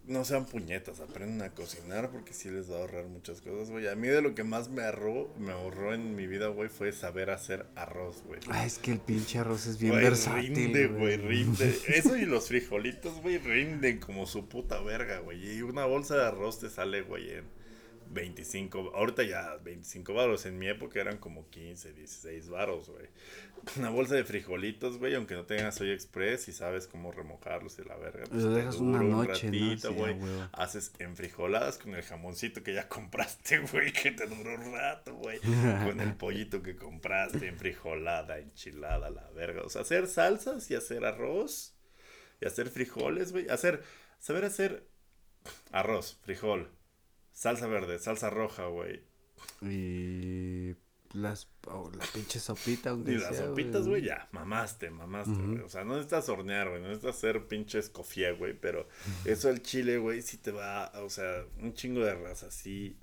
[0.07, 3.87] no sean puñetas, aprendan a cocinar porque sí les va a ahorrar muchas cosas, güey.
[3.87, 6.91] A mí de lo que más me ahorró, me ahorró en mi vida, güey, fue
[6.93, 8.39] saber hacer arroz, güey.
[8.49, 10.55] Ah, es que el pinche arroz es bien versátil.
[10.55, 11.77] Rinde, güey, rinde.
[11.87, 15.57] Eso y los frijolitos, güey, rinden como su puta verga, güey.
[15.57, 17.56] Y una bolsa de arroz te sale, güey, en
[18.17, 23.05] 25, ahorita ya 25 varos, en mi época eran como 15, 16 varos, güey.
[23.77, 27.83] Una bolsa de frijolitos, güey, aunque no tengas soy express y sabes cómo remojarlos y
[27.83, 28.23] la verga.
[28.27, 30.15] Pues Lo dejas una noche, ratito, güey.
[30.51, 35.39] Haces enfrijoladas con el jamoncito que ya compraste, güey, que te duró un rato, güey.
[35.39, 39.61] con el pollito que compraste, enfrijolada, enchilada, la verga.
[39.61, 41.75] O sea, hacer salsas y hacer arroz
[42.41, 43.47] y hacer frijoles, güey.
[43.49, 43.83] Hacer,
[44.17, 44.87] saber hacer
[45.71, 46.71] arroz, frijol,
[47.37, 49.03] salsa verde, salsa roja, güey.
[49.61, 50.75] Y
[51.13, 54.03] las oh, la pinche sopita y las sopitas güey.
[54.03, 55.59] ya mamaste mamaste güey.
[55.59, 58.89] O sea no necesitas hornear güey no necesitas hacer pinche escofía güey pero
[59.23, 62.97] eso el chile güey sí te va o sea un chingo de raza sí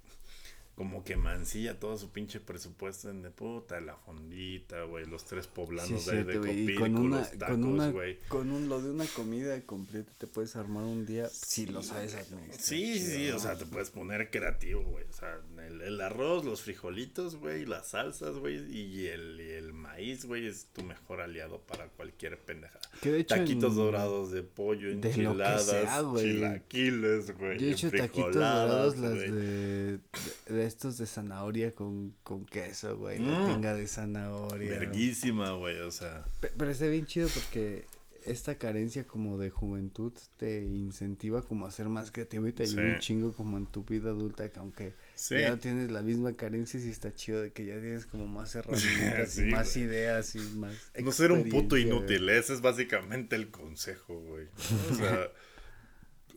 [0.74, 5.46] como que mancilla todo su pinche presupuesto en de puta, la fondita, güey, los tres
[5.46, 7.92] poblanos de, de Copilco, con una, los tacos, con una,
[8.28, 12.14] Con un, lo de una comida completa te puedes armar un día si lo sabes
[12.14, 12.60] administrar.
[12.60, 16.62] Sí, sí, o sea, te puedes poner creativo, güey, o sea, el, el arroz, los
[16.62, 21.60] frijolitos, güey, las salsas, güey, y el, y el maíz, güey, es tu mejor aliado
[21.60, 22.80] para cualquier pendejada.
[23.28, 25.72] taquitos dorados de pollo, enchiladas,
[26.16, 30.00] chilaquiles, güey, Yo he hecho taquitos dorados las de
[30.46, 33.18] de estos de zanahoria con, con queso, güey.
[33.18, 33.76] La pinga mm.
[33.76, 34.70] de zanahoria.
[34.70, 36.24] Verguísima, güey, o sea.
[36.40, 37.86] Pero, está bien chido porque
[38.24, 42.82] esta carencia como de juventud te incentiva como a ser más creativo y te ayuda
[42.82, 44.94] un chingo como en tu vida adulta que aunque
[45.28, 48.54] ya no tienes la misma carencia sí está chido de que ya tienes como más
[48.54, 53.50] herramientas y más ideas y más no ser un puto inútil ese es básicamente el
[53.50, 54.46] consejo güey
[54.90, 55.28] o sea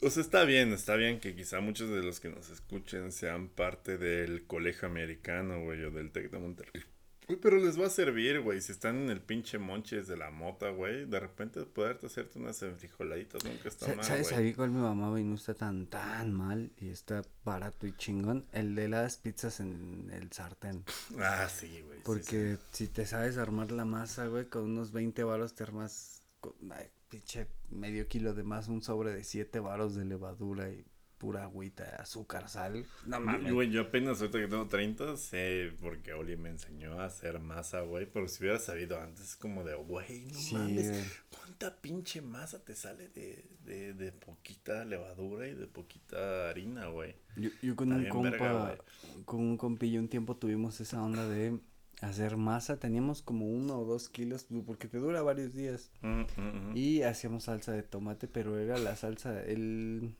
[0.01, 3.49] o sea, está bien, está bien que quizá muchos de los que nos escuchen sean
[3.49, 6.83] parte del colegio americano, güey, o del TEC de Monterrey.
[7.29, 8.61] Uy, pero les va a servir, güey.
[8.61, 11.05] Si están en el pinche monches de la mota, güey.
[11.05, 14.45] De repente poderte hacerte unas frijoladitas nunca está mal, ¿Sabes güey.
[14.45, 18.45] ahí cuál me mamaba y no está tan, tan mal y está barato y chingón?
[18.53, 20.85] El de las pizzas en el sartén.
[21.19, 21.97] Ah, sí, güey.
[21.97, 26.21] sí, Porque si te sabes armar la masa, güey, con unos 20 varos te armas
[26.39, 30.85] con, ay, pinche medio kilo de más, un sobre de 7 varos de levadura y
[31.17, 32.85] pura agüita, azúcar, sal.
[33.07, 33.51] No Yo- mames.
[33.53, 37.81] Güey, yo apenas ahorita que tengo 30 sé porque Oli me enseñó a hacer masa,
[37.81, 38.05] güey.
[38.05, 40.89] Pero si hubiera sabido antes, es como de, güey, no Sí, mames.
[40.91, 41.03] güey.
[41.35, 47.15] ¿Cuánta pinche masa te sale de, de, de poquita levadura y de poquita harina, güey?
[47.35, 48.77] Yo, yo con Está un compa, verga,
[49.25, 51.59] con un compillo un tiempo tuvimos esa onda de
[52.01, 55.91] hacer masa, teníamos como uno o dos kilos, porque te dura varios días.
[56.01, 56.77] Mm, mm, mm.
[56.77, 60.15] Y hacíamos salsa de tomate, pero era la salsa, el,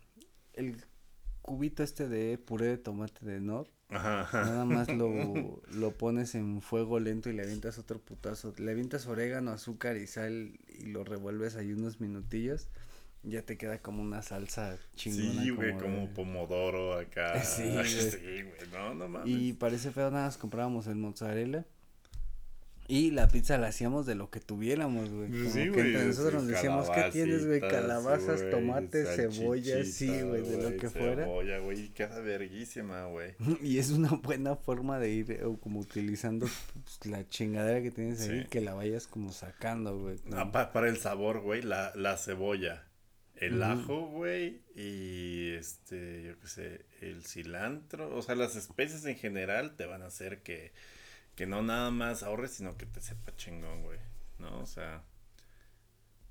[0.54, 0.78] el
[1.42, 3.70] cubito este de puré de tomate de Nor.
[3.90, 4.46] Ajá, ajá.
[4.46, 8.54] Nada más lo, lo pones en fuego lento y le avientas otro putazo.
[8.58, 12.68] Le avientas orégano, azúcar y sal y lo revuelves ahí unos minutillos.
[13.24, 15.42] Ya te queda como una salsa chingona.
[15.44, 17.42] Sí, güey, como de- pomodoro acá.
[17.44, 17.86] Sí, güey.
[17.88, 19.28] Sí, no, no mames.
[19.28, 21.66] Y parece feo, nada más comprábamos el mozzarella.
[22.90, 25.28] Y la pizza la hacíamos de lo que tuviéramos, güey.
[25.28, 27.60] Pues Como sí, que güey, entre nosotros nos decíamos, ¿qué tienes, güey?
[27.60, 31.26] Calabazas, tomates, cebolla, sí, güey, de lo que fuera.
[31.26, 33.34] Cebolla, güey, queda verguísima, güey.
[33.62, 36.48] Y es una buena forma de ir eh, como utilizando
[36.82, 38.48] pues, la chingadera que tienes ahí, Sí.
[38.50, 40.16] que la vayas como sacando, güey.
[40.24, 40.40] ¿no?
[40.40, 42.86] Ah, pa- para el sabor, güey, la, la cebolla,
[43.40, 49.16] el ajo, güey, y este, yo qué sé, el cilantro, o sea, las especies en
[49.16, 50.74] general te van a hacer que,
[51.36, 54.00] que no nada más ahorres, sino que te sepa chingón, güey,
[54.40, 54.60] ¿no?
[54.60, 55.04] O sea,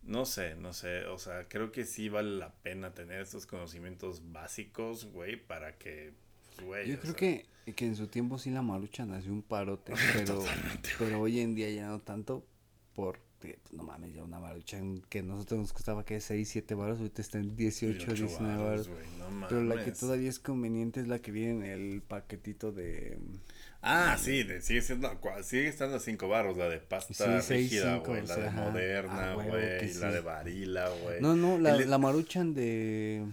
[0.03, 4.33] no sé, no sé, o sea, creo que sí vale la pena tener estos conocimientos
[4.33, 6.13] básicos, güey, para que,
[6.57, 9.43] pues, güey, Yo creo sea, que, que en su tiempo sí la marucha nació un
[9.43, 10.45] parote, pero,
[10.99, 12.47] pero hoy en día ya no tanto,
[12.95, 16.75] porque, pues, no mames, ya una marucha en que nosotros nos costaba que 6, 7
[16.75, 19.03] baros, ahorita está en 18, 18 19 varos, baros.
[19.41, 21.63] no Pero la que todavía es conveniente es la que viene en
[21.95, 23.19] el paquetito de...
[23.83, 25.11] Ah, sí, de- sigue siendo,
[25.45, 28.37] sigue estando a 5 baros, la de pasta Sí, seis, rígida, güey, o la sea,
[28.43, 28.61] de ajá.
[28.63, 31.21] moderna, Ah, güey, la de varila, güey.
[31.21, 33.25] No, no, la, El- la maruchan de...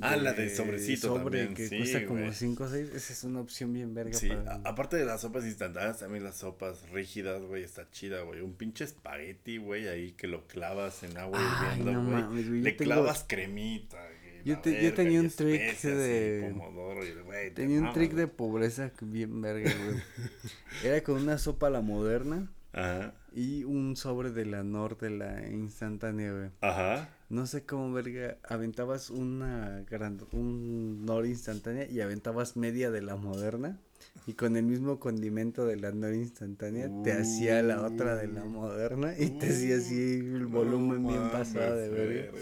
[0.00, 2.32] Ah, la de sobrecito sobre también, que sí, cuesta como güey.
[2.32, 4.54] 5 o 6, esa es una opción bien verga Sí, para...
[4.64, 8.40] aparte de las sopas instantáneas, también las sopas rígidas, güey, está chida, güey.
[8.40, 12.22] Un pinche espagueti, güey, ahí que lo clavas en agua Ay, hirviendo, no güey.
[12.22, 14.58] mames, güey, yo Le tengo- clavas cremita, güey, Yo
[14.92, 18.90] tenía un trick y de- pomodoro y, güey, te Tenía un mamas, trick de pobreza
[19.00, 20.02] bien verga, güey.
[20.84, 25.10] Era con una sopa a la moderna Ajá, y un sobre de la Nor de
[25.10, 26.50] la instantánea, güey.
[26.60, 27.08] ajá.
[27.32, 33.16] No sé cómo verga, aventabas una gran, un Nor instantánea y aventabas media de la
[33.16, 33.80] moderna
[34.26, 38.44] y con el mismo condimento de la Nor instantánea te hacía la otra de la
[38.44, 42.38] moderna y te hacía así el volumen No bien pasado de verga.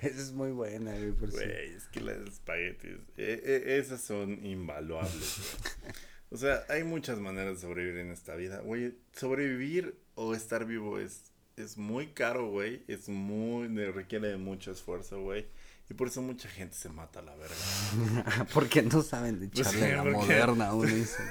[0.00, 1.30] Esa es muy buena, güey, por.
[1.30, 5.56] Güey, es que las espaguetis, eh, eh, esas son invaluables.
[5.82, 5.94] güey.
[6.30, 8.58] o sea, hay muchas maneras de sobrevivir en esta vida.
[8.58, 12.82] Güey, sobrevivir o estar vivo es, es muy caro, güey.
[12.88, 15.46] Es muy, requiere de mucho esfuerzo, güey.
[15.90, 18.46] Y por eso mucha gente se mata a la verga.
[18.54, 21.22] Porque no saben de Pues echarle sí, la porque- moderna a uno dice.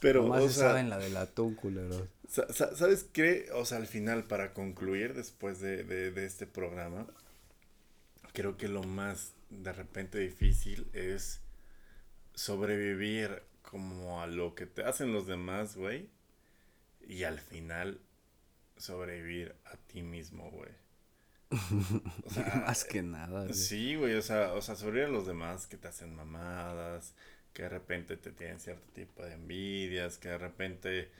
[0.00, 2.06] Pero, Nomás o se sea, saben la del atún, culero.
[2.28, 3.48] sa- sa- ¿sabes qué?
[3.54, 7.06] O sea, al final, para concluir después de, de, de este programa,
[8.32, 11.40] creo que lo más de repente difícil es
[12.34, 16.08] sobrevivir como a lo que te hacen los demás, güey.
[17.06, 18.00] Y al final
[18.80, 20.70] sobrevivir a ti mismo, güey.
[22.24, 23.42] O sea, Más que nada.
[23.42, 23.54] güey.
[23.54, 27.14] Sí, güey, o sea, o sea, sobrevivir a los demás que te hacen mamadas,
[27.52, 31.10] que de repente te tienen cierto tipo de envidias, que de repente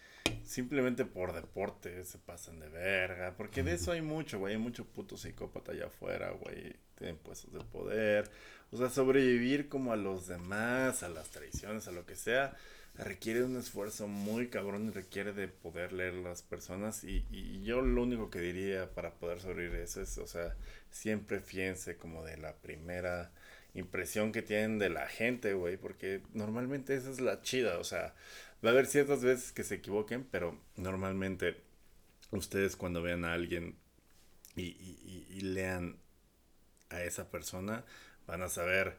[0.44, 4.84] simplemente por deporte se pasan de verga, porque de eso hay mucho, güey, hay mucho
[4.84, 8.30] puto psicópata allá afuera, güey, tienen puestos de poder,
[8.70, 12.56] o sea, sobrevivir como a los demás, a las traiciones, a lo que sea,
[12.96, 17.04] requiere un esfuerzo muy cabrón y requiere de poder leer las personas.
[17.04, 20.56] Y, y yo lo único que diría para poder sobrevivir eso es, o sea,
[20.90, 23.32] siempre fíjense como de la primera
[23.74, 28.14] impresión que tienen de la gente, güey, porque normalmente esa es la chida, o sea,
[28.64, 31.56] va a haber ciertas veces que se equivoquen, pero normalmente
[32.32, 33.76] ustedes cuando vean a alguien
[34.56, 35.98] y, y- y- y lean
[36.90, 37.84] a esa persona,
[38.26, 38.98] van a saber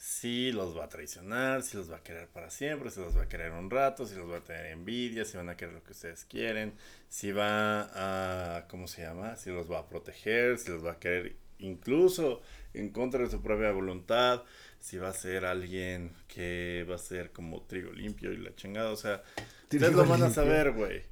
[0.00, 3.24] si los va a traicionar, si los va a querer para siempre, si los va
[3.24, 5.84] a querer un rato, si los va a tener envidia, si van a querer lo
[5.84, 6.72] que ustedes quieren,
[7.10, 9.36] si va a, ¿cómo se llama?
[9.36, 12.40] Si los va a proteger, si los va a querer incluso
[12.72, 14.42] en contra de su propia voluntad,
[14.78, 18.92] si va a ser alguien que va a ser como trigo limpio y la chingada,
[18.92, 19.22] o sea,
[19.64, 21.02] Ustedes lo van a saber, güey.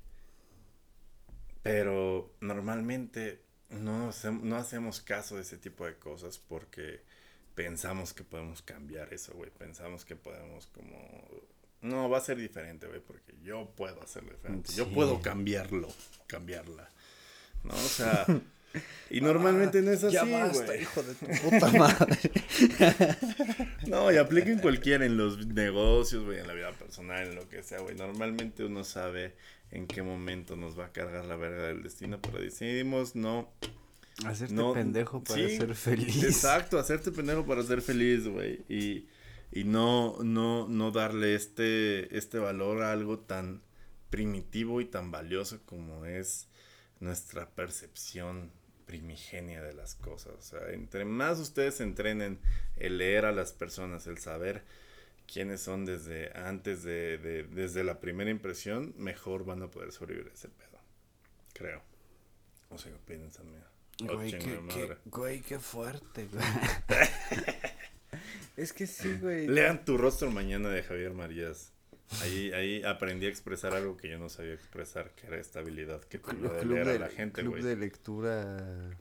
[1.63, 4.11] Pero normalmente no,
[4.43, 7.03] no hacemos caso de ese tipo de cosas porque
[7.59, 9.51] pensamos que podemos cambiar eso, güey.
[9.51, 10.97] Pensamos que podemos como...
[11.83, 14.73] No, va a ser diferente, güey, porque yo puedo hacerlo diferente.
[14.75, 15.89] Yo puedo cambiarlo,
[16.29, 16.89] cambiarla.
[17.65, 17.75] ¿No?
[17.75, 18.25] O sea...
[19.11, 20.83] Y normalmente no es así, güey.
[20.83, 22.19] hijo de tu puta madre.
[23.87, 27.63] no, y apliquen cualquiera en los negocios, güey, en la vida personal, en lo que
[27.63, 27.97] sea, güey.
[27.97, 29.35] Normalmente uno sabe
[29.71, 33.51] en qué momento nos va a cargar la verga del destino, pero decidimos no
[34.27, 36.25] Hacerte pendejo para ser feliz.
[36.25, 38.65] Exacto, hacerte pendejo para ser feliz, güey.
[38.69, 39.07] Y,
[39.53, 43.63] y no, no, no darle este, este valor a algo tan
[44.11, 46.49] primitivo y tan valioso como es
[47.01, 48.51] nuestra percepción
[48.87, 50.35] primigenia de las cosas.
[50.37, 52.41] O sea, entre más ustedes entrenen
[52.77, 54.65] el leer a las personas, el saber
[55.33, 60.33] quiénes son desde antes de, de desde la primera impresión, mejor van a poder sobrevivir
[60.33, 60.81] ese pedo.
[61.53, 61.83] Creo.
[62.71, 63.71] O sea, piensan, mira.
[64.01, 66.45] Güey, qué, qué, güey, qué fuerte, güey.
[68.57, 69.49] es que sí, güey.
[69.49, 71.73] Lean tu rostro mañana de Javier Marías.
[72.23, 76.01] Ahí, ahí aprendí a expresar algo que yo no sabía expresar, que era esta habilidad
[76.05, 77.61] que tenía de leer a la gente, güey.
[77.61, 78.97] Club de lectura...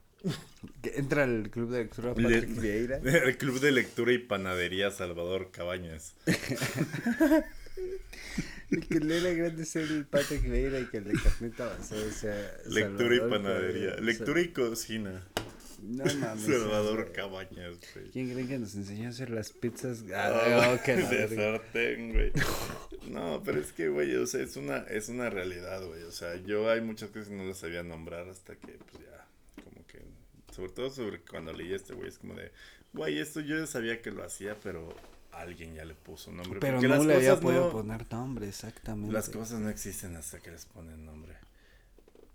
[0.82, 2.96] entra el club de lectura Patrick Vieira.
[3.02, 6.16] El club de lectura y panadería Salvador Cabañas.
[8.70, 12.12] El que lee la grande es el Patrick Vieira y que el de Carneta o
[12.12, 12.56] sea.
[12.66, 13.96] Lectura y panadería.
[13.96, 15.22] Lectura y cocina.
[15.82, 16.44] No mames.
[16.44, 18.10] Salvador Cabañas, güey.
[18.10, 20.04] ¿Quién creen que nos enseñó a hacer las pizzas?
[20.14, 22.32] Ah, oh, de sartén, güey.
[23.10, 26.02] No, pero es que, güey, o sea, es una, es una realidad, güey.
[26.02, 29.26] O sea, yo hay muchas cosas que no las sabía nombrar hasta que, pues ya,
[29.64, 30.02] como que,
[30.52, 32.50] sobre todo sobre cuando leí este, güey, es como de,
[32.92, 34.94] güey, esto yo ya sabía que lo hacía, pero
[35.40, 36.60] alguien ya le puso nombre.
[36.60, 39.12] Pero no le había podido poner nombre, exactamente.
[39.12, 41.34] Las cosas no existen hasta que les ponen nombre.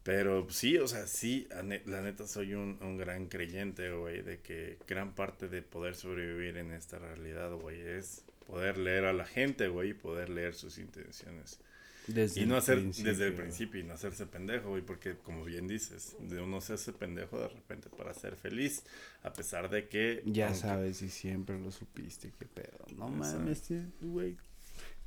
[0.03, 1.47] Pero sí, o sea, sí,
[1.85, 6.57] la neta soy un, un gran creyente, güey, de que gran parte de poder sobrevivir
[6.57, 10.77] en esta realidad, güey, es poder leer a la gente, güey, y poder leer sus
[10.77, 11.59] intenciones
[12.07, 16.15] y no hacer desde el principio y no hacerse pendejo, güey, porque como bien dices,
[16.19, 18.83] de uno se hace pendejo de repente para ser feliz,
[19.23, 20.21] a pesar de que...
[20.25, 22.85] Ya sabes, y siempre lo supiste, qué pedo.
[22.97, 23.69] No mames,
[24.01, 24.37] güey.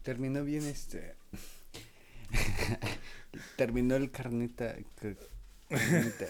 [0.02, 1.14] Terminó bien este...
[3.56, 4.76] Terminó el carnita,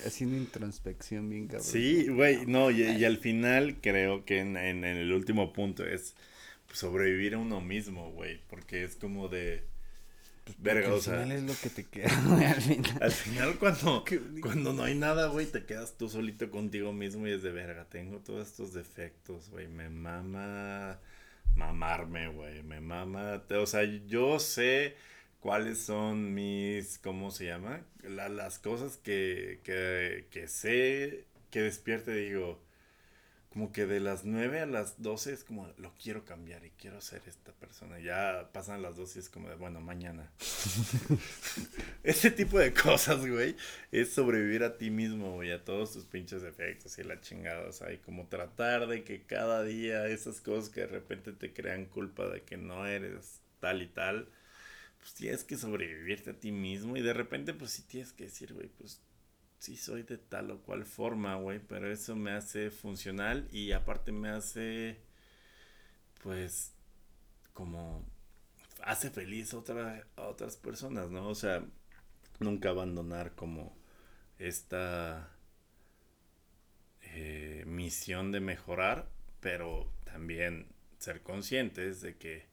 [0.05, 1.66] haciendo introspección bien cabrón.
[1.66, 6.16] Sí, güey, no, y, y, al final creo que en, en el último punto es
[6.72, 9.64] sobrevivir a uno mismo, güey, porque es como de
[10.47, 11.14] pues, verga, o sea.
[11.14, 12.09] Al final es lo que te queda,
[12.52, 12.98] al final.
[13.02, 14.05] Al final, cuando,
[14.40, 17.85] cuando no hay nada, güey, te quedas tú solito contigo mismo y es de verga.
[17.90, 19.66] Tengo todos estos defectos, güey.
[19.66, 21.01] Me mama
[21.56, 22.62] mamarme, güey.
[22.62, 23.43] Me mama.
[23.51, 24.94] O sea, yo sé
[25.40, 26.98] cuáles son mis.
[26.98, 27.82] ¿Cómo se llama?
[28.05, 32.60] las cosas que, que, que sé que despierte, digo
[33.56, 37.00] como que de las 9 a las 12 es como, lo quiero cambiar y quiero
[37.00, 37.98] ser esta persona.
[37.98, 40.30] Ya pasan las 12 y es como de, bueno, mañana.
[42.02, 43.56] Ese tipo de cosas, güey,
[43.92, 47.66] es sobrevivir a ti mismo, güey, a todos tus pinches efectos y la chingada.
[47.66, 51.54] O sea, y como tratar de que cada día esas cosas que de repente te
[51.54, 54.28] crean culpa de que no eres tal y tal,
[54.98, 58.52] pues tienes que sobrevivirte a ti mismo y de repente, pues sí tienes que decir,
[58.52, 59.00] güey, pues
[59.58, 64.12] sí soy de tal o cual forma, güey, pero eso me hace funcional y aparte
[64.12, 65.00] me hace,
[66.22, 66.72] pues,
[67.52, 68.04] como,
[68.82, 71.28] hace feliz a, otras personas, ¿no?
[71.28, 71.64] O sea,
[72.40, 73.76] nunca abandonar como
[74.38, 75.30] esta
[77.02, 79.08] eh, misión de mejorar,
[79.40, 80.66] pero también
[80.98, 82.46] ser conscientes de que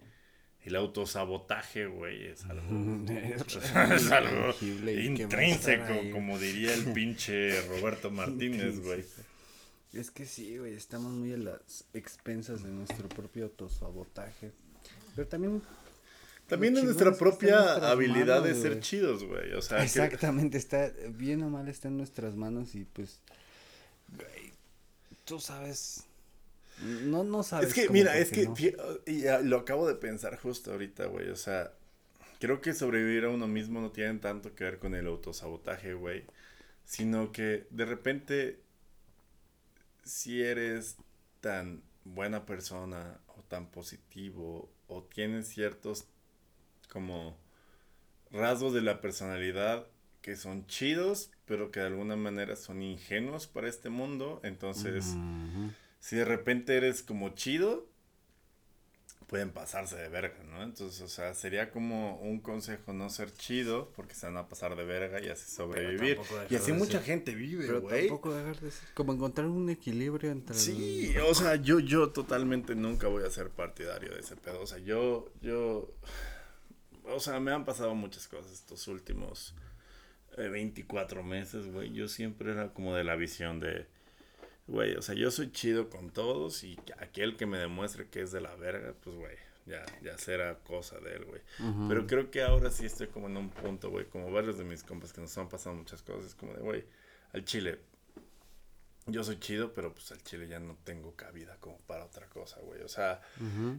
[0.65, 3.06] el autosabotaje, güey, es algo,
[3.94, 9.03] es algo intrínseco, como diría el pinche Roberto Martínez, güey.
[9.94, 14.52] Es que sí, güey, estamos muy a las expensas de nuestro propio autosabotaje.
[15.15, 15.61] Pero también...
[16.48, 19.53] También de nuestra propia habilidad de ser chidos, güey.
[19.53, 23.19] O sea, Exactamente, está bien o mal está en nuestras manos y pues,
[24.10, 24.52] güey,
[25.26, 26.06] tú sabes
[26.81, 27.69] no, no sabes.
[27.69, 28.49] Es que, mira, es que,
[29.05, 31.29] y lo acabo de pensar justo ahorita, güey.
[31.29, 31.73] O sea,
[32.39, 36.25] creo que sobrevivir a uno mismo no tiene tanto que ver con el autosabotaje, güey.
[36.85, 38.59] Sino que de repente,
[40.03, 40.97] si eres
[41.39, 46.05] tan buena persona o tan positivo o tienes ciertos
[46.89, 47.37] como
[48.31, 49.87] rasgos de la personalidad
[50.21, 55.15] que son chidos, pero que de alguna manera son ingenuos para este mundo, entonces
[56.03, 57.88] si de repente eres como chido,
[59.27, 60.61] pueden pasarse de verga, ¿no?
[60.61, 64.75] Entonces, o sea, sería como un consejo no ser chido porque se van a pasar
[64.75, 66.19] de verga y así sobrevivir.
[66.49, 68.07] Y así mucha gente vive, Pero güey.
[68.09, 68.89] tampoco dejar de ser.
[68.93, 70.57] Como encontrar un equilibrio entre.
[70.57, 74.59] Sí, o sea, yo, yo totalmente nunca voy a ser partidario de ese pedo.
[74.59, 75.89] O sea, yo, yo,
[77.05, 79.55] o sea, me han pasado muchas cosas estos últimos
[80.38, 81.93] eh, 24 meses, güey.
[81.93, 83.88] Yo siempre era como de la visión de,
[84.68, 88.31] güey, o sea, yo soy chido con todos y aquel que me demuestre que es
[88.31, 89.35] de la verga, pues, güey,
[89.65, 91.41] ya, ya será cosa de él, güey.
[91.88, 94.84] Pero creo que ahora sí estoy como en un punto, güey, como varios de mis
[94.84, 96.84] compas que nos han pasado muchas cosas, como de, güey,
[97.34, 97.80] al chile,
[99.05, 102.59] yo soy chido, pero pues al chile ya no tengo cabida como para otra cosa,
[102.61, 102.81] güey.
[102.81, 103.21] O sea,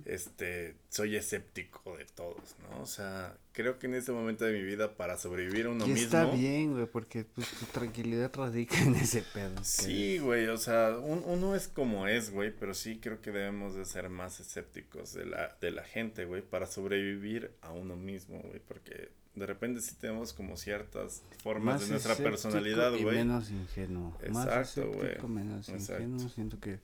[0.04, 2.82] este, soy escéptico de todos, ¿no?
[2.82, 5.90] O sea, creo que en este momento de mi vida para sobrevivir a uno Y
[5.90, 6.04] mismo.
[6.04, 9.62] está bien, güey, porque pues, tu tranquilidad radica en ese pedo.
[9.62, 13.74] Sí, güey, o sea, un- uno es como es, güey, pero sí creo que debemos
[13.74, 18.40] de ser más escépticos de la, de la gente, güey, para sobrevivir a uno mismo,
[18.40, 23.16] güey, porque de repente sí tenemos como ciertas formas de nuestra personalidad, güey.
[23.16, 24.16] menos ingenuo.
[24.30, 25.28] más Exacto, güey.
[25.28, 26.02] menos Exacto.
[26.02, 26.28] ingenuo.
[26.28, 26.80] Siento que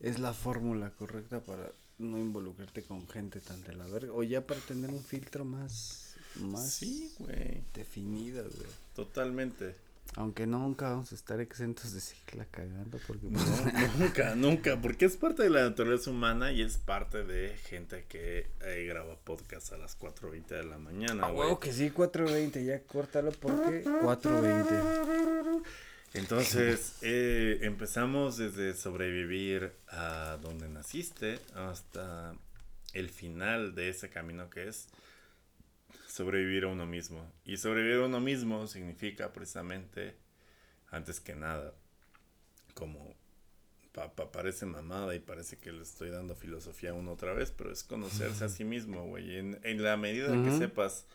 [0.00, 4.12] es la fórmula correcta para no involucrarte con gente tan de la verga.
[4.12, 8.68] O ya para tener un filtro más, más Sí, güey, definido, güey.
[8.94, 9.74] totalmente.
[10.14, 15.04] Aunque nunca vamos a estar exentos de seguirla cagando porque No, pues, nunca, nunca, porque
[15.04, 19.72] es parte de la naturaleza humana y es parte de gente que eh, graba podcast
[19.72, 21.40] a las 4.20 de la mañana, A güey.
[21.48, 25.62] huevo que sí, 4.20, ya córtalo porque 4.20.
[26.14, 32.34] Entonces, eh, empezamos desde sobrevivir a donde naciste hasta
[32.94, 34.88] el final de ese camino que es
[36.16, 37.32] sobrevivir a uno mismo.
[37.44, 40.16] Y sobrevivir a uno mismo significa precisamente,
[40.90, 41.74] antes que nada,
[42.74, 43.14] como
[43.92, 47.50] pa- pa- parece mamada y parece que le estoy dando filosofía a uno otra vez,
[47.52, 49.36] pero es conocerse a sí mismo, güey.
[49.38, 51.06] En, en la medida que sepas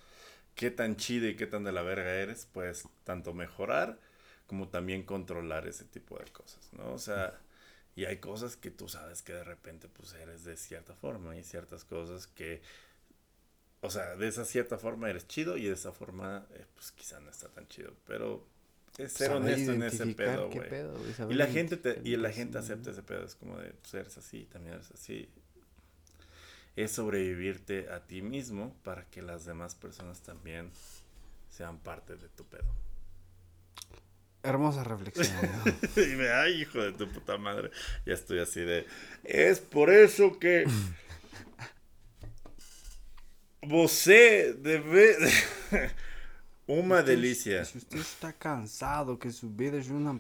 [0.56, 4.00] qué tan chido y qué tan de la verga eres, puedes tanto mejorar
[4.48, 6.94] como también controlar ese tipo de cosas, ¿no?
[6.94, 7.40] O sea,
[7.96, 11.44] y hay cosas que tú sabes que de repente pues eres de cierta forma y
[11.44, 12.62] ciertas cosas que,
[13.82, 17.20] o sea, de esa cierta forma eres chido y de esa forma eh, pues quizá
[17.20, 18.48] no está tan chido, pero
[18.98, 20.70] es ser Saber honesto en ese pedo, güey.
[21.30, 24.18] Y la gente te, y la gente acepta ese pedo, es como de, pues eres
[24.18, 25.30] así, también eres así.
[26.76, 30.72] Es sobrevivirte a ti mismo para que las demás personas también
[31.50, 32.74] sean parte de tu pedo.
[34.44, 36.02] Hermosa reflexión, ¿no?
[36.02, 37.70] y me, ay, hijo de tu puta madre.
[38.06, 38.88] Ya estoy así de.
[39.24, 40.66] Es por eso que.
[43.64, 45.16] Você debe.
[46.68, 47.66] Uma Usted- delícia.
[47.66, 50.20] Si usted está cansado, que su vida es una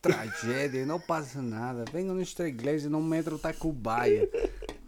[0.00, 1.84] tragedia, no pasa nada.
[1.92, 4.22] Venga a nuestra iglesia en un metro Tacubaya.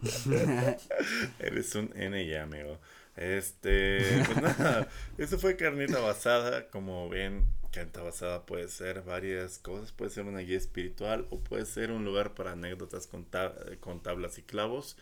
[1.39, 2.77] Eres un N ya, amigo.
[3.15, 4.87] Este, pues nada,
[5.17, 6.67] eso fue carnita basada.
[6.69, 9.91] Como ven, carnita basada puede ser varias cosas.
[9.91, 14.01] Puede ser una guía espiritual o puede ser un lugar para anécdotas con, ta- con
[14.03, 14.97] tablas y clavos.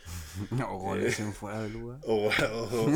[0.70, 2.00] o goles en fuera de lugar.
[2.06, 2.92] O, o,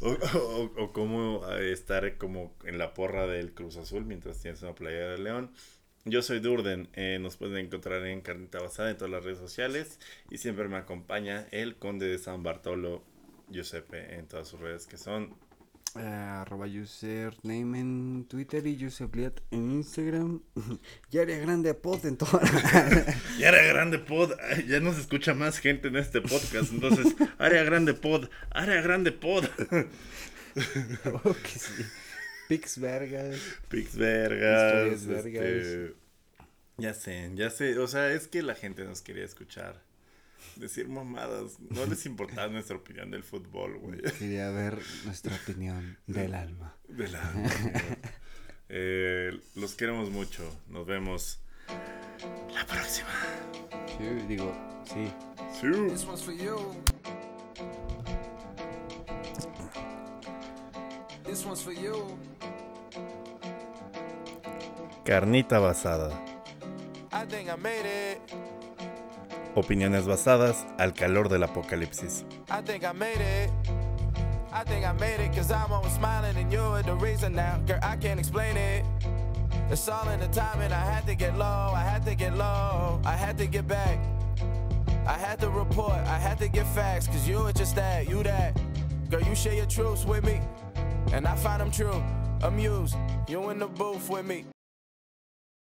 [0.00, 4.74] o, o- cómo eh, estar como en la porra del Cruz Azul mientras tienes una
[4.74, 5.50] playa de León.
[6.06, 9.98] Yo soy Durden, eh, nos pueden encontrar en Carnita Basada en todas las redes sociales
[10.30, 13.02] y siempre me acompaña el Conde de San Bartolo,
[13.48, 15.34] Giuseppe, en todas sus redes que son
[15.96, 20.42] Eh, arroba username en Twitter y Yusepliat en Instagram.
[21.12, 22.40] y área grande pod en toda
[23.38, 24.32] Y Área Grande Pod,
[24.66, 29.44] ya nos escucha más gente en este podcast, entonces Área Grande Pod, Área Grande Pod.
[31.04, 31.84] oh, que sí.
[32.48, 33.38] Pix vergas.
[33.68, 35.00] Pix vergas.
[35.00, 35.44] Historias vergas.
[35.44, 35.94] este,
[36.76, 37.78] ya sé, ya sé.
[37.78, 39.80] O sea, es que la gente nos quería escuchar.
[40.56, 41.58] Decir mamadas.
[41.60, 44.00] No les importaba nuestra opinión del fútbol, güey.
[44.18, 46.76] Quería ver nuestra opinión del alma.
[46.88, 47.32] De la.
[48.68, 50.42] Eh, los queremos mucho.
[50.68, 51.40] Nos vemos
[52.54, 53.08] la próxima.
[53.98, 54.52] Sí, digo,
[54.84, 55.12] sí.
[55.60, 55.68] Sí.
[55.88, 56.74] This one's for you.
[61.24, 62.16] This one's for you.
[65.04, 66.10] Carnita basada.
[67.12, 68.20] I think I made it.
[69.56, 72.24] Opiniones basadas al calor del apocalipsis.
[72.50, 73.50] I think I made it.
[75.34, 77.58] Cause I'm always smiling and you're the reason now.
[77.66, 78.84] Girl, I can't explain it.
[79.70, 80.72] It's all in the timing.
[80.72, 81.72] I had to get low.
[81.74, 83.00] I had to get low.
[83.04, 83.98] I had to get back.
[85.06, 85.92] I had to report.
[85.92, 88.08] I had to get facts cause you were just that.
[88.08, 88.58] You that.
[89.10, 90.40] Girl, you share your truths with me.
[91.12, 92.02] And I find them true.
[92.42, 92.96] Amused.
[93.28, 94.44] You in the booth with me.